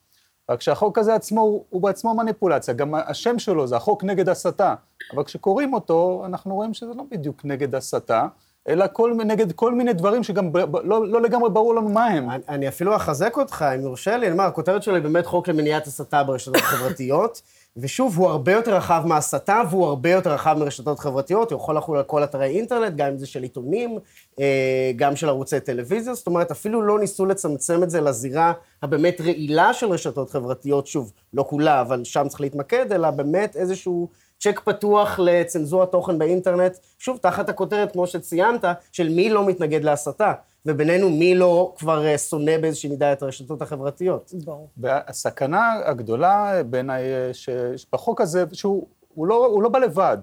רק 0.49 0.61
שהחוק 0.61 0.97
הזה 0.97 1.15
עצמו 1.15 1.63
הוא 1.69 1.81
בעצמו 1.81 2.15
מניפולציה, 2.15 2.73
גם 2.73 2.95
השם 2.95 3.39
שלו 3.39 3.67
זה 3.67 3.75
החוק 3.75 4.03
נגד 4.03 4.29
הסתה, 4.29 4.75
אבל 5.13 5.23
כשקוראים 5.23 5.73
אותו, 5.73 6.23
אנחנו 6.25 6.55
רואים 6.55 6.73
שזה 6.73 6.93
לא 6.93 7.03
בדיוק 7.11 7.45
נגד 7.45 7.75
הסתה, 7.75 8.27
אלא 8.67 8.85
כל, 8.93 9.13
נגד 9.25 9.51
כל 9.51 9.73
מיני 9.73 9.93
דברים 9.93 10.23
שגם 10.23 10.51
ב, 10.51 10.59
ב, 10.59 10.77
לא, 10.83 11.07
לא 11.07 11.21
לגמרי 11.21 11.49
ברור 11.49 11.75
לנו 11.75 11.89
מה 11.89 12.05
הם. 12.05 12.29
אני, 12.29 12.43
אני 12.49 12.67
אפילו 12.67 12.95
אחזק 12.95 13.37
אותך, 13.37 13.65
אם 13.75 13.81
יורשה 13.81 14.17
לי, 14.17 14.25
אני 14.25 14.33
אומר, 14.33 14.43
הכותרת 14.43 14.83
שלו 14.83 14.95
היא 14.95 15.03
באמת 15.03 15.25
חוק 15.25 15.47
למניעת 15.47 15.87
הסתה 15.87 16.23
ברשתות 16.23 16.57
חברתיות, 16.71 17.41
ושוב, 17.77 18.17
הוא 18.17 18.29
הרבה 18.29 18.51
יותר 18.51 18.75
רחב 18.75 19.03
מהסתה, 19.05 19.61
והוא 19.69 19.85
הרבה 19.85 20.11
יותר 20.11 20.33
רחב 20.33 20.55
מרשתות 20.59 20.99
חברתיות, 20.99 21.51
הוא 21.51 21.57
יכול 21.59 21.77
לחול 21.77 21.97
על 21.97 22.03
כל 22.03 22.23
אתרי 22.23 22.45
אינטרנט, 22.45 22.93
גם 22.95 23.07
אם 23.07 23.17
זה 23.17 23.25
של 23.25 23.43
עיתונים, 23.43 23.99
אה, 24.39 24.91
גם 24.95 25.15
של 25.15 25.29
ערוצי 25.29 25.59
טלוויזיה, 25.59 26.13
זאת 26.13 26.27
אומרת, 26.27 26.51
אפילו 26.51 26.81
לא 26.81 26.99
ניסו 26.99 27.25
לצמצם 27.25 27.83
את 27.83 27.89
זה 27.89 28.01
לזירה 28.01 28.53
הבאמת 28.83 29.21
רעילה 29.21 29.73
של 29.73 29.87
רשתות 29.87 30.29
חברתיות, 30.29 30.87
שוב, 30.87 31.11
לא 31.33 31.45
כולה, 31.49 31.81
אבל 31.81 32.03
שם 32.03 32.27
צריך 32.27 32.41
להתמקד, 32.41 32.91
אלא 32.91 33.11
באמת 33.11 33.55
איזשהו... 33.55 34.26
צ'ק 34.39 34.59
פתוח 34.59 35.19
לצנזורת 35.23 35.91
תוכן 35.91 36.17
באינטרנט, 36.17 36.77
שוב, 36.97 37.17
תחת 37.17 37.49
הכותרת, 37.49 37.91
כמו 37.91 38.07
שציינת, 38.07 38.65
של 38.91 39.09
מי 39.09 39.29
לא 39.29 39.45
מתנגד 39.45 39.83
להסתה, 39.83 40.33
ובינינו 40.65 41.09
מי 41.09 41.35
לא 41.35 41.73
כבר 41.77 42.05
אה, 42.05 42.17
שונא 42.17 42.57
באיזושהי 42.57 42.89
מידה 42.89 43.13
את 43.13 43.23
הרשתות 43.23 43.61
החברתיות. 43.61 44.33
ברור. 44.45 44.69
והסכנה 44.77 45.73
הגדולה 45.85 46.63
בעיניי, 46.63 47.03
אה, 47.03 47.31
שבחוק 47.77 48.21
הזה, 48.21 48.43
שהוא 48.53 48.87
הוא 49.13 49.27
לא, 49.27 49.45
הוא 49.45 49.63
לא 49.63 49.69
בא 49.69 49.79
לבד. 49.79 50.17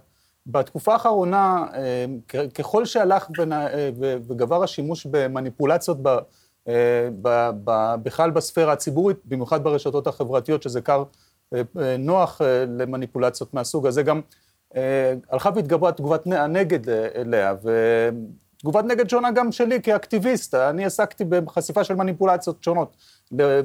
בתקופה 0.47 0.93
האחרונה, 0.93 1.67
אה, 1.75 2.05
ככל 2.55 2.85
שהלך 2.85 3.29
וגבר 4.27 4.63
השימוש 4.63 5.07
במניפולציות 5.11 5.99
ב, 6.03 6.17
ב, 7.23 7.51
ב, 7.65 7.95
בכלל 8.03 8.31
בספירה 8.31 8.73
הציבורית, 8.73 9.17
במיוחד 9.25 9.65
ברשתות 9.65 10.07
החברתיות, 10.07 10.63
שזה 10.63 10.81
קר 10.81 11.05
נוח 11.99 12.41
אה, 12.43 12.65
למניפולציות 12.69 13.55
מהסוג 13.55 13.87
הזה, 13.87 14.03
גם 14.03 14.21
אה, 14.77 15.15
הלכה 15.31 15.51
והתגברה 15.55 15.93
תגובת 15.93 16.27
הנגד 16.27 16.89
אה, 16.89 17.09
אליה, 17.15 17.55
ותגובת 18.57 18.85
נגד 18.85 19.11
שונה 19.11 19.31
גם 19.31 19.53
שלי 19.53 19.83
כאקטיביסט, 19.83 20.55
אני 20.55 20.85
עסקתי 20.85 21.25
בחשיפה 21.25 21.85
של 21.85 21.95
מניפולציות 21.95 22.65
שונות 22.65 22.97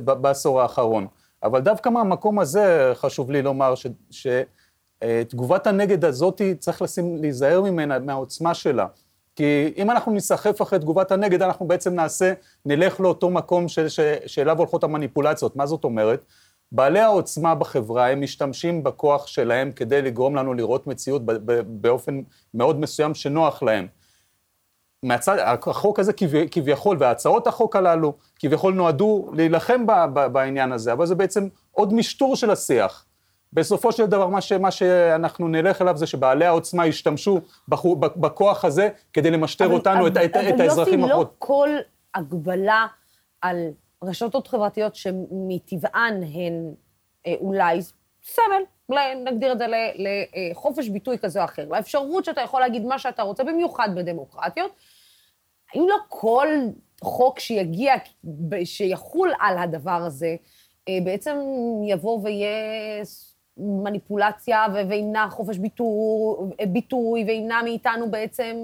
בעשור 0.03 0.61
האחרון. 0.61 1.07
אבל 1.43 1.61
דווקא 1.61 1.89
מהמקום 1.89 2.39
הזה 2.39 2.91
חשוב 2.95 3.32
לי 3.32 3.41
לומר 3.41 3.73
ש, 3.75 3.88
שתגובת 4.11 5.67
הנגד 5.67 6.05
הזאת 6.05 6.41
צריך 6.59 6.82
לשים, 6.82 7.17
להיזהר 7.17 7.61
ממנה, 7.61 7.99
מהעוצמה 7.99 8.53
שלה. 8.53 8.86
כי 9.36 9.73
אם 9.77 9.91
אנחנו 9.91 10.11
ניסחף 10.11 10.61
אחרי 10.61 10.80
תגובת 10.80 11.11
הנגד, 11.11 11.41
אנחנו 11.41 11.67
בעצם 11.67 11.95
נעשה, 11.95 12.34
נלך 12.65 12.99
לאותו 12.99 13.30
מקום 13.30 13.67
של, 13.67 13.88
שאליו 14.25 14.57
הולכות 14.57 14.84
המניפולציות. 14.84 15.55
מה 15.55 15.65
זאת 15.65 15.84
אומרת? 15.84 16.25
בעלי 16.72 16.99
העוצמה 16.99 17.55
בחברה, 17.55 18.09
הם 18.09 18.22
משתמשים 18.22 18.84
בכוח 18.84 19.28
שלהם 19.28 19.72
כדי 19.72 20.01
לגרום 20.01 20.36
לנו 20.36 20.53
לראות 20.53 20.88
מציאות 20.88 21.22
באופן 21.67 22.22
מאוד 22.53 22.80
מסוים 22.80 23.15
שנוח 23.15 23.63
להם. 23.63 23.88
מהצד, 25.03 25.38
החוק 25.67 25.99
הזה 25.99 26.13
כביכול, 26.51 26.97
והצעות 26.99 27.47
החוק 27.47 27.76
הללו, 27.76 28.13
כביכול 28.39 28.74
נועדו 28.74 29.30
להילחם 29.34 29.86
בעניין 30.32 30.72
הזה, 30.72 30.93
אבל 30.93 31.05
זה 31.05 31.15
בעצם 31.15 31.47
עוד 31.72 31.93
משטור 31.93 32.36
של 32.36 32.51
השיח. 32.51 33.05
בסופו 33.53 33.91
של 33.91 34.05
דבר, 34.05 34.28
מה, 34.28 34.41
ש, 34.41 34.51
מה 34.51 34.72
שאנחנו 34.72 35.47
נלך 35.47 35.82
אליו 35.82 35.97
זה 35.97 36.07
שבעלי 36.07 36.45
העוצמה 36.45 36.88
ישתמשו 36.88 37.41
בכוח 37.97 38.65
הזה 38.65 38.89
כדי 39.13 39.32
למשטר 39.32 39.65
אבל, 39.65 39.74
אותנו, 39.74 40.07
אבל, 40.07 40.07
את, 40.07 40.17
את, 40.17 40.36
את 40.55 40.59
האזרחים 40.59 41.03
אבל 41.03 41.09
יוסי, 41.09 41.22
לא 41.22 41.30
כל 41.38 41.70
הגבלה 42.15 42.86
על 43.41 43.67
רשתות 44.04 44.47
חברתיות 44.47 44.95
שמטבען 44.95 46.24
הן 46.24 46.74
אה, 47.28 47.34
אולי 47.39 47.80
סמל, 48.24 48.64
נגדיר 49.26 49.52
את 49.52 49.58
זה 49.58 49.66
לחופש 49.70 50.89
ביטוי 50.89 51.18
כזה 51.18 51.39
או 51.39 51.45
אחר, 51.45 51.66
לאפשרות 51.70 52.26
שאתה 52.26 52.41
יכול 52.41 52.62
להגיד 52.62 52.86
מה 52.86 53.00
שאתה 53.00 53.22
רוצה, 53.22 53.43
במיוחד 53.43 53.89
בדמוקרטיות. 53.95 54.72
האם 55.74 55.86
לא 55.89 55.95
כל 56.08 56.47
חוק 57.04 57.39
שיגיע, 57.39 57.93
שיחול 58.64 59.34
על 59.39 59.58
הדבר 59.58 59.91
הזה, 60.06 60.36
אה, 60.89 60.97
בעצם 61.04 61.38
יבוא 61.88 62.20
ויהיה 62.24 63.04
מניפולציה 63.58 64.66
וימנע 64.89 65.28
חופש 65.30 65.58
ביטוי, 65.58 66.68
ביטוי 66.68 67.24
וימנע 67.24 67.62
מאיתנו 67.64 68.12
בעצם 68.12 68.56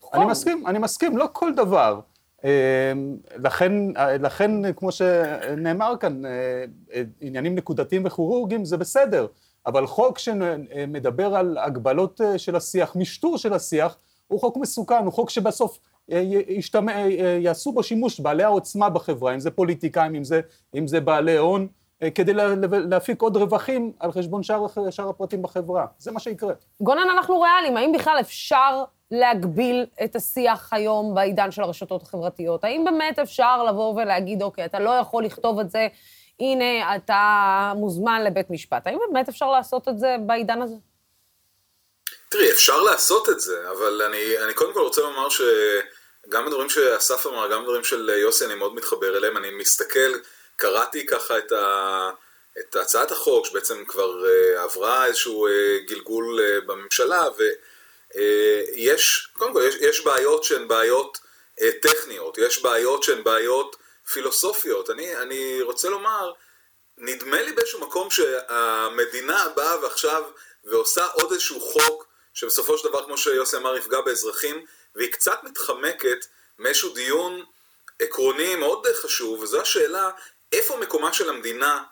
חוק? 0.00 0.14
אני 0.14 0.24
מסכים, 0.24 0.66
אני 0.66 0.78
מסכים, 0.78 1.16
לא 1.16 1.26
כל 1.32 1.54
דבר. 1.54 2.00
אמ, 2.46 3.16
לכן, 3.36 3.72
לכן, 4.20 4.72
כמו 4.72 4.92
שנאמר 4.92 5.94
כאן, 6.00 6.26
אה, 6.26 7.02
עניינים 7.20 7.54
נקודתיים 7.54 8.02
וכירורגיים 8.06 8.64
זה 8.64 8.76
בסדר, 8.76 9.26
אבל 9.66 9.86
חוק 9.86 10.18
שמדבר 10.18 11.36
על 11.36 11.58
הגבלות 11.60 12.20
אה, 12.20 12.38
של 12.38 12.56
השיח, 12.56 12.96
משטור 12.96 13.38
של 13.38 13.52
השיח, 13.52 13.96
הוא 14.28 14.40
חוק 14.40 14.56
מסוכן, 14.56 15.04
הוא 15.04 15.12
חוק 15.12 15.30
שבסוף 15.30 15.78
אה, 16.12 16.22
ישתמע, 16.48 16.92
יעשו 17.40 17.72
בו 17.72 17.82
שימוש 17.82 18.20
בעלי 18.20 18.42
העוצמה 18.42 18.90
בחברה, 18.90 19.34
אם 19.34 19.40
זה 19.40 19.50
פוליטיקאים, 19.50 20.14
אם 20.14 20.24
זה, 20.24 20.40
אם 20.74 20.86
זה 20.86 21.00
בעלי 21.00 21.36
הון, 21.36 21.68
כדי 22.14 22.32
להפיק 22.70 23.22
עוד 23.22 23.36
רווחים 23.36 23.92
על 24.00 24.12
חשבון 24.12 24.42
שאר, 24.42 24.66
שאר 24.90 25.08
הפרטים 25.08 25.42
בחברה. 25.42 25.86
זה 25.98 26.12
מה 26.12 26.20
שיקרה. 26.20 26.54
גונן, 26.80 27.06
אנחנו 27.12 27.40
ריאליים, 27.40 27.76
האם 27.76 27.92
בכלל 27.92 28.16
אפשר 28.20 28.84
להגביל 29.10 29.86
את 30.04 30.16
השיח 30.16 30.72
היום 30.72 31.14
בעידן 31.14 31.50
של 31.50 31.62
הרשתות 31.62 32.02
החברתיות? 32.02 32.64
האם 32.64 32.84
באמת 32.84 33.18
אפשר 33.18 33.64
לבוא 33.64 33.94
ולהגיד, 33.94 34.42
אוקיי, 34.42 34.64
אתה 34.64 34.78
לא 34.78 34.90
יכול 34.90 35.24
לכתוב 35.24 35.60
את 35.60 35.70
זה, 35.70 35.88
הנה, 36.40 36.96
אתה 36.96 37.72
מוזמן 37.76 38.24
לבית 38.24 38.50
משפט. 38.50 38.86
האם 38.86 38.98
באמת 39.08 39.28
אפשר 39.28 39.50
לעשות 39.50 39.88
את 39.88 39.98
זה 39.98 40.16
בעידן 40.26 40.62
הזה? 40.62 40.74
תראי, 42.28 42.50
אפשר 42.50 42.82
לעשות 42.82 43.28
את 43.28 43.40
זה, 43.40 43.70
אבל 43.70 44.02
אני, 44.02 44.38
אני 44.44 44.54
קודם 44.54 44.74
כל 44.74 44.80
רוצה 44.80 45.00
לומר 45.00 45.28
שגם 45.28 46.46
הדברים 46.46 46.68
שאסף 46.68 47.26
אמר, 47.26 47.52
גם 47.52 47.60
הדברים 47.60 47.84
של 47.84 48.10
יוסי, 48.22 48.44
אני 48.44 48.54
מאוד 48.54 48.74
מתחבר 48.74 49.16
אליהם. 49.16 49.36
אני 49.36 49.50
מסתכל, 49.50 50.12
קראתי 50.56 51.06
ככה 51.06 51.38
את, 51.38 51.52
ה, 51.52 52.10
את 52.58 52.76
הצעת 52.76 53.10
החוק, 53.10 53.46
שבעצם 53.46 53.84
כבר 53.84 54.24
uh, 54.24 54.60
עברה 54.60 55.06
איזשהו 55.06 55.48
uh, 55.48 55.50
גלגול 55.88 56.40
uh, 56.40 56.66
בממשלה, 56.66 57.22
ו... 57.38 57.42
אה, 58.16 58.62
יש, 58.72 59.28
קודם 59.32 59.52
כל, 59.52 59.62
יש, 59.68 59.74
יש 59.74 60.00
בעיות 60.00 60.44
שהן 60.44 60.68
בעיות 60.68 61.18
אה, 61.60 61.70
טכניות, 61.82 62.38
יש 62.38 62.62
בעיות 62.62 63.02
שהן 63.02 63.24
בעיות 63.24 63.76
פילוסופיות. 64.12 64.90
אני, 64.90 65.16
אני 65.16 65.62
רוצה 65.62 65.88
לומר, 65.88 66.32
נדמה 66.98 67.42
לי 67.42 67.52
באיזשהו 67.52 67.80
מקום 67.80 68.10
שהמדינה 68.10 69.48
באה 69.56 69.82
ועכשיו 69.82 70.24
ועושה 70.64 71.06
עוד 71.06 71.32
איזשהו 71.32 71.60
חוק, 71.60 72.06
שבסופו 72.34 72.78
של 72.78 72.88
דבר, 72.88 73.04
כמו 73.04 73.18
שיוסי 73.18 73.56
אמר, 73.56 73.76
יפגע 73.76 74.00
באזרחים, 74.00 74.64
והיא 74.94 75.12
קצת 75.12 75.38
מתחמקת 75.42 76.26
מאיזשהו 76.58 76.94
דיון 76.94 77.44
עקרוני 77.98 78.56
מאוד 78.56 78.86
חשוב, 78.86 79.42
וזו 79.42 79.60
השאלה, 79.60 80.10
איפה 80.52 80.76
מקומה 80.76 81.12
של 81.12 81.30
המדינה 81.30 81.82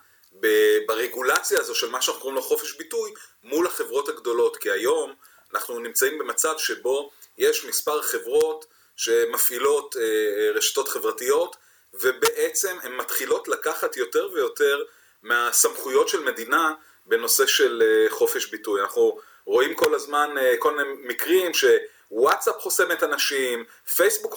ברגולציה 0.86 1.60
הזו 1.60 1.74
של 1.74 1.90
מה 1.90 2.02
שאנחנו 2.02 2.20
קוראים 2.20 2.36
לו 2.36 2.42
חופש 2.42 2.72
ביטוי 2.72 3.12
מול 3.44 3.66
החברות 3.66 4.08
הגדולות, 4.08 4.56
כי 4.56 4.70
היום 4.70 5.14
אנחנו 5.54 5.78
נמצאים 5.78 6.18
במצב 6.18 6.54
שבו 6.58 7.10
יש 7.38 7.64
מספר 7.64 8.02
חברות 8.02 8.66
שמפעילות 8.96 9.96
אה, 9.96 10.50
רשתות 10.54 10.88
חברתיות, 10.88 11.56
ובעצם 11.94 12.76
הן 12.82 12.96
מתחילות 12.96 13.48
לקחת 13.48 13.96
יותר 13.96 14.28
ויותר 14.32 14.82
מהסמכויות 15.22 16.08
של 16.08 16.24
מדינה 16.24 16.74
בנושא 17.06 17.46
של 17.46 17.82
אה, 17.82 18.10
חופש 18.10 18.46
ביטוי. 18.46 18.80
אנחנו 18.80 19.18
רואים 19.46 19.74
כל 19.74 19.94
הזמן 19.94 20.34
אה, 20.38 20.54
כל 20.58 20.76
מיני 20.76 20.88
מקרים 21.02 21.52
שוואטסאפ 21.54 22.60
חוסם 22.60 22.92
את 22.92 23.02
אנשים, 23.02 23.64
פייסבוק 23.96 24.34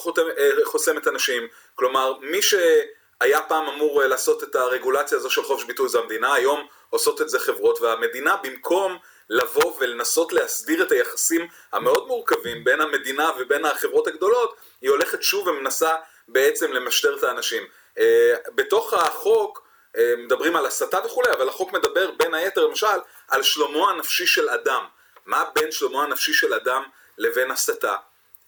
חוסם 0.64 0.98
את 0.98 1.08
אנשים, 1.08 1.48
כלומר 1.74 2.18
מי 2.18 2.42
שהיה 2.42 3.40
פעם 3.48 3.68
אמור 3.68 4.02
לעשות 4.02 4.42
את 4.42 4.54
הרגולציה 4.56 5.18
הזו 5.18 5.30
של 5.30 5.42
חופש 5.42 5.64
ביטוי 5.64 5.88
זה 5.88 5.98
המדינה, 5.98 6.34
היום 6.34 6.66
עושות 6.90 7.20
את 7.22 7.28
זה 7.28 7.38
חברות, 7.38 7.80
והמדינה 7.80 8.36
במקום 8.42 8.98
לבוא 9.30 9.76
ולנסות 9.80 10.32
להסדיר 10.32 10.82
את 10.82 10.92
היחסים 10.92 11.48
המאוד 11.72 12.06
מורכבים 12.06 12.64
בין 12.64 12.80
המדינה 12.80 13.30
ובין 13.38 13.64
החברות 13.64 14.06
הגדולות, 14.06 14.56
היא 14.80 14.90
הולכת 14.90 15.22
שוב 15.22 15.46
ומנסה 15.46 15.94
בעצם 16.28 16.72
למשטר 16.72 17.16
את 17.18 17.22
האנשים. 17.22 17.62
אה, 17.98 18.34
בתוך 18.54 18.94
החוק 18.94 19.62
אה, 19.96 20.14
מדברים 20.18 20.56
על 20.56 20.66
הסתה 20.66 20.98
וכולי, 21.04 21.32
אבל 21.32 21.48
החוק 21.48 21.72
מדבר 21.72 22.10
בין 22.10 22.34
היתר 22.34 22.66
למשל 22.66 22.86
על 23.28 23.42
שלומו 23.42 23.90
הנפשי 23.90 24.26
של 24.26 24.48
אדם. 24.48 24.84
מה 25.26 25.44
בין 25.54 25.72
שלומו 25.72 26.02
הנפשי 26.02 26.32
של 26.32 26.54
אדם 26.54 26.82
לבין 27.18 27.50
הסתה? 27.50 27.96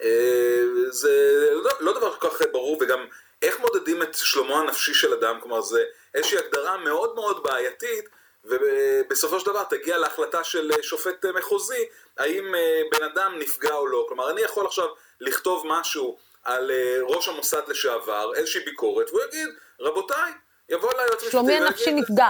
אה, 0.03 0.62
זה 0.89 1.49
לא, 1.53 1.70
לא 1.81 1.93
דבר 1.93 2.14
כל 2.14 2.31
כך 2.31 2.43
ברור, 2.53 2.78
וגם 2.81 3.07
איך 3.43 3.61
מודדים 3.61 4.03
את 4.03 4.14
שלומו 4.14 4.59
הנפשי 4.59 4.95
של 4.95 5.12
אדם, 5.12 5.41
כלומר 5.41 5.61
זה 5.61 5.85
איזושהי 6.14 6.39
הגדרה 6.39 6.76
מאוד 6.76 7.14
מאוד 7.14 7.43
בעייתית, 7.43 8.09
ובסופו 8.45 9.41
של 9.41 9.47
דבר 9.47 9.64
תגיע 9.64 9.99
להחלטה 9.99 10.45
של 10.45 10.70
שופט 10.82 11.24
מחוזי, 11.24 11.84
האם 12.18 12.55
בן 12.93 13.03
אדם 13.03 13.38
נפגע 13.38 13.74
או 13.74 13.86
לא. 13.86 14.05
כלומר, 14.09 14.30
אני 14.30 14.41
יכול 14.41 14.66
עכשיו 14.66 14.86
לכתוב 15.20 15.64
משהו 15.66 16.18
על 16.45 16.70
אה, 16.70 16.97
ראש 17.03 17.28
המוסד 17.28 17.62
לשעבר, 17.68 18.32
איזושהי 18.34 18.64
ביקורת, 18.64 19.11
והוא 19.11 19.22
יגיד, 19.22 19.49
רבותיי, 19.80 20.32
יבוא 20.68 20.93
אליי 20.93 21.05
יועץ 21.05 21.14
משפטי 21.14 21.30
שלומי 21.30 21.55
הנפשי 21.55 21.93
נפגע. 21.93 22.28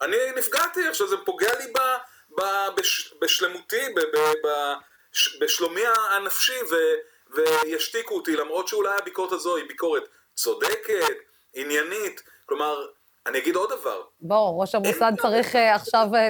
אני 0.00 0.16
נפגעתי, 0.36 0.88
עכשיו 0.88 1.08
זה 1.08 1.16
פוגע 1.24 1.58
לי 1.58 1.72
ב, 1.72 1.78
ב, 2.38 2.42
בש, 2.76 3.14
בשלמותי, 3.20 3.88
ב, 3.94 4.00
ב, 4.00 4.32
ב, 4.46 4.74
בשלומי 5.40 5.82
הנפשי, 6.10 6.62
ו, 6.70 6.74
וישתיקו 7.30 8.14
אותי, 8.14 8.36
למרות 8.36 8.68
שאולי 8.68 8.96
הביקורת 8.98 9.32
הזו 9.32 9.56
היא 9.56 9.68
ביקורת 9.68 10.08
צודקת, 10.34 11.16
עניינית, 11.54 12.22
כלומר, 12.46 12.86
אני 13.26 13.38
אגיד 13.38 13.56
עוד 13.56 13.70
דבר. 13.70 14.02
בוא, 14.20 14.60
ראש 14.60 14.74
המוסד 14.74 15.12
צריך 15.22 15.56
אה, 15.56 15.74
עכשיו, 15.74 16.06
אה, 16.14 16.28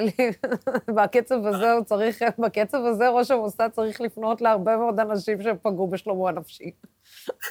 בקצב 0.95 1.45
הזה 1.45 1.71
הוא 1.71 1.85
צריך, 1.85 2.21
אה, 2.21 2.27
בקצב 2.39 2.77
הזה 2.85 3.09
ראש 3.09 3.31
המוסד 3.31 3.69
צריך 3.75 4.01
לפנות 4.01 4.41
להרבה 4.41 4.77
מאוד 4.77 4.99
אנשים 4.99 5.37
שפגעו 5.41 5.87
בשלומו 5.87 6.29
הנפשי. 6.29 6.71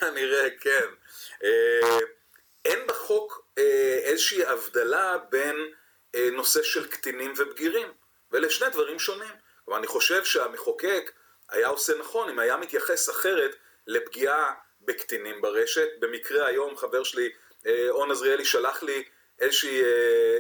כנראה, 0.01 0.49
כן. 0.61 0.87
אין 2.65 2.79
בחוק 2.89 3.49
איזושהי 4.05 4.45
הבדלה 4.45 5.17
בין 5.31 5.57
נושא 6.33 6.63
של 6.63 6.87
קטינים 6.87 7.33
ובגירים, 7.39 7.89
ואלה 8.31 8.51
שני 8.51 8.69
דברים 8.71 8.99
שונים. 8.99 9.33
כלומר, 9.65 9.79
אני 9.79 9.87
חושב 9.87 10.25
שהמחוקק 10.25 11.13
היה 11.51 11.69
עושה 11.69 11.93
נכון 12.01 12.29
אם 12.29 12.39
היה 12.39 12.57
מתייחס 12.57 13.11
אחרת 13.11 13.57
לפגיעה 13.87 14.53
בקטינים 14.81 15.43
ברשת. 15.43 15.89
במקרה 15.99 16.47
היום 16.47 16.77
חבר 16.77 17.03
שלי, 17.03 17.29
און 17.91 18.11
עזריאלי, 18.11 18.45
שלח 18.45 18.83
לי 18.83 19.05
איזושהי, 19.43 19.83
אה, 19.83 19.89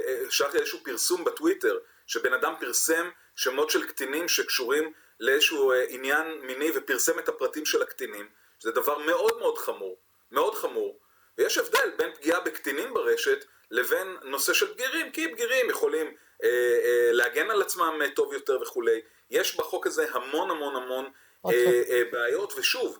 אה, 0.07 0.31
שלחתי 0.31 0.59
איזשהו 0.59 0.79
פרסום 0.85 1.25
בטוויטר, 1.25 1.79
שבן 2.07 2.33
אדם 2.33 2.55
פרסם 2.61 3.11
שמות 3.37 3.71
של 3.71 3.87
קטינים 3.87 4.29
שקשורים 4.29 4.93
לאיזשהו 5.21 5.73
אה, 5.73 5.85
עניין 5.89 6.27
מיני 6.43 6.71
ופרסם 6.75 7.19
את 7.19 7.29
הפרטים 7.29 7.67
של 7.67 7.83
הקטינים, 7.83 8.29
שזה 8.59 8.73
דבר 8.73 8.99
מאוד 8.99 9.39
מאוד 9.39 9.59
חמור, 9.59 9.99
מאוד 10.31 10.55
חמור, 10.55 11.01
ויש 11.39 11.59
הבדל 11.59 11.91
בין 11.97 12.15
פגיעה 12.15 12.41
בקטינים 12.41 12.95
ברשת 12.95 13.45
לבין 13.71 14.17
נושא 14.23 14.53
של 14.53 14.67
בגירים, 14.67 15.13
כי 15.13 15.29
בגירים 15.29 15.71
יכולים 15.71 16.07
אה, 16.45 16.49
אה, 16.85 17.13
להגן 17.13 17.51
על 17.51 17.63
עצמם 17.63 18.01
טוב 18.15 18.33
יותר 18.33 18.61
וכולי. 18.63 19.01
יש 19.31 19.57
בחוק 19.57 19.87
הזה 19.87 20.07
המון 20.13 20.51
המון 20.51 20.77
המון 20.77 21.11
אה, 21.47 21.83
אה, 21.89 22.03
בעיות, 22.13 22.53
ושוב, 22.57 22.99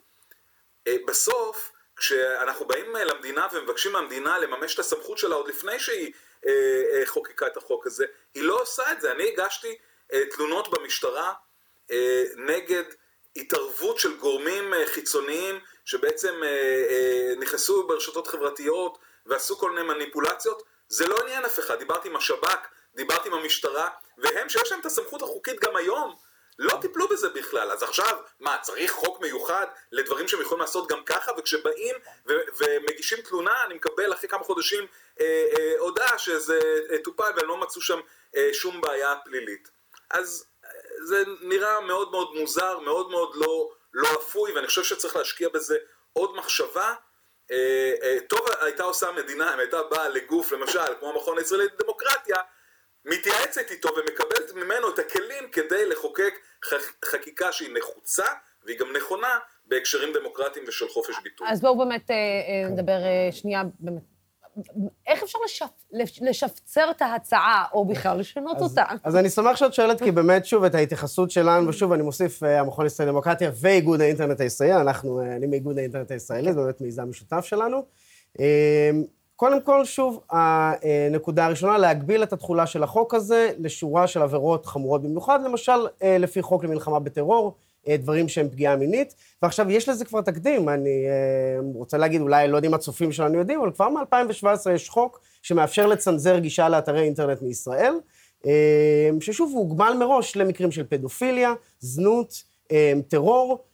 אה, 0.87 0.97
בסוף 1.07 1.72
כשאנחנו 2.03 2.65
באים 2.67 2.97
אה, 2.97 3.05
למדינה 3.05 3.47
ומבקשים 3.53 3.93
מהמדינה 3.93 4.39
לממש 4.39 4.75
את 4.75 4.79
הסמכות 4.79 5.19
שלה 5.19 5.35
עוד 5.35 5.49
לפני 5.49 5.79
שהיא 5.79 6.13
אה, 6.47 6.51
אה, 6.95 7.07
חוקקה 7.07 7.47
את 7.47 7.57
החוק 7.57 7.87
הזה, 7.87 8.07
היא 8.35 8.43
לא 8.43 8.61
עושה 8.61 8.93
את 8.93 9.01
זה. 9.01 9.13
אני 9.13 9.29
הגשתי 9.29 9.77
אה, 10.13 10.23
תלונות 10.31 10.69
במשטרה 10.69 11.33
אה, 11.91 12.25
נגד 12.37 12.83
התערבות 13.37 13.99
של 13.99 14.17
גורמים 14.17 14.75
אה, 14.75 14.87
חיצוניים 14.87 15.61
שבעצם 15.85 16.43
אה, 16.43 16.49
אה, 16.91 17.35
נכנסו 17.39 17.87
ברשתות 17.87 18.27
חברתיות 18.27 18.99
ועשו 19.27 19.57
כל 19.59 19.71
מיני 19.71 19.89
מניפולציות. 19.89 20.63
זה 20.89 21.09
לא 21.09 21.21
עניין 21.23 21.45
אף 21.45 21.59
אחד. 21.59 21.79
דיברתי 21.79 22.09
עם 22.09 22.17
השב"כ, 22.17 22.59
דיברתי 22.95 23.29
עם 23.29 23.35
המשטרה, 23.35 23.89
והם 24.19 24.49
שיש 24.49 24.71
להם 24.71 24.81
את 24.81 24.87
הסמכות 24.87 25.23
החוקית 25.23 25.61
גם 25.61 25.77
היום, 25.77 26.15
לא 26.59 26.79
טיפלו 26.81 27.09
בזה 27.09 27.29
בכלל, 27.29 27.71
אז 27.71 27.83
עכשיו, 27.83 28.19
מה, 28.41 28.59
צריך 28.63 28.93
חוק 28.93 29.21
מיוחד 29.21 29.67
לדברים 29.93 30.29
שהם 30.29 30.41
יכולים 30.41 30.61
לעשות 30.61 30.89
גם 30.89 31.05
ככה, 31.05 31.33
וכשבאים 31.39 31.97
ומגישים 32.59 33.21
תלונה, 33.21 33.65
אני 33.67 33.75
מקבל 33.75 34.13
אחרי 34.13 34.29
כמה 34.29 34.45
חודשים 34.45 34.87
אה, 35.21 35.45
אה, 35.59 35.75
הודעה 35.79 36.19
שזה 36.19 36.61
אה, 36.91 36.99
טופל 36.99 37.31
והם 37.37 37.49
לא 37.49 37.57
מצאו 37.57 37.81
שם 37.81 38.01
אה, 38.37 38.49
שום 38.53 38.81
בעיה 38.81 39.15
פלילית. 39.25 39.71
אז 40.11 40.45
אה, 40.65 40.71
זה 41.07 41.25
נראה 41.41 41.81
מאוד 41.81 42.11
מאוד 42.11 42.35
מוזר, 42.35 42.79
מאוד 42.79 43.11
מאוד 43.11 43.35
לא, 43.35 43.71
לא 43.93 44.09
אפוי, 44.21 44.53
ואני 44.53 44.67
חושב 44.67 44.85
שצריך 44.85 45.17
להשקיע 45.17 45.49
בזה 45.49 45.77
עוד 46.13 46.37
מחשבה. 46.37 46.95
אה, 47.51 47.93
אה, 48.03 48.19
טוב 48.29 48.47
הייתה 48.61 48.83
עושה 48.83 49.09
המדינה 49.09 49.55
אם 49.55 49.59
הייתה 49.59 49.83
באה 49.83 50.09
לגוף, 50.09 50.53
למשל, 50.53 50.95
כמו 51.01 51.11
המכון 51.11 51.39
הישראלי 51.39 51.65
לדמוקרטיה, 51.65 52.37
מתייעצת 53.05 53.71
איתו 53.71 53.89
ומקבלת 53.89 54.55
ממנו 54.55 54.95
את 54.95 54.99
הכלים 54.99 55.51
כדי 55.53 55.89
לחוקק 55.89 56.35
חקיקה 57.05 57.53
שהיא 57.53 57.69
נחוצה 57.79 58.27
והיא 58.65 58.79
גם 58.79 58.87
נכונה 58.97 59.39
בהקשרים 59.67 60.09
דמוקרטיים 60.21 60.65
ושל 60.69 60.89
חופש 60.89 61.15
ביטוי. 61.25 61.49
אז 61.51 61.61
בואו 61.61 61.79
באמת 61.79 62.11
אה, 62.11 62.17
אה, 62.17 62.71
נדבר 62.71 63.05
אה, 63.05 63.29
שנייה, 63.33 63.63
באמת. 63.81 64.03
איך 65.07 65.23
אפשר 65.23 65.39
לשפ... 65.45 65.71
לשפצר 66.21 66.91
את 66.91 67.03
ההצעה, 67.03 67.65
או 67.73 67.85
בכלל 67.85 68.19
לשנות 68.19 68.57
אז, 68.57 68.63
אותה? 68.63 68.85
אז 69.05 69.17
אני 69.17 69.31
שמח 69.31 69.57
שאת 69.57 69.75
שואלת, 69.75 70.03
כי 70.03 70.11
באמת, 70.11 70.47
שוב, 70.47 70.65
את 70.65 70.75
ההתייחסות 70.75 71.31
שלנו, 71.31 71.69
ושוב, 71.69 71.93
אני 71.93 72.03
מוסיף, 72.03 72.43
המכון 72.43 72.85
הישראלי 72.85 73.11
לדמוקרטיה 73.11 73.51
ואיגוד 73.55 74.01
האינטרנט 74.01 74.41
הישראלי, 74.41 74.81
אנחנו, 74.81 75.23
אני 75.37 75.47
מאיגוד 75.47 75.79
האינטרנט 75.79 76.11
הישראלי, 76.11 76.53
זה 76.53 76.61
באמת 76.61 76.81
מיזם 76.81 77.11
משותף 77.11 77.45
שלנו. 77.45 77.87
קודם 79.43 79.63
כל, 79.63 79.85
שוב, 79.85 80.21
הנקודה 80.31 81.47
הראשונה, 81.47 81.79
להגביל 81.79 82.23
את 82.23 82.33
התחולה 82.33 82.67
של 82.67 82.83
החוק 82.83 83.15
הזה 83.15 83.51
לשורה 83.59 84.07
של 84.07 84.23
עבירות 84.23 84.67
חמורות 84.67 85.03
במיוחד, 85.03 85.41
למשל, 85.45 85.87
אה, 86.03 86.19
לפי 86.19 86.43
חוק 86.43 86.65
למלחמה 86.65 86.99
בטרור, 86.99 87.55
אה, 87.89 87.97
דברים 87.97 88.29
שהם 88.29 88.49
פגיעה 88.49 88.77
מינית. 88.77 89.15
ועכשיו, 89.43 89.71
יש 89.71 89.89
לזה 89.89 90.05
כבר 90.05 90.21
תקדים, 90.21 90.69
אני 90.69 91.07
אה, 91.09 91.61
רוצה 91.75 91.99
להגיד, 91.99 92.21
אולי 92.21 92.49
לא 92.49 92.57
יודעים 92.57 92.75
הצופים 92.75 93.13
שלנו 93.13 93.39
יודעים, 93.39 93.61
אבל 93.61 93.71
כבר 93.71 93.89
מ-2017 93.89 94.71
יש 94.71 94.89
חוק 94.89 95.21
שמאפשר 95.43 95.87
לצנזר 95.87 96.39
גישה 96.39 96.69
לאתרי 96.69 97.03
אינטרנט 97.03 97.43
מישראל, 97.43 97.95
ששוב, 99.21 99.51
הוא 99.53 99.59
הוגבל 99.59 99.93
מראש 99.99 100.37
למקרים 100.37 100.73
של 100.73 100.85
פדופיליה, 100.89 101.53
זנות, 101.81 102.43
טרור, 103.09 103.65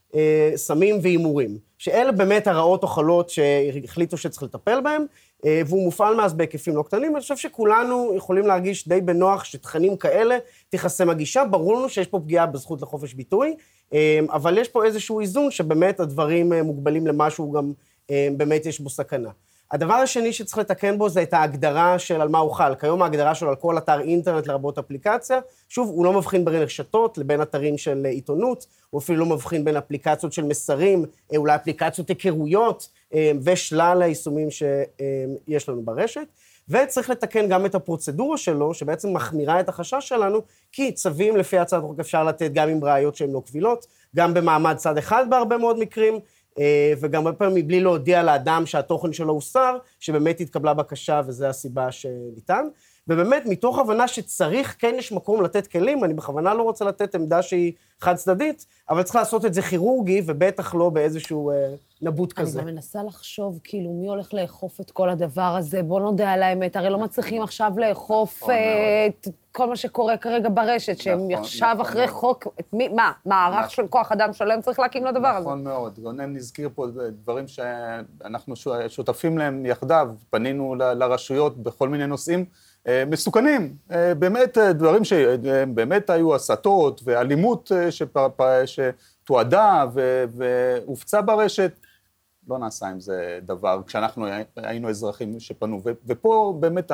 סמים 0.56 0.98
והימורים. 1.02 1.58
שאלה 1.78 2.12
באמת 2.12 2.46
הרעות 2.46 2.82
או 2.82 2.88
חלות 2.88 3.30
שהחליטו 3.30 4.16
שצריך 4.16 4.42
לטפל 4.42 4.80
בהן. 4.80 5.06
אה, 5.46 5.62
והוא 5.66 5.84
מופעל 5.84 6.16
מאז 6.16 6.34
בהיקפים 6.34 6.76
לא 6.76 6.82
קטנים. 6.82 7.16
אני 7.16 7.20
חושב 7.20 7.36
שכולנו 7.36 8.12
יכולים 8.16 8.46
להרגיש 8.46 8.88
די 8.88 9.00
בנוח 9.00 9.44
שתכנים 9.44 9.96
כאלה 9.96 10.38
תיחסם 10.68 11.10
הגישה. 11.10 11.44
ברור 11.44 11.74
לנו 11.74 11.88
שיש 11.88 12.06
פה 12.06 12.20
פגיעה 12.20 12.46
בזכות 12.46 12.82
לחופש 12.82 13.14
ביטוי, 13.14 13.56
אה, 13.92 14.20
אבל 14.30 14.58
יש 14.58 14.68
פה 14.68 14.84
איזשהו 14.84 15.20
איזון 15.20 15.50
שבאמת 15.50 16.00
הדברים 16.00 16.52
אה, 16.52 16.62
מוגבלים 16.62 17.06
למשהו 17.06 17.52
גם 17.52 17.72
באמת 18.36 18.66
יש 18.66 18.80
בו 18.80 18.90
סכנה. 18.90 19.30
הדבר 19.70 19.94
השני 19.94 20.32
שצריך 20.32 20.58
לתקן 20.58 20.98
בו 20.98 21.08
זה 21.08 21.22
את 21.22 21.34
ההגדרה 21.34 21.98
של 21.98 22.20
על 22.20 22.28
מה 22.28 22.38
הוא 22.38 22.52
חל. 22.52 22.74
כיום 22.74 23.02
ההגדרה 23.02 23.34
שלו 23.34 23.48
על 23.48 23.56
כל 23.56 23.78
אתר 23.78 24.00
אינטרנט 24.00 24.46
לרבות 24.46 24.78
אפליקציה, 24.78 25.40
שוב, 25.68 25.88
הוא 25.88 26.04
לא 26.04 26.12
מבחין 26.12 26.44
בין 26.44 26.54
רשתות 26.54 27.18
לבין 27.18 27.42
אתרים 27.42 27.78
של 27.78 28.06
עיתונות, 28.10 28.66
הוא 28.90 28.98
אפילו 28.98 29.18
לא 29.18 29.26
מבחין 29.26 29.64
בין 29.64 29.76
אפליקציות 29.76 30.32
של 30.32 30.44
מסרים, 30.44 31.04
אה, 31.32 31.36
אולי 31.38 31.54
אפליקציות 31.54 32.08
היכרויות 32.08 32.88
אה, 33.14 33.32
ושלל 33.44 34.02
היישומים 34.02 34.48
שיש 34.50 35.68
לנו 35.68 35.82
ברשת. 35.82 36.26
וצריך 36.68 37.10
לתקן 37.10 37.48
גם 37.48 37.66
את 37.66 37.74
הפרוצדורה 37.74 38.36
שלו, 38.36 38.74
שבעצם 38.74 39.12
מחמירה 39.12 39.60
את 39.60 39.68
החשש 39.68 40.08
שלנו, 40.08 40.42
כי 40.72 40.92
צווים 40.92 41.36
לפי 41.36 41.58
הצעת 41.58 41.82
החוק 41.82 42.00
אפשר 42.00 42.24
לתת 42.24 42.52
גם 42.52 42.68
עם 42.68 42.84
ראיות 42.84 43.16
שהן 43.16 43.32
לא 43.32 43.42
קבילות, 43.46 43.86
גם 44.16 44.34
במעמד 44.34 44.76
צד 44.76 44.98
אחד 44.98 45.26
בהרבה 45.30 45.58
מאוד 45.58 45.78
מקרים, 45.78 46.14
אה, 46.14 46.20
וגם 47.00 47.26
הרבה 47.26 47.38
פעמים 47.38 47.54
מבלי 47.56 47.80
להודיע 47.80 48.22
לאדם 48.22 48.66
שהתוכן 48.66 49.12
שלו 49.12 49.32
הוסר, 49.32 49.76
שבאמת 50.00 50.40
התקבלה 50.40 50.74
בקשה 50.74 51.20
וזו 51.26 51.46
הסיבה 51.46 51.92
שניתן. 51.92 52.64
ובאמת, 53.08 53.46
מתוך 53.46 53.78
הבנה 53.78 54.08
שצריך, 54.08 54.76
כן 54.78 54.94
יש 54.98 55.12
מקום 55.12 55.42
לתת 55.42 55.66
כלים, 55.66 56.04
אני 56.04 56.14
בכוונה 56.14 56.54
לא 56.54 56.62
רוצה 56.62 56.84
לתת 56.84 57.14
עמדה 57.14 57.42
שהיא 57.42 57.72
חד-צדדית, 58.00 58.66
אבל 58.90 59.02
צריך 59.02 59.16
לעשות 59.16 59.44
את 59.44 59.54
זה 59.54 59.62
כירורגי, 59.62 60.22
ובטח 60.26 60.74
לא 60.74 60.90
באיזשהו 60.90 61.50
אה, 61.50 61.74
נבוט 62.02 62.32
כזה. 62.32 62.58
אני 62.58 62.68
גם 62.68 62.74
מנסה 62.74 63.02
לחשוב, 63.02 63.60
כאילו, 63.64 63.92
מי 63.92 64.08
הולך 64.08 64.34
לאכוף 64.34 64.80
את 64.80 64.90
כל 64.90 65.10
הדבר 65.10 65.56
הזה? 65.58 65.82
בוא 65.82 66.00
נודה 66.00 66.30
על 66.30 66.42
האמת, 66.42 66.76
הרי 66.76 66.90
לא 66.90 66.98
מצליחים 66.98 67.42
עכשיו 67.42 67.72
לאכוף 67.76 68.42
נכון 68.42 68.54
אה, 68.54 69.06
את 69.06 69.28
כל 69.52 69.68
מה 69.68 69.76
שקורה 69.76 70.16
כרגע 70.16 70.48
ברשת, 70.54 70.98
שהם 70.98 71.18
נכון, 71.18 71.44
עכשיו 71.44 71.70
נכון 71.74 71.86
אחרי 71.86 72.06
מאוד. 72.06 72.14
חוק... 72.14 72.46
את 72.60 72.72
מי, 72.72 72.88
מה, 72.88 73.12
מערך 73.26 73.56
נכון. 73.56 73.68
של 73.68 73.86
כוח 73.86 74.12
אדם 74.12 74.32
שלם 74.32 74.60
צריך 74.60 74.78
להקים 74.78 75.04
לדבר 75.04 75.28
הזה? 75.28 75.40
נכון 75.40 75.64
מאוד. 75.64 75.98
גונן 75.98 76.36
הזכיר 76.36 76.70
פה 76.74 76.86
דברים 77.22 77.48
שאנחנו 77.48 78.54
שותפים 78.88 79.38
להם 79.38 79.66
יחדיו. 79.66 80.08
פנינו 80.30 80.74
לרשויות 80.74 81.62
בכל 81.62 81.88
מיני 81.88 82.06
נושאים 82.06 82.44
מסוכנים. 83.06 83.76
אה, 83.90 84.14
באמת 84.14 84.58
אה, 84.58 84.72
דברים 84.72 85.04
שבאמת 85.04 86.10
היו 86.10 86.34
הסתות 86.34 87.00
ואלימות 87.04 87.72
אה, 87.72 87.88
שתועדה 88.66 89.84
והופצה 90.36 91.22
ברשת. 91.22 91.72
לא 92.48 92.58
נעשה 92.58 92.86
עם 92.86 93.00
זה 93.00 93.38
דבר, 93.42 93.80
כשאנחנו 93.86 94.26
היינו 94.56 94.88
אזרחים 94.88 95.40
שפנו. 95.40 95.82
ופה 96.06 96.56
באמת 96.60 96.92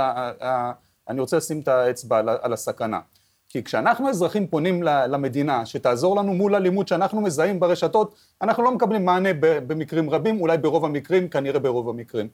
אני 1.09 1.21
רוצה 1.21 1.37
לשים 1.37 1.61
את 1.61 1.69
האצבע 1.69 2.19
על 2.19 2.53
הסכנה. 2.53 3.01
כי 3.49 3.65
כשאנחנו 3.65 4.09
אזרחים 4.09 4.47
פונים 4.47 4.83
למדינה 4.83 5.67
שתעזור 5.67 6.17
לנו 6.17 6.35
מול 6.35 6.55
אלימות 6.55 6.89
שאנחנו 6.89 7.21
מזהים 7.21 7.61
ברשתות, 7.61 8.15
אנחנו 8.43 8.63
לא 8.63 8.75
מקבלים 8.75 9.05
מענה 9.05 9.29
במקרים 9.41 10.11
רבים, 10.11 10.41
אולי 10.41 10.59
ברוב 10.59 10.85
המקרים, 10.85 11.29
כנראה 11.29 11.61
ברוב 11.61 11.89
המקרים. 11.89 12.29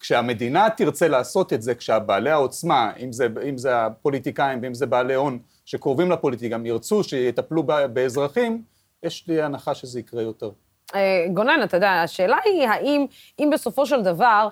כשהמדינה 0.00 0.70
תרצה 0.76 1.08
לעשות 1.08 1.52
את 1.52 1.62
זה, 1.62 1.74
כשהבעלי 1.74 2.30
העוצמה, 2.30 2.92
אם 3.00 3.12
זה, 3.12 3.26
אם 3.48 3.58
זה 3.58 3.86
הפוליטיקאים 3.86 4.58
ואם 4.62 4.74
זה 4.74 4.86
בעלי 4.86 5.14
הון 5.14 5.38
שקרובים 5.64 6.10
לפוליטיקה, 6.10 6.56
ירצו 6.64 7.04
שיטפלו 7.04 7.62
באזרחים, 7.92 8.62
יש 9.02 9.28
לי 9.28 9.42
הנחה 9.42 9.74
שזה 9.74 10.00
יקרה 10.00 10.22
יותר. 10.22 10.50
אה, 10.94 11.26
גונן, 11.34 11.60
אתה 11.64 11.76
יודע, 11.76 11.90
השאלה 11.90 12.36
היא 12.44 12.68
האם, 12.68 13.06
אם 13.38 13.50
בסופו 13.52 13.86
של 13.86 14.02
דבר, 14.02 14.48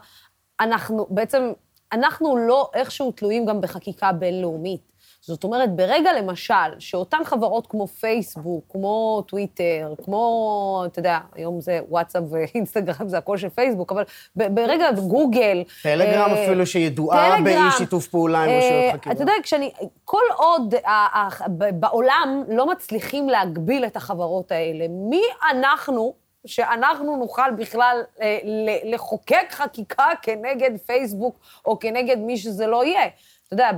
אנחנו 0.61 1.07
בעצם, 1.11 1.53
אנחנו 1.93 2.37
לא 2.37 2.71
איכשהו 2.75 3.13
תלויים 3.13 3.47
גם 3.47 3.61
בחקיקה 3.61 4.13
בינלאומית. 4.13 4.94
זאת 5.27 5.45
אומרת, 5.45 5.77
ברגע 5.77 6.13
למשל, 6.13 6.79
שאותן 6.79 7.19
חברות 7.25 7.67
כמו 7.67 7.87
פייסבוק, 7.87 8.65
כמו 8.69 9.23
טוויטר, 9.27 9.95
כמו, 10.05 10.83
אתה 10.87 10.99
יודע, 10.99 11.19
היום 11.35 11.61
זה 11.61 11.81
וואטסאפ 11.89 12.23
ואינסטגרם, 12.31 13.09
זה 13.09 13.19
הכל 13.19 13.37
של 13.37 13.49
פייסבוק, 13.49 13.93
אבל 13.93 14.05
ברגע 14.37 14.93
גוגל... 14.93 15.63
טלגרם 15.83 16.31
אה, 16.31 16.45
אפילו 16.45 16.67
שידועה 16.67 17.29
טלגרם, 17.29 17.45
באי 17.45 17.71
שיתוף 17.79 18.07
פעולה 18.07 18.43
עם 18.43 18.49
אה, 18.49 18.59
רשויות 18.59 18.95
חקירה. 18.95 19.15
אתה 19.15 19.23
יודע, 19.23 19.33
כשאני, 19.43 19.73
כל 20.05 20.23
עוד 20.37 20.75
ה- 20.85 21.19
ה- 21.19 21.49
ב- 21.49 21.81
בעולם 21.81 22.45
לא 22.49 22.67
מצליחים 22.67 23.29
להגביל 23.29 23.85
את 23.85 23.97
החברות 23.97 24.53
האלה, 24.53 24.87
מי 24.89 25.23
אנחנו, 25.51 26.15
שאנחנו 26.47 27.17
נוכל 27.17 27.51
בכלל 27.59 28.03
אה, 28.21 28.39
לחוקק 28.85 29.47
חקיקה 29.51 30.09
כנגד 30.23 30.71
פייסבוק 30.87 31.37
או 31.67 31.79
כנגד 31.79 32.19
מי 32.19 32.37
שזה 32.37 32.67
לא 32.67 32.85
יהיה? 32.85 33.09
יודע, 33.55 33.71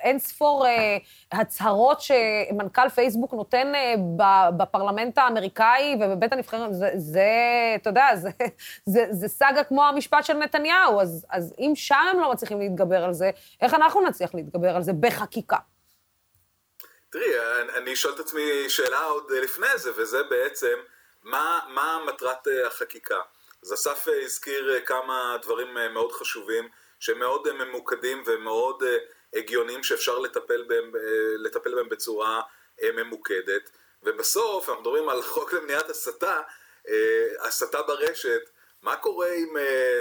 אין 0.00 0.18
ספור 0.18 0.66
אה, 0.66 0.96
הצהרות 1.32 2.00
שמנכ"ל 2.00 2.88
פייסבוק 2.88 3.32
נותן 3.34 3.72
אה, 3.74 3.94
בפרלמנט 4.56 5.18
האמריקאי 5.18 5.96
ובבית 6.00 6.32
הנבחרים, 6.32 6.62
זה, 6.96 7.24
אתה 7.76 7.90
יודע, 7.90 8.06
זה, 8.86 9.28
סאגה 9.28 9.64
כמו 9.64 9.84
המשפט 9.84 10.24
של 10.24 10.34
נתניהו, 10.34 11.00
אז, 11.00 11.26
אם 11.58 11.72
שם 11.74 12.06
הם 12.10 12.20
לא 12.20 12.32
מצליחים 12.32 12.60
להתגבר 12.60 13.04
על 13.04 13.12
זה, 13.12 13.30
איך 13.60 13.74
אנחנו 13.74 14.00
נצליח 14.00 14.34
להתגבר 14.34 14.76
על 14.76 14.82
זה 14.82 14.92
בחקיקה? 15.00 15.56
תראי, 17.10 17.24
אני- 17.76 17.96
שואל 17.96 18.14
את 18.14 18.20
עצמי 18.20 18.42
שאלה 18.68 19.04
עוד 19.04 19.24
לפני 19.42 19.66
זה, 19.76 19.90
וזה 19.96 20.18
בעצם, 20.30 20.76
מה, 21.22 21.60
מה 21.74 21.98
מטרת 22.08 22.48
אה, 22.48 22.66
החקיקה? 22.66 23.16
אז 23.62 23.74
אסף 23.74 24.06
הזכיר 24.24 24.80
כמה 24.86 25.36
דברים 25.42 25.68
מאוד 25.94 26.12
חשובים, 26.12 26.68
שהם 27.00 27.18
מאוד 27.18 27.46
אה, 27.46 27.52
ממוקדים 27.52 28.22
ומאוד 28.26 28.82
אה, 28.82 28.98
הגיוניים 29.34 29.82
שאפשר 29.82 30.18
לטפל 30.18 30.62
בהם, 30.62 30.92
אה, 30.96 31.00
לטפל 31.36 31.74
בהם 31.74 31.88
בצורה 31.88 32.40
ממוקדת, 32.82 33.70
ובסוף 34.02 34.68
אנחנו 34.68 34.82
מדברים 34.82 35.08
על 35.08 35.22
חוק 35.22 35.52
למניעת 35.52 35.90
הסתה, 35.90 36.40
הסתה 37.40 37.82
ברשת, 37.82 38.40
מה 38.82 38.96
קורה 38.96 39.28
אם 39.34 39.56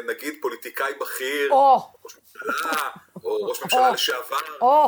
נגיד 0.06 0.38
פוליטיקאי 0.42 0.94
בכיר, 0.94 1.52
או, 1.52 1.94
ראש 2.04 2.16
ממשלה, 2.16 2.90
או 3.24 3.46
ראש 3.46 3.64
ממשלה. 3.64 3.92
לשעבר. 3.92 4.38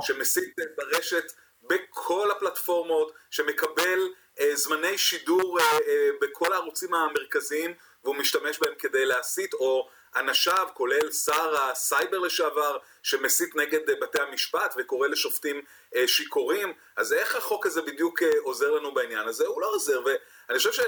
שמסית 0.02 0.56
ברשת 0.78 1.32
בכל 1.64 2.32
הפלטפורמות, 2.32 3.12
שמקבל 3.30 4.00
זמני 4.54 4.98
שידור 4.98 5.60
בכל 6.22 6.54
הערוצים 6.54 6.94
המרכזיים, 6.94 7.74
והוא 8.04 8.16
משתמש 8.16 8.60
בהם 8.60 8.74
כדי 8.80 9.06
להסית, 9.06 9.54
או 9.54 9.90
אנשיו, 10.16 10.68
כולל 10.74 11.12
שר 11.12 11.56
הסייבר 11.62 12.20
לשעבר, 12.20 12.78
שמסית 13.04 13.56
נגד 13.56 13.90
אה, 13.90 13.96
בתי 14.02 14.22
המשפט 14.22 14.74
וקורא 14.78 15.08
לשופטים 15.08 15.62
אה, 15.96 16.08
שיכורים, 16.08 16.74
אז 16.96 17.14
איך 17.14 17.36
החוק 17.36 17.66
הזה 17.66 17.82
בדיוק 17.82 18.24
אה, 18.24 18.30
עוזר 18.44 18.72
לנו 18.72 18.94
בעניין 18.94 19.28
הזה? 19.28 19.48
הוא 19.48 19.62
לא 19.62 19.68
עוזר, 19.68 20.02
ואני 20.06 20.58
חושב 20.58 20.72
שה... 20.72 20.84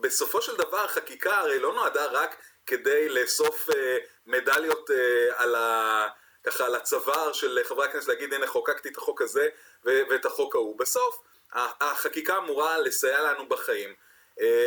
בסופו 0.00 0.42
של 0.42 0.56
דבר 0.56 0.86
חקיקה 0.86 1.36
הרי 1.36 1.58
לא 1.58 1.74
נועדה 1.74 2.06
רק 2.06 2.36
כדי 2.66 3.08
לאסוף 3.08 3.68
מדליות 4.26 4.90
על 5.36 5.54
ה... 5.54 6.08
ככה 6.46 6.66
על 6.66 6.74
הצוואר 6.74 7.32
של 7.32 7.58
חברי 7.64 7.86
הכנסת 7.86 8.08
להגיד 8.08 8.32
הנה 8.34 8.46
חוקקתי 8.46 8.88
את 8.88 8.96
החוק 8.96 9.22
הזה 9.22 9.48
ואת 9.84 10.24
החוק 10.24 10.54
ההוא. 10.54 10.78
בסוף 10.78 11.20
החקיקה 11.52 12.38
אמורה 12.38 12.78
לסייע 12.78 13.20
לנו 13.22 13.48
בחיים. 13.48 13.94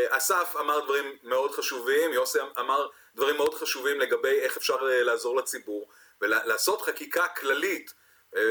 אסף 0.09 0.55
אמר 0.59 0.80
דברים 0.80 1.18
מאוד 1.24 1.51
חשובים, 1.51 2.14
יוסי 2.14 2.39
אמר 2.59 2.88
דברים 3.16 3.36
מאוד 3.36 3.53
חשובים 3.53 3.99
לגבי 3.99 4.39
איך 4.39 4.57
אפשר 4.57 4.78
אה, 4.91 5.03
לעזור 5.03 5.38
לציבור 5.38 5.88
ולעשות 6.22 6.82
חקיקה 6.82 7.28
כללית, 7.28 7.93
אה, 8.36 8.41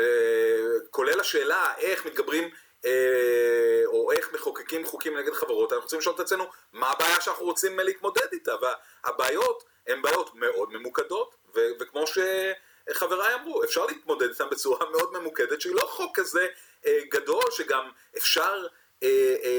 כולל 0.91 1.21
השאלה 1.21 1.75
איך 1.79 2.07
מתגברים 2.07 2.51
אה, 2.85 3.83
או 3.87 4.13
איך 4.13 4.33
מחוקקים 4.33 4.87
חוקים 4.87 5.17
נגד 5.17 5.33
חברות, 5.33 5.73
אנחנו 5.73 5.85
רוצים 5.85 5.99
לשאול 5.99 6.15
את 6.15 6.21
עצמנו 6.21 6.45
מה 6.73 6.91
הבעיה 6.91 7.21
שאנחנו 7.21 7.45
רוצים 7.45 7.81
להתמודד 7.81 8.27
איתה, 8.33 8.55
והבעיות 8.63 9.65
הן 9.87 10.03
בעיות 10.03 10.35
מאוד 10.35 10.73
ממוקדות, 10.73 11.35
וכמו 11.55 12.05
שחבריי 12.07 13.35
אמרו, 13.35 13.65
אפשר 13.65 13.87
להתמודד 13.87 14.29
איתן 14.29 14.51
בצורה 14.51 14.91
מאוד 14.91 15.13
ממוקדת, 15.13 15.61
שהיא 15.61 15.75
לא 15.75 15.83
חוק 15.83 16.21
כזה 16.21 16.47
גדול, 16.89 17.43
שגם 17.51 17.91
אפשר 18.17 18.67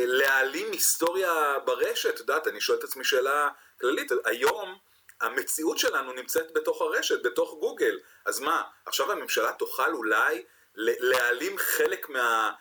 להעלים 0.06 0.72
היסטוריה 0.72 1.56
ברשת, 1.66 2.14
את 2.14 2.20
יודעת, 2.20 2.48
אני 2.48 2.62
שואל 2.62 2.78
את 2.78 2.84
עצמי 2.84 3.04
שאלה 3.04 3.50
כללית, 3.80 4.12
היום 4.26 4.78
המציאות 5.22 5.78
שלנו 5.78 6.14
נמצאת 6.14 6.54
בתוך 6.54 6.82
הרשת, 6.82 7.24
בתוך 7.24 7.58
גוגל, 7.60 8.00
אז 8.26 8.40
מה, 8.40 8.62
עכשיו 8.86 9.12
הממשלה 9.12 9.52
תוכל 9.52 9.94
אולי 9.94 10.44
להעלים 10.76 11.58
חלק 11.58 12.10
מה... 12.10 12.52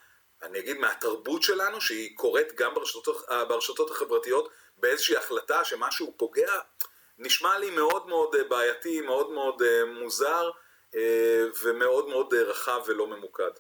אני 0.43 0.59
אגיד 0.59 0.79
מהתרבות 0.79 1.43
שלנו, 1.43 1.81
שהיא 1.81 2.17
קורית 2.17 2.55
גם 2.55 2.75
ברשתות, 2.75 3.27
ברשתות 3.49 3.91
החברתיות, 3.91 4.49
באיזושהי 4.77 5.17
החלטה 5.17 5.65
שמשהו 5.65 6.15
פוגע, 6.17 6.53
נשמע 7.19 7.59
לי 7.59 7.71
מאוד 7.71 8.09
מאוד 8.09 8.35
אה, 8.35 8.45
בעייתי, 8.45 9.01
מאוד 9.01 9.31
מאוד 9.31 9.63
אה, 9.63 9.85
מוזר, 9.85 10.51
אה, 10.95 11.45
ומאוד 11.63 12.09
מאוד 12.09 12.35
אה, 12.35 12.43
רחב 12.43 12.81
ולא 12.87 13.07
ממוקד. 13.07 13.51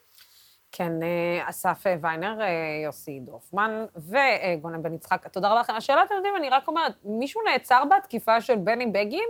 כן, 0.72 1.02
אה, 1.02 1.48
אסף 1.50 1.86
אה, 1.86 1.96
ויינר, 2.02 2.40
אה, 2.40 2.46
יוסי 2.84 3.20
דורפמן 3.20 3.84
וגונן 3.96 4.82
בן 4.82 4.94
יצחק, 4.94 5.28
תודה 5.28 5.48
רבה 5.48 5.60
לכם. 5.60 5.74
השאלה, 5.74 6.02
אתם 6.02 6.14
יודעים, 6.14 6.36
אני 6.36 6.50
רק 6.50 6.68
אומרת, 6.68 6.92
מישהו 7.04 7.42
נעצר 7.42 7.82
בתקיפה 7.84 8.40
של 8.40 8.56
בני 8.56 8.86
בגין? 8.86 9.28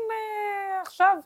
עכשיו 0.80 1.16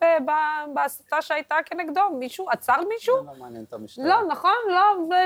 בהסתה 0.73 1.21
שהייתה 1.21 1.55
כנגדו? 1.65 2.01
מישהו? 2.19 2.49
עצר 2.49 2.81
מישהו? 2.89 3.15
לא 3.15 3.33
מעניין 3.39 3.63
את 3.67 3.73
המשטרה. 3.73 4.05
לא, 4.05 4.27
נכון? 4.27 4.55
לא, 4.67 5.17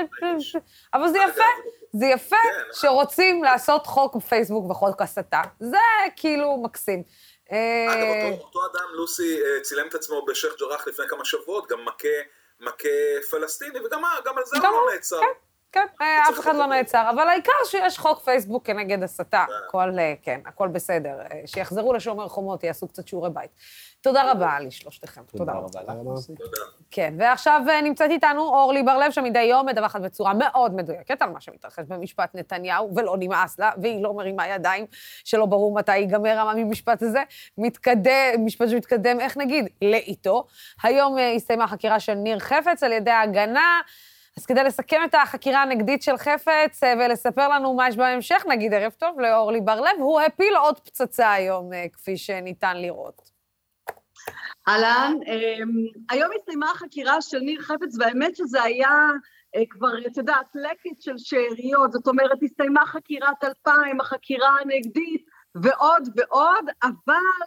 אבל 0.94 1.08
זה 1.08 1.18
יפה, 1.18 1.44
זה 1.92 2.06
יפה 2.06 2.36
כן. 2.42 2.72
שרוצים 2.72 3.44
לעשות 3.44 3.86
חוק 3.86 4.16
פייסבוק 4.16 4.70
וחוק 4.70 5.02
הסתה. 5.02 5.42
זה 5.60 5.78
כאילו 6.16 6.56
מקסים. 6.62 7.02
אגב, 7.48 8.38
אותו, 8.40 8.60
אדם, 8.66 8.84
לוסי, 8.92 9.38
צילם 9.62 9.88
את 9.88 9.94
עצמו 9.94 10.26
בשייח' 10.26 10.54
ג'ראח 10.60 10.86
לפני 10.86 11.04
כמה 11.08 11.24
שבועות, 11.24 11.68
גם 11.68 11.84
מכה, 11.84 12.08
מכה 12.60 12.88
פלסטיני, 13.30 13.80
וגם 13.86 14.02
גם 14.24 14.38
על 14.38 14.44
זה 14.46 14.56
הוא 14.58 14.66
לא 14.66 14.92
נעצר. 14.92 15.20
כן, 15.20 15.26
כן, 15.72 15.86
אה, 16.00 16.28
אף 16.30 16.40
אחד 16.40 16.56
לא 16.56 16.66
נעצר, 16.66 17.10
אבל 17.10 17.28
העיקר 17.28 17.52
שיש 17.64 17.98
חוק 17.98 18.20
פייסבוק 18.24 18.66
כנגד 18.66 19.02
הסתה. 19.02 19.44
הכל, 19.66 19.98
אה, 19.98 20.14
כן, 20.22 20.40
הכל 20.46 20.68
בסדר. 20.68 21.20
אה, 21.20 21.40
שיחזרו 21.46 21.92
לשומר 21.92 22.28
חומות, 22.28 22.64
יעשו 22.64 22.88
קצת 22.88 23.08
שיעורי 23.08 23.30
בית. 23.30 23.50
תודה 24.02 24.30
רבה 24.30 24.60
לשלושתכם. 24.60 25.22
תודה 25.36 25.52
רבה. 25.52 25.80
לך. 25.82 26.74
כן, 26.90 27.14
ועכשיו 27.18 27.62
אה, 27.68 27.80
נמצאת 27.80 28.10
איתנו 28.10 28.42
אורלי 28.42 28.82
בר-לב, 28.82 29.10
שמדי 29.10 29.42
יום 29.42 29.66
מדווחת 29.66 30.00
בצורה 30.00 30.34
מאוד 30.34 30.74
מדויקת 30.74 31.22
על 31.22 31.30
מה 31.30 31.40
שמתרחש 31.40 31.84
במשפט 31.88 32.34
נתניהו, 32.34 32.96
ולא 32.96 33.16
נמאס 33.18 33.58
לה, 33.58 33.70
והיא 33.82 34.02
לא 34.02 34.14
מרימה 34.14 34.48
ידיים, 34.48 34.86
שלא 35.24 35.46
ברור 35.46 35.74
מתי 35.74 35.96
ייגמר 35.96 36.38
המשפט 36.38 37.02
הזה. 37.02 37.22
מתקדם, 37.58 38.44
משפט 38.44 38.68
שמתקדם, 38.68 39.20
איך 39.20 39.36
נגיד, 39.36 39.68
לאיתו. 39.82 40.46
היום 40.82 41.18
אה, 41.18 41.32
הסתיימה 41.32 41.64
החקירה 41.64 42.00
של 42.00 42.14
ניר 42.14 42.38
חפץ 42.38 42.82
על 42.82 42.92
ידי 42.92 43.10
ההגנה. 43.10 43.80
אז 44.36 44.46
כדי 44.46 44.64
לסכם 44.64 45.00
את 45.04 45.14
החקירה 45.14 45.62
הנגדית 45.62 46.02
של 46.02 46.16
חפץ 46.16 46.82
אה, 46.84 46.94
ולספר 46.98 47.48
לנו 47.48 47.74
מה 47.74 47.88
יש 47.88 47.96
בהמשך, 47.96 48.44
נגיד 48.48 48.74
ערב 48.74 48.92
טוב 48.98 49.20
לאורלי 49.20 49.60
בר-לב, 49.60 49.98
הוא 49.98 50.20
הפיל 50.20 50.56
עוד 50.56 50.80
פצצה 50.80 51.32
היום, 51.32 51.70
כפי 51.92 52.16
שניתן 52.16 52.76
לראות. 52.76 53.39
אהלן, 54.68 55.14
אמ, 55.26 55.68
היום 56.10 56.30
הסתיימה 56.38 56.70
החקירה 56.70 57.22
של 57.22 57.38
ניר 57.38 57.60
חפץ, 57.62 57.96
והאמת 57.98 58.36
שזה 58.36 58.62
היה 58.62 59.08
אה, 59.56 59.62
כבר, 59.70 60.06
את 60.06 60.16
יודעת, 60.16 60.46
לקט 60.54 61.00
של 61.00 61.18
שאריות, 61.18 61.92
זאת 61.92 62.06
אומרת, 62.06 62.42
הסתיימה 62.42 62.86
חקירת 62.86 63.44
2000, 63.44 64.00
החקירה 64.00 64.56
הנגדית, 64.60 65.24
ועוד 65.54 66.08
ועוד, 66.16 66.64
אבל 66.82 67.46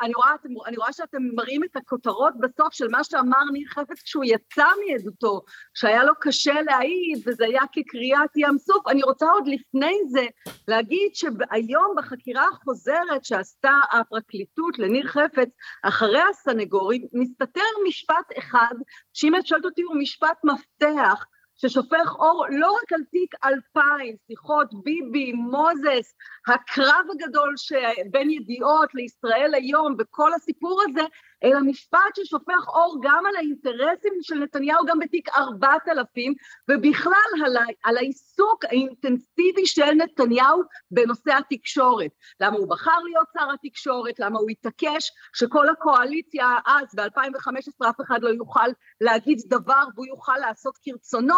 אני 0.00 0.14
רואה, 0.14 0.34
אתם, 0.34 0.48
אני 0.66 0.76
רואה 0.76 0.92
שאתם 0.92 1.22
מראים 1.34 1.64
את 1.64 1.76
הכותרות 1.76 2.34
בסוף 2.40 2.74
של 2.74 2.88
מה 2.88 3.04
שאמר 3.04 3.44
ניר 3.52 3.68
חפץ 3.68 4.02
כשהוא 4.02 4.24
יצא 4.24 4.66
מעדותו, 4.86 5.40
שהיה 5.74 6.04
לו 6.04 6.12
קשה 6.20 6.62
להעיד, 6.62 7.22
וזה 7.26 7.44
היה 7.44 7.62
כקריאת 7.72 8.36
ים 8.36 8.58
סוף. 8.58 8.88
אני 8.88 9.02
רוצה 9.02 9.30
עוד 9.30 9.48
לפני 9.48 9.94
זה 10.08 10.26
להגיד 10.68 11.14
שהיום 11.14 11.94
בחקירה 11.96 12.44
החוזרת 12.52 13.24
שעשתה 13.24 13.72
הפרקליטות 13.92 14.78
לניר 14.78 15.06
חפץ, 15.06 15.48
אחרי 15.82 16.22
הסנגורים, 16.30 17.06
מסתתר 17.12 17.60
משפט 17.88 18.38
אחד, 18.38 18.74
שאם 19.12 19.36
את 19.36 19.46
שואלת 19.46 19.64
אותי 19.64 19.82
הוא 19.82 19.96
משפט 19.96 20.36
מפתח, 20.44 21.24
ששופך 21.60 22.14
אור 22.18 22.46
לא 22.50 22.72
רק 22.72 22.92
על 22.92 23.00
תיק 23.10 23.34
2000, 23.44 24.16
שיחות 24.26 24.68
ביבי, 24.84 25.32
מוזס, 25.32 26.14
הקרב 26.48 27.04
הגדול 27.12 27.54
שבין 27.56 28.30
ידיעות 28.30 28.94
לישראל 28.94 29.54
היום 29.54 29.96
וכל 29.98 30.34
הסיפור 30.34 30.82
הזה, 30.88 31.02
אלא 31.44 31.60
משפט 31.60 32.16
ששופך 32.16 32.68
אור 32.68 32.98
גם 33.02 33.26
על 33.26 33.36
האינטרסים 33.36 34.12
של 34.22 34.34
נתניהו, 34.34 34.86
גם 34.86 34.98
בתיק 34.98 35.28
4000, 35.36 36.34
ובכלל 36.70 37.44
על, 37.46 37.56
ה- 37.56 37.88
על 37.88 37.96
העיסוק 37.96 38.64
האינטנסיבי 38.64 39.66
של 39.66 39.90
נתניהו 39.90 40.62
בנושא 40.90 41.32
התקשורת. 41.32 42.10
למה 42.40 42.56
הוא 42.56 42.68
בחר 42.70 42.98
להיות 43.04 43.26
שר 43.38 43.48
התקשורת, 43.54 44.18
למה 44.20 44.38
הוא 44.38 44.50
התעקש 44.50 45.10
שכל 45.34 45.68
הקואליציה 45.68 46.48
אז, 46.66 46.94
ב-2015, 46.94 47.90
אף 47.90 48.00
אחד 48.00 48.22
לא 48.22 48.28
יוכל 48.28 48.68
להגיד 49.00 49.38
דבר 49.46 49.84
והוא 49.94 50.06
יוכל 50.06 50.38
לעשות 50.40 50.78
כרצונו. 50.82 51.34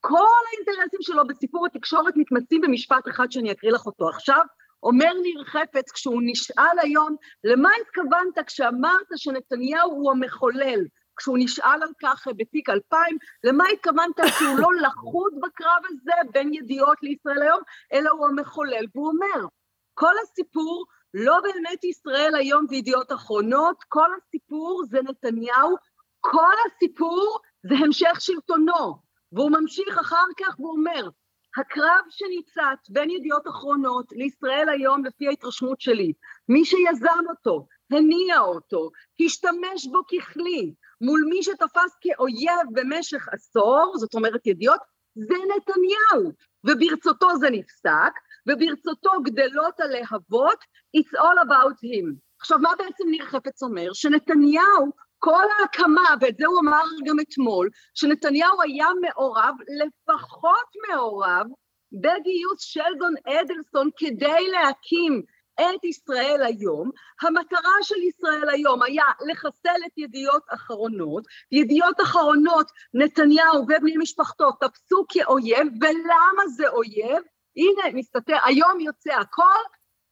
כל 0.00 0.42
האינטרסים 0.52 1.02
שלו 1.02 1.26
בסיפור 1.26 1.66
התקשורת 1.66 2.14
מתמצים 2.16 2.60
במשפט 2.60 3.08
אחד 3.08 3.32
שאני 3.32 3.52
אקריא 3.52 3.72
לך 3.72 3.86
אותו 3.86 4.08
עכשיו. 4.08 4.40
אומר 4.82 5.12
ניר 5.22 5.44
חפץ 5.44 5.92
כשהוא 5.92 6.22
נשאל 6.24 6.78
היום, 6.82 7.16
למה 7.44 7.70
התכוונת 7.80 8.46
כשאמרת 8.46 9.06
שנתניהו 9.16 9.90
הוא 9.90 10.10
המחולל? 10.10 10.80
כשהוא 11.16 11.38
נשאל 11.40 11.82
על 11.82 11.92
כך 12.02 12.28
בתיק 12.36 12.68
2000, 12.70 13.18
למה 13.44 13.64
התכוונת 13.72 14.16
שהוא 14.38 14.58
לא 14.58 14.68
לחוד 14.82 15.32
בקרב 15.42 15.82
הזה 15.84 16.30
בין 16.32 16.54
ידיעות 16.54 17.02
לישראל 17.02 17.42
היום, 17.42 17.60
אלא 17.92 18.10
הוא 18.10 18.26
המחולל? 18.28 18.86
והוא 18.94 19.08
אומר, 19.08 19.48
כל 19.94 20.12
הסיפור 20.22 20.84
לא 21.14 21.40
באמת 21.40 21.84
ישראל 21.84 22.34
היום 22.34 22.66
וידיעות 22.68 23.12
אחרונות, 23.12 23.84
כל 23.88 24.08
הסיפור 24.18 24.82
זה 24.90 24.98
נתניהו, 25.02 25.76
כל 26.20 26.54
הסיפור 26.66 27.38
זה 27.68 27.74
המשך 27.74 28.20
שלטונו. 28.20 29.06
והוא 29.32 29.50
ממשיך 29.50 29.98
אחר 29.98 30.24
כך 30.40 30.60
והוא 30.60 30.76
אומר, 30.76 31.08
הקרב 31.56 32.04
שניצת 32.10 32.78
בין 32.88 33.10
ידיעות 33.10 33.48
אחרונות 33.48 34.06
לישראל 34.12 34.68
היום, 34.68 35.04
לפי 35.04 35.28
ההתרשמות 35.28 35.80
שלי, 35.80 36.12
מי 36.48 36.64
שיזם 36.64 37.24
אותו, 37.30 37.66
הניע 37.90 38.40
אותו, 38.40 38.90
השתמש 39.24 39.86
בו 39.92 40.00
ככלי, 40.04 40.74
מול 41.00 41.24
מי 41.28 41.42
שתפס 41.42 41.96
כאויב 42.00 42.66
במשך 42.72 43.28
עשור, 43.32 43.92
זאת 43.96 44.14
אומרת 44.14 44.46
ידיעות, 44.46 44.80
זה 45.14 45.34
נתניהו, 45.56 46.32
וברצותו 46.64 47.36
זה 47.36 47.50
נפסק, 47.50 48.12
וברצותו 48.48 49.10
גדלות 49.24 49.80
הלהבות, 49.80 50.58
it's 50.96 51.18
all 51.18 51.46
about 51.46 51.76
him. 51.84 52.14
עכשיו, 52.40 52.58
מה 52.58 52.70
בעצם 52.78 53.04
ניר 53.10 53.24
חפץ 53.24 53.62
אומר? 53.62 53.92
שנתניהו, 53.92 54.92
כל 55.18 55.44
ההקמה, 55.60 56.14
ואת 56.20 56.36
זה 56.38 56.46
הוא 56.46 56.60
אמר 56.60 56.84
גם 57.06 57.20
אתמול, 57.20 57.68
שנתניהו 57.94 58.62
היה 58.62 58.88
מעורב, 59.00 59.54
לפחות 59.80 60.68
מעורב, 60.88 61.46
בגיוס 61.92 62.60
שלדון 62.60 63.14
אדלסון 63.26 63.90
כדי 63.96 64.48
להקים 64.50 65.22
את 65.60 65.84
ישראל 65.84 66.42
היום. 66.44 66.90
המטרה 67.22 67.82
של 67.82 68.02
ישראל 68.02 68.48
היום 68.48 68.82
היה 68.82 69.04
לחסל 69.30 69.78
את 69.86 69.92
ידיעות 69.96 70.42
אחרונות. 70.48 71.24
ידיעות 71.52 72.00
אחרונות, 72.00 72.66
נתניהו 72.94 73.62
ובני 73.62 73.96
משפחתו 73.96 74.52
תפסו 74.52 75.04
כאויב, 75.08 75.66
ולמה 75.80 76.48
זה 76.56 76.68
אויב? 76.68 77.22
הנה, 77.56 77.94
מסתתר, 77.94 78.36
היום 78.44 78.80
יוצא 78.80 79.12
הכל, 79.12 79.62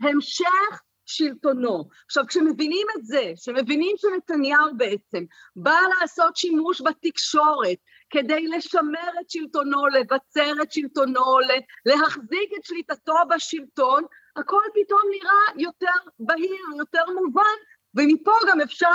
המשך 0.03 0.83
שלטונו. 1.07 1.89
עכשיו, 2.07 2.25
כשמבינים 2.27 2.87
את 2.99 3.05
זה, 3.05 3.33
שמבינים 3.37 3.97
שנתניהו 3.99 4.77
בעצם 4.77 5.25
בא 5.57 5.79
לעשות 6.01 6.37
שימוש 6.37 6.81
בתקשורת 6.81 7.79
כדי 8.11 8.47
לשמר 8.47 9.11
את 9.21 9.31
שלטונו, 9.31 9.87
לבצר 9.87 10.53
את 10.63 10.73
שלטונו, 10.73 11.39
להחזיק 11.87 12.51
את 12.59 12.65
שליטתו 12.65 13.15
בשלטון, 13.31 14.05
הכל 14.37 14.63
פתאום 14.75 15.01
נראה 15.11 15.63
יותר 15.65 16.11
בהיר, 16.19 16.65
יותר 16.79 17.05
מובן, 17.15 17.57
ומפה 17.97 18.33
גם 18.49 18.61
אפשר 18.61 18.95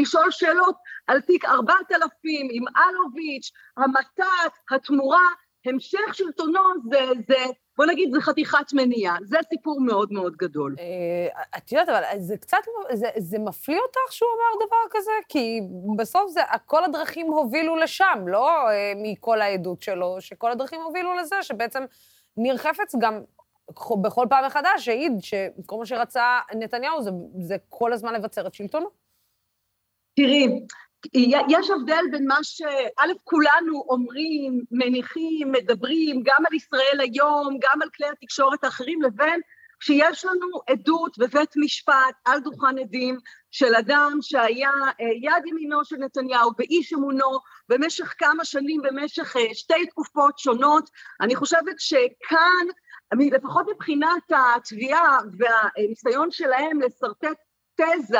לשאול 0.00 0.30
שאלות 0.30 0.76
על 1.06 1.20
תיק 1.20 1.44
4000 1.44 2.48
עם 2.50 2.64
אלוביץ', 2.76 3.50
המתת, 3.76 4.52
התמורה, 4.70 5.28
המשך 5.66 6.14
שלטונו 6.14 6.60
זה, 6.90 7.04
זה, 7.28 7.44
בוא 7.76 7.86
נגיד, 7.86 8.14
זה 8.14 8.20
חתיכת 8.20 8.72
מניעה. 8.72 9.16
זה 9.22 9.36
סיפור 9.48 9.80
מאוד 9.80 10.12
מאוד 10.12 10.36
גדול. 10.36 10.76
אה, 10.78 11.42
את 11.58 11.72
יודעת, 11.72 11.88
אבל 11.88 12.02
זה 12.18 12.36
קצת, 12.36 12.58
זה, 13.16 13.38
מפליא 13.38 13.78
אותך 13.78 14.12
שהוא 14.12 14.28
אמר 14.28 14.66
דבר 14.66 14.98
כזה? 14.98 15.10
כי 15.28 15.60
בסוף 15.96 16.30
זה, 16.30 16.40
כל 16.66 16.84
הדרכים 16.84 17.26
הובילו 17.26 17.76
לשם, 17.76 18.24
לא 18.26 18.70
אה, 18.70 18.92
מכל 18.96 19.40
העדות 19.40 19.82
שלו, 19.82 20.16
שכל 20.20 20.50
הדרכים 20.52 20.80
הובילו 20.80 21.14
לזה, 21.14 21.42
שבעצם 21.42 21.84
ניר 22.36 22.56
חפץ 22.56 22.94
גם 22.98 23.20
בכל 24.02 24.26
פעם 24.30 24.44
מחדש 24.44 24.88
העיד 24.88 25.12
שכל 25.20 25.76
מה 25.78 25.86
שרצה 25.86 26.38
נתניהו 26.54 27.02
זה, 27.02 27.10
זה 27.40 27.56
כל 27.68 27.92
הזמן 27.92 28.14
לבצר 28.14 28.46
את 28.46 28.54
שלטונו. 28.54 28.86
תראי, 30.16 30.60
יש 31.48 31.70
הבדל 31.70 32.04
בין 32.10 32.26
מה 32.26 32.38
שא', 32.42 33.12
כולנו 33.24 33.84
אומרים, 33.88 34.60
מניחים, 34.70 35.52
מדברים, 35.52 36.22
גם 36.24 36.46
על 36.46 36.54
ישראל 36.54 37.00
היום, 37.00 37.58
גם 37.60 37.82
על 37.82 37.88
כלי 37.96 38.06
התקשורת 38.08 38.64
האחרים, 38.64 39.02
לבין 39.02 39.40
שיש 39.80 40.24
לנו 40.24 40.60
עדות 40.70 41.18
בבית 41.18 41.50
משפט 41.56 42.14
על 42.24 42.40
דוכן 42.40 42.78
עדים 42.78 43.18
של 43.50 43.74
אדם 43.74 44.18
שהיה 44.20 44.70
יד 45.22 45.46
ימינו 45.46 45.84
של 45.84 45.96
נתניהו 45.96 46.50
ואיש 46.58 46.92
אמונו 46.92 47.38
במשך 47.68 48.14
כמה 48.18 48.44
שנים, 48.44 48.82
במשך 48.82 49.36
שתי 49.52 49.86
תקופות 49.86 50.38
שונות. 50.38 50.90
אני 51.20 51.36
חושבת 51.36 51.74
שכאן, 51.78 52.66
לפחות 53.32 53.66
מבחינת 53.74 54.22
התביעה 54.30 55.18
והניסיון 55.38 56.30
שלהם 56.30 56.80
לשרטט 56.80 57.36
תזה, 57.76 58.18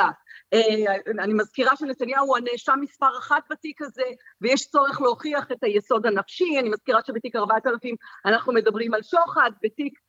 אני 1.19 1.33
מזכירה 1.33 1.75
שנתניהו 1.75 2.27
הוא 2.27 2.37
הנאשם 2.37 2.79
מספר 2.81 3.17
אחת 3.19 3.43
בתיק 3.49 3.81
הזה, 3.81 4.03
ויש 4.41 4.67
צורך 4.67 5.01
להוכיח 5.01 5.51
את 5.51 5.63
היסוד 5.63 6.05
הנפשי, 6.05 6.59
אני 6.59 6.69
מזכירה 6.69 6.99
שבתיק 7.07 7.35
4000 7.35 7.95
אנחנו 8.25 8.53
מדברים 8.53 8.93
על 8.93 9.03
שוחד, 9.03 9.51
בתיק 9.63 9.99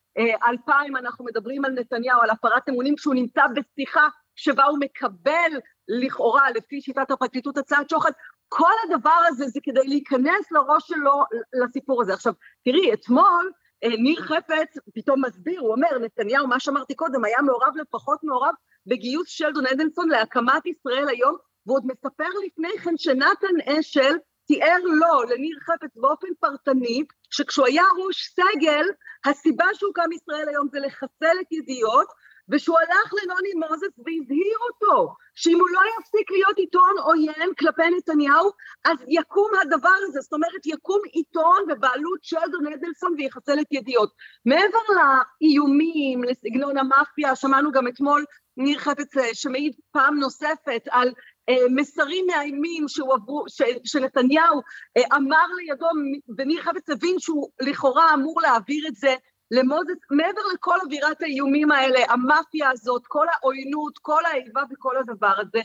2000 0.47 0.97
אנחנו 0.97 1.25
מדברים 1.25 1.65
על 1.65 1.73
נתניהו, 1.73 2.21
על 2.21 2.31
הפרת 2.31 2.69
אמונים 2.69 2.99
שהוא 2.99 3.15
נמצא 3.15 3.43
בשיחה 3.57 4.09
שבה 4.37 4.65
הוא 4.65 4.79
מקבל 4.81 5.51
לכאורה, 5.89 6.51
לפי 6.51 6.81
שיטת 6.81 7.11
הפרקליטות, 7.11 7.59
הצעת 7.59 7.91
שוחד, 7.91 8.11
כל 8.49 8.73
הדבר 8.85 9.21
הזה 9.27 9.47
זה 9.47 9.61
כדי 9.63 9.87
להיכנס 9.87 10.53
לראש 10.53 10.87
שלו 10.87 11.23
לסיפור 11.63 12.03
הזה. 12.03 12.15
עכשיו, 12.15 12.33
תראי, 12.65 12.93
אתמול 12.93 13.51
אה, 13.85 13.89
ניר 13.89 14.23
חפץ 14.23 14.77
פתאום 14.95 15.25
מסביר, 15.25 15.61
הוא 15.61 15.73
אומר, 15.73 15.99
נתניהו, 16.01 16.47
מה 16.47 16.61
שאמרתי 16.61 16.95
קודם, 16.95 17.25
היה 17.25 17.43
מעורב 17.43 17.73
לפחות 17.77 18.25
מעורב 18.25 18.55
בגיוס 18.89 19.29
שלדון 19.29 19.67
אדלסון 19.67 20.09
להקמת 20.09 20.67
ישראל 20.67 21.09
היום, 21.09 21.37
ועוד 21.67 21.83
מספר 21.87 22.29
לפני 22.47 22.79
כן 22.85 22.97
שנתן 22.97 23.61
אשל 23.79 24.17
תיאר 24.47 24.79
לו, 24.85 25.23
לניר 25.23 25.59
חפץ, 25.61 25.91
באופן 25.97 26.29
פרטני, 26.41 27.05
שכשהוא 27.31 27.67
היה 27.67 27.83
ראש 28.05 28.29
סגל, 28.35 28.87
הסיבה 29.25 29.65
שהוקם 29.75 30.13
ישראל 30.13 30.49
היום 30.49 30.69
זה 30.73 30.79
לחסל 30.81 31.37
את 31.41 31.53
ידיעות, 31.53 32.07
ושהוא 32.51 32.79
הלך 32.79 33.15
לנוני 33.23 33.55
מוזס 33.55 33.99
והזהיר 33.99 34.59
אותו, 34.71 35.15
שאם 35.35 35.59
הוא 35.61 35.69
לא 35.73 35.81
יפסיק 35.99 36.31
להיות 36.31 36.57
עיתון 36.57 36.95
עוין 37.05 37.55
כלפי 37.59 37.91
נתניהו, 37.97 38.51
אז 38.85 38.97
יקום 39.09 39.51
הדבר 39.63 39.97
הזה, 40.09 40.21
זאת 40.21 40.33
אומרת 40.33 40.67
יקום 40.67 41.01
עיתון 41.13 41.67
בבעלות 41.69 42.19
שלדון 42.23 42.67
אדלסון 42.67 43.15
ויחסל 43.19 43.61
את 43.61 43.67
ידיעות. 43.71 44.13
מעבר 44.47 44.79
לאיומים, 44.97 46.25
לסגנון 46.25 46.79
המאפיה, 46.79 47.37
שמענו 47.37 47.73
גם 47.73 47.89
אתמול 47.89 48.25
ניר 48.57 48.79
חפץ 48.79 49.17
אה, 49.17 49.35
שמעיד 49.35 49.75
פעם 49.93 50.19
נוספת 50.19 50.83
על 50.91 51.13
אה, 51.49 51.55
מסרים 51.71 52.27
מאיימים 52.27 52.89
שהועברו, 52.89 53.45
ש, 53.49 53.63
שנתניהו 53.85 54.61
אה, 54.97 55.17
אמר 55.17 55.47
לידו, 55.57 55.87
וניר 56.39 56.63
חפץ 56.63 56.91
הבין 56.91 57.19
שהוא 57.19 57.51
לכאורה 57.61 58.15
אמור 58.15 58.41
להעביר 58.43 58.89
את 58.89 58.95
זה 58.95 59.15
למוזס, 59.51 59.99
מעבר 60.11 60.41
לכל 60.55 60.81
אווירת 60.85 61.23
האיומים 61.23 61.71
האלה, 61.73 62.01
המאפיה 62.09 62.71
הזאת, 62.71 63.07
כל 63.07 63.27
העוינות, 63.33 63.99
כל 63.99 64.25
האיבה 64.25 64.63
וכל 64.71 64.97
הדבר 64.97 65.35
הזה, 65.39 65.61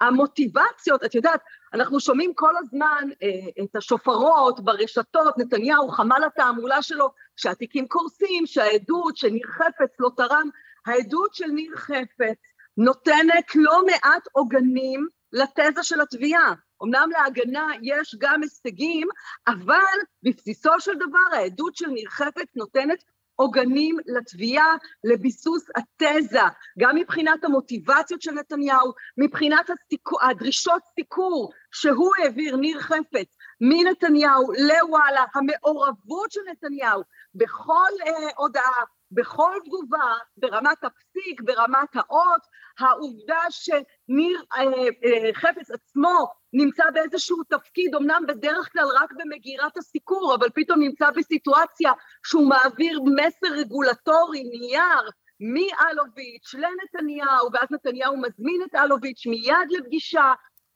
המוטיבציות, 0.00 1.04
את 1.04 1.14
יודעת, 1.14 1.40
אנחנו 1.74 2.00
שומעים 2.00 2.34
כל 2.34 2.56
הזמן 2.56 3.08
אה, 3.22 3.64
את 3.64 3.76
השופרות 3.76 4.64
ברשתות, 4.64 5.38
נתניהו, 5.38 5.88
חמ"ל 5.88 6.24
התעמולה 6.26 6.82
שלו, 6.82 7.10
שהתיקים 7.36 7.88
קורסים, 7.88 8.46
שהעדות 8.46 9.16
שניר 9.16 9.46
חפץ 9.46 9.90
לא 9.98 10.10
תרם, 10.16 10.48
העדות 10.86 11.34
של 11.34 11.46
ניר 11.46 11.76
חפץ 11.76 12.38
נותנת 12.76 13.54
לא 13.54 13.86
מעט 13.86 14.22
עוגנים 14.32 15.06
לתזה 15.32 15.82
של 15.82 16.00
התביעה. 16.00 16.54
אמנם 16.82 17.08
להגנה 17.12 17.66
יש 17.82 18.16
גם 18.18 18.42
הישגים, 18.42 19.08
אבל 19.48 19.98
בבסיסו 20.22 20.80
של 20.80 20.94
דבר 20.94 21.36
העדות 21.36 21.76
של 21.76 21.86
ניר 21.86 22.10
חפץ 22.10 22.48
נותנת 22.56 23.04
עוגנים 23.36 23.96
לתביעה, 24.06 24.76
לביסוס 25.04 25.64
התזה, 25.76 26.40
גם 26.78 26.96
מבחינת 26.96 27.44
המוטיבציות 27.44 28.22
של 28.22 28.30
נתניהו, 28.30 28.92
מבחינת 29.18 29.70
הסיקור, 29.70 30.22
הדרישות 30.22 30.82
סיקור 30.94 31.52
שהוא 31.72 32.12
העביר, 32.22 32.56
ניר 32.56 32.80
חפץ, 32.80 33.36
מנתניהו 33.60 34.52
לוואלה, 34.52 35.24
המעורבות 35.34 36.32
של 36.32 36.40
נתניהו 36.50 37.02
בכל 37.34 37.90
אה, 38.06 38.28
הודעה, 38.36 38.82
בכל 39.10 39.52
תגובה, 39.64 40.14
ברמת 40.36 40.84
הפסיק, 40.84 41.40
ברמת 41.40 41.88
האות, 41.96 42.40
העובדה 42.78 43.40
שניר 43.50 44.42
אה, 44.56 44.62
אה, 45.04 45.30
חפץ 45.34 45.70
עצמו 45.70 46.32
נמצא 46.54 46.84
באיזשהו 46.94 47.44
תפקיד, 47.48 47.94
אמנם 47.94 48.22
בדרך 48.28 48.72
כלל 48.72 48.86
רק 49.02 49.12
במגירת 49.12 49.76
הסיקור, 49.76 50.34
אבל 50.34 50.48
פתאום 50.54 50.80
נמצא 50.80 51.10
בסיטואציה 51.10 51.92
שהוא 52.26 52.48
מעביר 52.48 53.00
מסר 53.16 53.54
רגולטורי, 53.54 54.42
נייר, 54.42 55.10
מאלוביץ' 55.40 56.54
לנתניהו, 56.54 57.48
ואז 57.52 57.68
נתניהו 57.70 58.16
מזמין 58.16 58.62
את 58.62 58.74
אלוביץ' 58.74 59.26
מיד 59.26 59.68
לפגישה, 59.70 60.32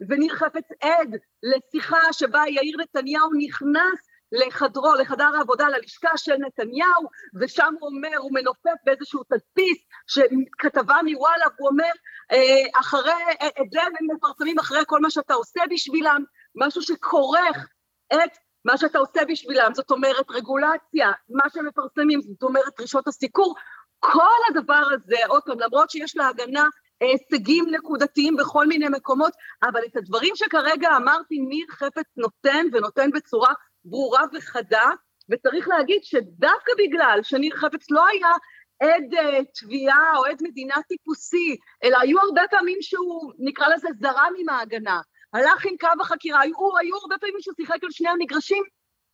וניר 0.09 0.35
חפץ 0.35 0.69
עד 0.81 1.17
לשיחה 1.43 2.13
שבה 2.13 2.43
יאיר 2.49 2.77
נתניהו 2.81 3.31
נכנס 3.39 4.08
לחדרו, 4.33 4.95
לחדר 4.95 5.31
העבודה, 5.37 5.69
ללשכה 5.69 6.17
של 6.17 6.35
נתניהו, 6.37 7.09
ושם 7.41 7.75
הוא 7.81 7.89
אומר, 7.89 8.19
הוא 8.19 8.31
מנופף 8.33 8.79
באיזשהו 8.85 9.23
תדפיס, 9.25 9.79
שכתבה 10.07 10.97
מוואלה, 11.07 11.47
והוא 11.57 11.69
אומר, 11.69 11.91
אה, 12.33 12.81
אחרי, 12.81 13.13
אה, 13.41 13.47
את 13.47 13.71
זה 13.71 13.83
הם 13.83 13.93
מפרסמים 14.17 14.59
אחרי 14.59 14.83
כל 14.87 15.01
מה 15.01 15.11
שאתה 15.11 15.35
עושה 15.35 15.61
בשבילם, 15.71 16.25
משהו 16.55 16.83
שכורך 16.83 17.69
את 18.15 18.39
מה 18.65 18.77
שאתה 18.79 18.99
עושה 18.99 19.21
בשבילם, 19.29 19.75
זאת 19.75 19.91
אומרת 19.91 20.31
רגולציה, 20.31 21.13
מה 21.29 21.45
שהם 21.55 21.67
מפרסמים, 21.67 22.21
זאת 22.21 22.43
אומרת 22.43 22.73
דרישות 22.79 23.09
הסיקור, 23.09 23.55
כל 23.99 24.41
הדבר 24.51 24.83
הזה, 24.93 25.17
עוד 25.29 25.43
פעם, 25.43 25.61
למרות 25.61 25.91
שיש 25.91 26.17
להגנה 26.17 26.65
הישגים 27.01 27.65
נקודתיים 27.71 28.37
בכל 28.37 28.67
מיני 28.67 28.89
מקומות, 28.89 29.33
אבל 29.63 29.81
את 29.87 29.97
הדברים 29.97 30.37
שכרגע 30.37 30.97
אמרתי, 30.97 31.39
ניר 31.39 31.67
חפץ 31.71 32.07
נותן 32.17 32.67
ונותן 32.73 33.11
בצורה 33.11 33.53
ברורה 33.85 34.23
וחדה, 34.35 34.91
וצריך 35.31 35.69
להגיד 35.69 36.01
שדווקא 36.03 36.73
בגלל 36.79 37.21
שניר 37.23 37.57
חפץ 37.57 37.91
לא 37.91 38.07
היה 38.07 38.33
עד 38.81 39.15
uh, 39.15 39.45
תביעה 39.55 40.17
או 40.17 40.25
עד 40.25 40.39
מדינה 40.43 40.75
טיפוסי, 40.89 41.57
אלא 41.85 41.99
היו 42.01 42.21
הרבה 42.21 42.43
פעמים 42.51 42.79
שהוא, 42.81 43.33
נקרא 43.39 43.69
לזה, 43.69 43.89
זרם 44.01 44.33
עם 44.39 44.49
ההגנה, 44.49 45.01
הלך 45.33 45.67
עם 45.67 45.77
קו 45.81 46.01
החקירה, 46.01 46.41
היו, 46.41 46.79
היו 46.81 46.97
הרבה 46.97 47.19
פעמים 47.19 47.41
שהוא 47.41 47.55
שיחק 47.61 47.85
על 47.85 47.91
שני 47.91 48.09
המגרשים, 48.09 48.63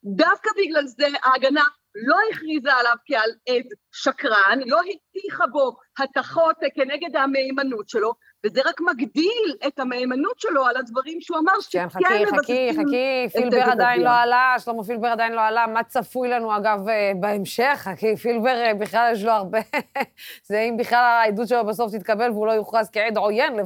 דווקא 0.05 0.51
בגלל 0.57 0.87
זה 0.87 1.07
ההגנה 1.23 1.65
לא 1.95 2.17
הכריזה 2.31 2.73
עליו 2.73 2.97
כעל 3.07 3.31
עד 3.49 3.67
שקרן, 3.93 4.59
לא 4.67 4.81
הטיחה 4.81 5.47
בו 5.47 5.77
התחות 5.99 6.57
כנגד 6.75 7.17
המהימנות 7.17 7.89
שלו, 7.89 8.15
וזה 8.45 8.61
רק 8.65 8.81
מגדיל 8.81 9.55
את 9.67 9.79
המהימנות 9.79 10.41
שלו 10.41 10.67
על 10.67 10.77
הדברים 10.77 11.21
שהוא 11.21 11.39
אמר, 11.39 11.53
כן, 11.71 11.89
חכי, 11.89 12.05
חכי, 12.27 12.71
חכי, 12.73 13.29
פילבר 13.33 13.63
עדיין 13.63 14.03
לא 14.03 14.11
עלה, 14.11 14.55
שלמה 14.59 14.85
פילבר 14.85 15.09
עדיין 15.09 15.33
לא 15.33 15.41
עלה, 15.41 15.67
מה 15.67 15.83
צפוי 15.83 16.29
לנו, 16.29 16.57
אגב, 16.57 16.89
אה, 16.89 17.13
בהמשך? 17.21 17.75
חכי, 17.77 18.17
פילבר 18.17 18.63
אה, 18.65 18.75
בכלל 18.75 19.11
יש 19.13 19.23
לו 19.23 19.31
הרבה... 19.33 19.59
זה 20.49 20.61
אם 20.61 20.77
בכלל 20.77 20.99
העדות 20.99 21.49
שלו 21.49 21.65
בסוף 21.67 21.93
תתקבל 21.93 22.31
והוא 22.31 22.47
לא 22.47 22.53
יוכרז 22.53 22.91
כעד 22.93 23.17
עוין, 23.17 23.57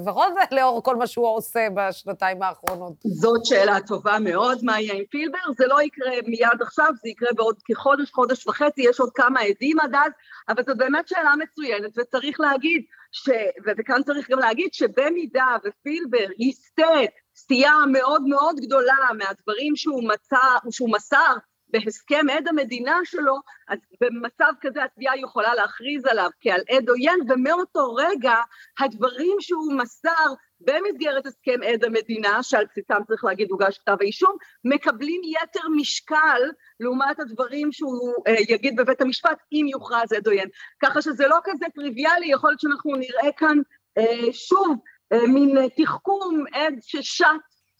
לפחות 0.00 0.32
לאור 0.52 0.82
כל 0.82 0.96
מה 0.96 1.06
שהוא 1.06 1.36
עושה 1.36 1.66
בשנתיים 1.74 2.42
האחרונות. 2.42 2.92
זאת 3.04 3.44
שאלה 3.44 3.80
טובה 3.86 4.18
מאוד, 4.18 4.58
מה 4.62 4.80
יהיה 4.80 4.94
עם 4.94 5.04
פילבר? 5.10 5.38
זה 5.58 5.66
לא 5.66 5.82
יקרה 5.82 6.12
מיד 6.26 6.62
עכשיו, 6.62 6.92
זה 7.02 7.08
יקרה 7.08 7.28
בעוד 7.36 7.56
כחודש, 7.64 8.10
חודש 8.12 8.46
וחצי, 8.46 8.82
יש 8.82 9.00
עוד 9.00 9.10
כמה 9.14 9.40
עדים 9.40 9.80
עד 9.80 9.94
אז, 9.94 10.12
אבל 10.48 10.62
זו 10.66 10.76
באמת 10.76 11.08
שאלה 11.08 11.32
מצוינת, 11.36 11.98
וצריך 11.98 12.40
להגיד, 12.40 12.82
ש... 13.14 13.28
וכאן 13.66 14.02
צריך 14.02 14.30
גם 14.30 14.38
להגיד 14.38 14.74
שבמידה 14.74 15.56
ופילבר 15.64 16.26
יסטה 16.38 16.92
סטייה 17.36 17.72
מאוד 17.92 18.22
מאוד 18.22 18.56
גדולה 18.60 18.96
מהדברים 19.18 19.76
שהוא, 19.76 20.08
מצא, 20.08 20.70
שהוא 20.70 20.92
מסר 20.92 21.34
בהסכם 21.68 22.26
עד 22.32 22.48
המדינה 22.48 22.98
שלו, 23.04 23.36
אז 23.68 23.78
במצב 24.00 24.52
כזה 24.60 24.84
התביעה 24.84 25.18
יכולה 25.18 25.54
להכריז 25.54 26.06
עליו 26.06 26.30
כעל 26.40 26.60
עד 26.70 26.88
עוין, 26.88 27.18
ומאותו 27.28 27.94
רגע 27.94 28.34
הדברים 28.78 29.36
שהוא 29.40 29.72
מסר 29.72 30.34
במסגרת 30.64 31.26
הסכם 31.26 31.60
עד 31.66 31.84
המדינה, 31.84 32.42
שעל 32.42 32.64
בסיסם 32.70 33.04
צריך 33.08 33.24
להגיד 33.24 33.50
הוגש 33.50 33.78
כתב 33.78 33.96
האישום, 34.00 34.36
מקבלים 34.64 35.20
יתר 35.24 35.68
משקל 35.76 36.42
לעומת 36.80 37.20
הדברים 37.20 37.72
שהוא 37.72 38.14
אה, 38.26 38.34
יגיד 38.48 38.76
בבית 38.76 39.00
המשפט 39.00 39.38
אם 39.52 39.66
יוכרז 39.70 40.12
עד 40.12 40.26
עוין. 40.26 40.48
ככה 40.82 41.02
שזה 41.02 41.26
לא 41.28 41.36
כזה 41.44 41.66
טריוויאלי, 41.74 42.26
יכול 42.26 42.50
להיות 42.50 42.60
שאנחנו 42.60 42.96
נראה 42.96 43.32
כאן 43.36 43.58
אה, 43.98 44.32
שוב 44.32 44.76
אה, 45.12 45.26
מין 45.26 45.68
תחכום 45.76 46.44
עד 46.52 46.74
ששט 46.80 47.26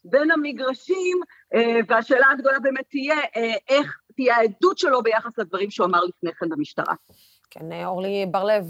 בין 0.05 0.31
המגרשים, 0.31 1.21
אה, 1.55 1.81
והשאלה 1.89 2.27
הגדולה 2.31 2.59
באמת 2.61 2.85
תהיה 2.91 3.19
אה, 3.37 3.55
איך 3.69 3.99
תהיה 4.17 4.37
העדות 4.37 4.79
שלו 4.79 5.03
ביחס 5.03 5.39
לדברים 5.39 5.71
שהוא 5.71 5.87
אמר 5.87 6.05
לפני 6.05 6.33
כן 6.33 6.49
במשטרה. 6.49 6.95
כן, 7.55 7.73
אה, 7.73 7.87
אורלי 7.87 8.27
בר-לב, 8.31 8.65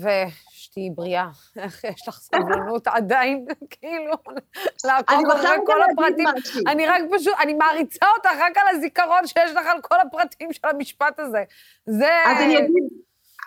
שתהיי 0.50 0.90
בריאה. 0.90 1.28
איך 1.56 1.84
יש 1.94 2.08
לך 2.08 2.18
סבלנות 2.18 2.88
עדיין, 2.96 3.44
כאילו, 3.80 4.14
לעקוב 4.84 5.30
אחרי 5.30 5.56
כל 5.66 5.82
הפרטים. 5.82 6.26
אני 6.66 6.86
רק 6.86 7.00
פשוט, 7.12 7.34
אני 7.42 7.54
מעריצה 7.54 8.06
אותך 8.16 8.30
רק 8.40 8.58
על 8.58 8.76
הזיכרון 8.76 9.26
שיש 9.26 9.50
לך 9.54 9.66
על 9.66 9.80
כל 9.80 10.00
הפרטים 10.00 10.52
של 10.52 10.66
המשפט 10.68 11.20
הזה. 11.20 11.44
זה... 11.86 12.12
אז 12.26 12.42
אני 12.42 12.58
אגיד... 12.58 13.04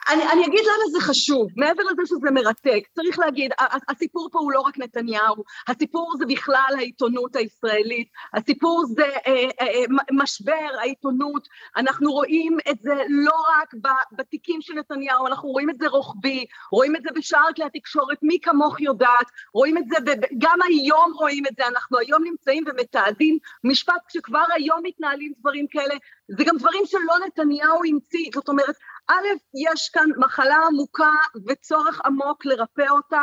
אני, 0.10 0.32
אני 0.32 0.46
אגיד 0.46 0.60
למה 0.60 0.92
זה 0.92 1.00
חשוב, 1.00 1.48
מעבר 1.56 1.84
לזה 1.84 2.02
שזה 2.06 2.32
מרתק, 2.32 2.80
צריך 2.96 3.20
להגיד, 3.20 3.52
הסיפור 3.90 4.30
פה 4.32 4.40
הוא 4.40 4.52
לא 4.52 4.60
רק 4.60 4.78
נתניהו, 4.78 5.44
הסיפור 5.68 6.14
זה 6.18 6.26
בכלל 6.26 6.74
העיתונות 6.78 7.36
הישראלית, 7.36 8.08
הסיפור 8.34 8.84
זה 8.86 9.06
אה, 9.06 9.20
אה, 9.28 9.50
אה 9.62 9.84
משבר 10.12 10.68
העיתונות, 10.80 11.48
אנחנו 11.78 12.12
רואים 12.12 12.58
את 12.70 12.80
זה 12.82 12.96
לא 13.10 13.36
רק 13.58 13.74
בתיקים 14.12 14.62
של 14.62 14.74
נתניהו, 14.74 15.28
אנחנו 15.28 15.50
רואים 15.50 15.70
את 15.70 15.78
זה 15.80 15.88
רוחבי, 15.88 16.46
רואים 16.72 16.96
את 16.96 17.04
זה 17.04 17.10
בשאר 17.16 17.54
כלי 17.56 17.66
התקשורת, 17.66 18.18
מי 18.22 18.40
כמוך 18.42 18.82
יודעת, 18.82 19.32
רואים 19.54 19.78
את 19.78 19.84
זה, 19.88 20.14
גם 20.38 20.60
היום 20.68 21.14
רואים 21.14 21.44
את 21.46 21.56
זה, 21.58 21.68
אנחנו 21.68 21.98
היום 21.98 22.24
נמצאים 22.24 22.64
ומתעדים 22.68 23.38
משפט 23.64 24.02
כשכבר 24.08 24.44
היום 24.56 24.80
מתנהלים 24.84 25.34
דברים 25.40 25.68
כאלה, 25.68 25.96
זה 26.28 26.44
גם 26.44 26.58
דברים 26.58 26.86
שלא 26.86 27.16
נתניהו 27.28 27.82
המציא, 27.90 28.30
זאת 28.34 28.50
אומרת, 28.50 28.76
א', 29.08 29.28
יש 29.54 29.90
כאן 29.90 30.10
מחלה 30.18 30.58
עמוקה 30.68 31.12
וצורך 31.48 32.02
עמוק 32.06 32.46
לרפא 32.46 32.90
אותה, 32.90 33.22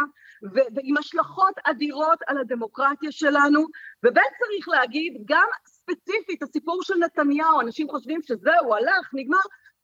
ועם 0.53 0.97
השלכות 0.97 1.55
אדירות 1.65 2.19
על 2.27 2.39
הדמוקרטיה 2.39 3.13
שלנו, 3.13 3.61
וב' 4.05 4.19
צריך 4.39 4.69
להגיד, 4.69 5.23
גם 5.25 5.49
ספציפית, 5.67 6.43
הסיפור 6.43 6.83
של 6.83 6.95
נתניהו, 6.95 7.61
אנשים 7.61 7.89
חושבים 7.89 8.21
שזהו, 8.23 8.75
הלך, 8.75 9.11
נגמר, 9.13 9.39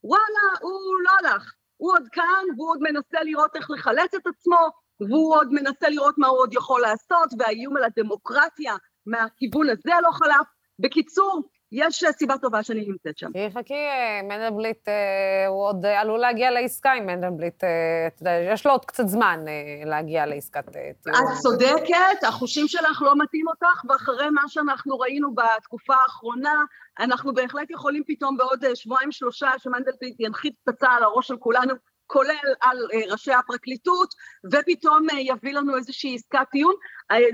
וואלה, 0.05 0.59
הוא 0.61 1.01
לא 1.05 1.11
הלך. 1.21 1.53
הוא 1.77 1.93
עוד 1.93 2.09
כאן, 2.13 2.45
והוא 2.57 2.71
עוד 2.71 2.79
מנסה 2.81 3.23
לראות 3.23 3.57
איך 3.57 3.71
לחלץ 3.71 4.15
את 4.15 4.27
עצמו, 4.27 4.69
והוא 5.01 5.37
עוד 5.37 5.49
מנסה 5.53 5.89
לראות 5.89 6.15
מה 6.19 6.27
הוא 6.27 6.39
עוד 6.39 6.55
יכול 6.55 6.81
לעשות, 6.81 7.29
והאיום 7.39 7.77
על 7.77 7.85
הדמוקרטיה 7.85 8.77
מהכיוון 9.07 9.69
הזה 9.69 9.91
לא 10.03 10.11
חלף. 10.11 10.47
בקיצור, 10.79 11.43
יש 11.73 12.05
סיבה 12.19 12.39
טובה 12.39 12.63
שאני 12.63 12.87
נמצאת 12.89 13.19
שם. 13.19 13.29
חכי, 13.29 13.51
חכי, 13.51 13.75
מנדלבליט, 14.23 14.89
אה, 14.89 15.47
הוא 15.47 15.67
עוד 15.67 15.87
עלול 15.87 16.21
להגיע 16.21 16.51
לעסקה 16.51 16.93
עם 16.93 17.07
מנדלבליט. 17.07 17.65
אה, 17.65 17.69
אתה 18.07 18.23
יודע, 18.23 18.53
יש 18.53 18.67
לו 18.67 18.73
עוד 18.73 18.85
קצת 18.85 19.07
זמן 19.07 19.45
אה, 19.49 19.91
להגיע 19.91 20.27
לעסקת 20.27 20.69
טיעון. 20.69 21.09
את 21.09 21.39
צודקת, 21.43 22.25
החושים 22.29 22.69
שלך 22.69 23.03
לא 23.03 23.15
מתאים 23.19 23.49
אותך, 23.49 23.85
ואחרי 23.89 24.31
מה 24.31 24.43
שאנחנו 24.47 24.99
ראינו 24.99 25.35
בתקופה 25.35 25.95
האחרונה, 25.95 26.55
אנחנו 26.99 27.35
בהחלט 27.35 27.71
יכולים 27.71 28.03
פתאום 28.07 28.37
בעוד 28.37 28.75
שבועיים-שלושה, 28.75 29.51
שמנדלבליט 29.59 30.21
ינחית 30.21 30.55
פצצה 30.65 30.89
על 30.91 31.03
הראש 31.03 31.29
של 31.29 31.37
כולנו, 31.37 31.75
כולל 32.07 32.55
על 32.61 32.79
ראשי 33.11 33.33
הפרקליטות, 33.33 34.15
ופתאום 34.53 35.07
יביא 35.19 35.55
לנו 35.55 35.77
איזושהי 35.77 36.15
עסקת 36.15 36.47
טיעון. 36.51 36.75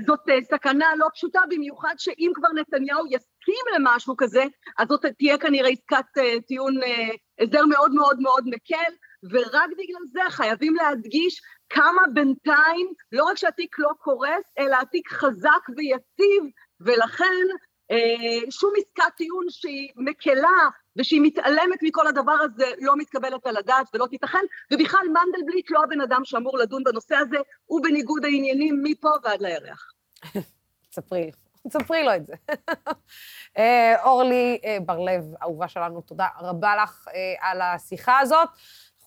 זאת 0.07 0.19
סכנה 0.51 0.85
לא 0.97 1.07
פשוטה, 1.13 1.39
במיוחד 1.49 1.93
שאם 1.97 2.31
כבר 2.35 2.49
נתניהו 2.55 3.05
יסכים 3.47 3.65
למשהו 3.75 4.17
כזה, 4.17 4.43
אז 4.77 4.87
זאת 4.87 5.05
תהיה 5.17 5.37
כנראה 5.37 5.69
עסקת 5.69 6.05
טיעון, 6.47 6.75
הסדר 7.41 7.65
מאוד 7.65 7.91
מאוד 7.93 8.19
מאוד 8.19 8.43
מקל, 8.45 8.93
ורק 9.31 9.69
בגלל 9.77 10.01
זה 10.11 10.19
חייבים 10.29 10.75
להדגיש 10.75 11.41
כמה 11.69 12.01
בינתיים, 12.13 12.93
לא 13.11 13.23
רק 13.23 13.37
שהתיק 13.37 13.79
לא 13.79 13.89
קורס, 13.99 14.43
אלא 14.59 14.75
התיק 14.81 15.11
חזק 15.11 15.69
ויציב, 15.77 16.43
ולכן 16.81 17.45
שום 18.49 18.73
עסקת 18.77 19.15
טיעון 19.17 19.45
שהיא 19.49 19.89
מקלה 19.95 20.69
ושהיא 20.97 21.21
מתעלמת 21.23 21.79
מכל 21.81 22.07
הדבר 22.07 22.37
הזה 22.41 22.65
לא 22.81 22.97
מתקבלת 22.97 23.45
על 23.45 23.57
הדעת 23.57 23.87
ולא 23.93 24.07
תיתכן, 24.09 24.45
ובכלל 24.73 25.07
מנדלבליט 25.07 25.71
לא 25.71 25.83
הבן 25.83 26.01
אדם 26.01 26.21
שאמור 26.25 26.57
לדון 26.57 26.83
בנושא 26.83 27.15
הזה, 27.15 27.37
הוא 27.65 27.83
בניגוד 27.83 28.25
העניינים 28.25 28.79
מפה 28.83 29.11
ועד 29.23 29.41
לירח. 29.41 29.91
ספרי, 30.95 31.31
ספרי 31.71 32.03
לו 32.03 32.15
את 32.15 32.25
זה. 32.25 32.33
אורלי 34.03 34.59
בר-לב, 34.85 35.23
אהובה 35.41 35.67
שלנו, 35.67 36.01
תודה 36.01 36.27
רבה 36.41 36.75
לך 36.83 37.07
על 37.41 37.61
השיחה 37.61 38.19
הזאת. 38.19 38.49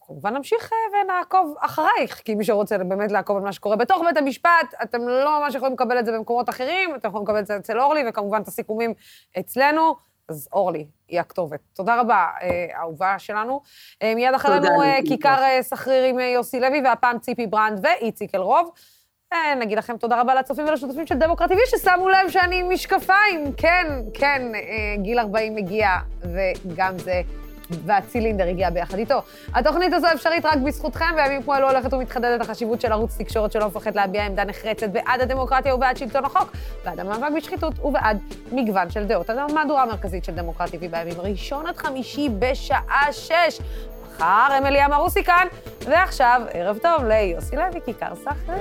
כמובן 0.07 0.36
נמשיך 0.36 0.70
ונעקוב 0.92 1.55
אחרייך, 1.61 2.22
כי 2.24 2.34
מי 2.34 2.44
שרוצה 2.44 2.78
באמת 2.78 3.12
לעקוב 3.12 3.36
על 3.36 3.42
מה 3.42 3.53
שקורה 3.53 3.76
בתוך 3.76 4.03
בית 4.07 4.16
המשפט, 4.16 4.74
אתם 4.82 5.09
לא 5.09 5.40
ממש 5.40 5.55
יכולים 5.55 5.74
לקבל 5.74 5.98
את 5.98 6.07
זה 6.07 6.12
במקומות 6.12 6.48
אחרים, 6.48 6.94
אתם 6.94 7.09
יכולים 7.09 7.26
לקבל 7.26 7.38
את 7.38 7.46
זה 7.46 7.57
אצל 7.57 7.80
אורלי, 7.80 8.05
וכמובן 8.09 8.42
את 8.42 8.48
הסיכומים 8.48 8.94
אצלנו. 9.38 10.11
אז 10.28 10.48
אורלי 10.53 10.86
היא 11.09 11.20
הכתובת. 11.20 11.61
תודה 11.74 12.01
רבה, 12.01 12.26
אהובה 12.78 13.18
שלנו. 13.18 13.61
מיד 14.03 14.34
אחרינו 14.34 14.68
כיכר 15.09 15.62
סחריר 15.62 16.05
עם 16.05 16.18
יוסי 16.18 16.61
לוי, 16.61 16.80
והפעם 16.84 17.18
ציפי 17.18 17.46
ברנד 17.46 17.80
ואיציק 17.82 18.34
אלרוב. 18.34 18.70
נגיד 19.57 19.78
לכם 19.78 19.97
תודה 19.97 20.20
רבה 20.20 20.35
לצופים 20.35 20.68
ולשותפים 20.68 21.07
של 21.07 21.14
דמוקרט 21.14 21.51
TV, 21.51 21.57
ששמו 21.66 22.09
לב 22.09 22.28
שאני 22.28 22.61
עם 22.61 22.72
משקפיים. 22.72 23.53
כן, 23.57 23.87
כן, 24.14 24.43
גיל 24.97 25.18
40 25.18 25.55
מגיע, 25.55 25.89
וגם 26.22 26.99
זה... 26.99 27.20
והצילינדר 27.85 28.49
הגיע 28.49 28.70
ביחד 28.70 28.99
איתו. 28.99 29.22
התוכנית 29.55 29.93
הזו 29.93 30.07
אפשרית 30.14 30.45
רק 30.45 30.59
בזכותכם, 30.59 31.05
וימים 31.16 31.43
כמו 31.43 31.55
אלו 31.55 31.70
הולכת 31.70 31.93
ומתחדדת 31.95 32.41
החשיבות 32.41 32.81
של 32.81 32.93
ערוץ 32.93 33.18
תקשורת 33.18 33.53
שלא 33.53 33.66
מפחד 33.66 33.95
להביע 33.95 34.26
עמדה 34.26 34.45
נחרצת 34.45 34.89
בעד 34.89 35.20
הדמוקרטיה 35.20 35.74
ובעד 35.74 35.97
שלטון 35.97 36.24
החוק, 36.24 36.53
בעד 36.85 37.01
המאבק 37.01 37.37
בשחיתות 37.37 37.78
ובעד 37.78 38.18
מגוון 38.53 38.91
של 38.91 39.05
דעות. 39.05 39.31
אז 39.31 39.39
המהדורה 39.39 39.83
המרכזית 39.83 40.24
של 40.24 40.35
דמוקרט 40.35 40.68
TV 40.68 40.89
בימים 40.91 41.20
ראשון 41.20 41.66
עד 41.66 41.76
חמישי 41.76 42.28
בשעה 42.39 43.12
שש. 43.12 43.61
מחר 44.21 44.59
אמילי 44.59 44.85
אמרוסי 44.85 45.25
כאן, 45.25 45.47
ועכשיו 45.87 46.43
ערב 46.53 46.79
טוב 46.79 47.05
ליוסי 47.05 47.57
לוי, 47.57 47.81
כיכר 47.85 48.14
סחריר. 48.14 48.59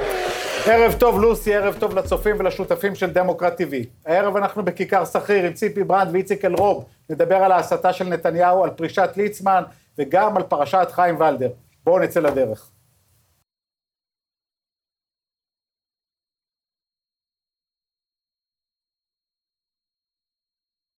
ערב 0.66 0.94
טוב 0.94 1.22
לוסי, 1.22 1.56
ערב 1.56 1.76
טוב 1.80 1.96
לצופים 1.96 2.36
ולשותפים 2.40 2.96
של 2.96 3.10
דמוקרט 3.10 3.62
TV. 3.62 3.74
הערב 4.06 4.38
אנחנו 4.38 4.66
בכיכר 4.66 5.06
סחריר 5.06 5.46
עם 5.46 5.54
ציפי 5.54 5.84
ברנד 5.84 6.10
ואיציק 6.14 6.46
אלרוב. 6.46 6.86
נדבר 7.10 7.36
על 7.36 7.52
ההסתה 7.52 7.94
של 7.94 8.06
נתניהו, 8.06 8.64
על 8.64 8.70
פרישת 8.70 9.10
ליצמן 9.18 9.64
וגם 9.98 10.38
על 10.38 10.44
פרשת 10.44 10.88
חיים 10.92 11.22
ולדר. 11.22 11.50
בואו 11.84 12.00
נצא 12.00 12.20
לדרך. 12.20 12.70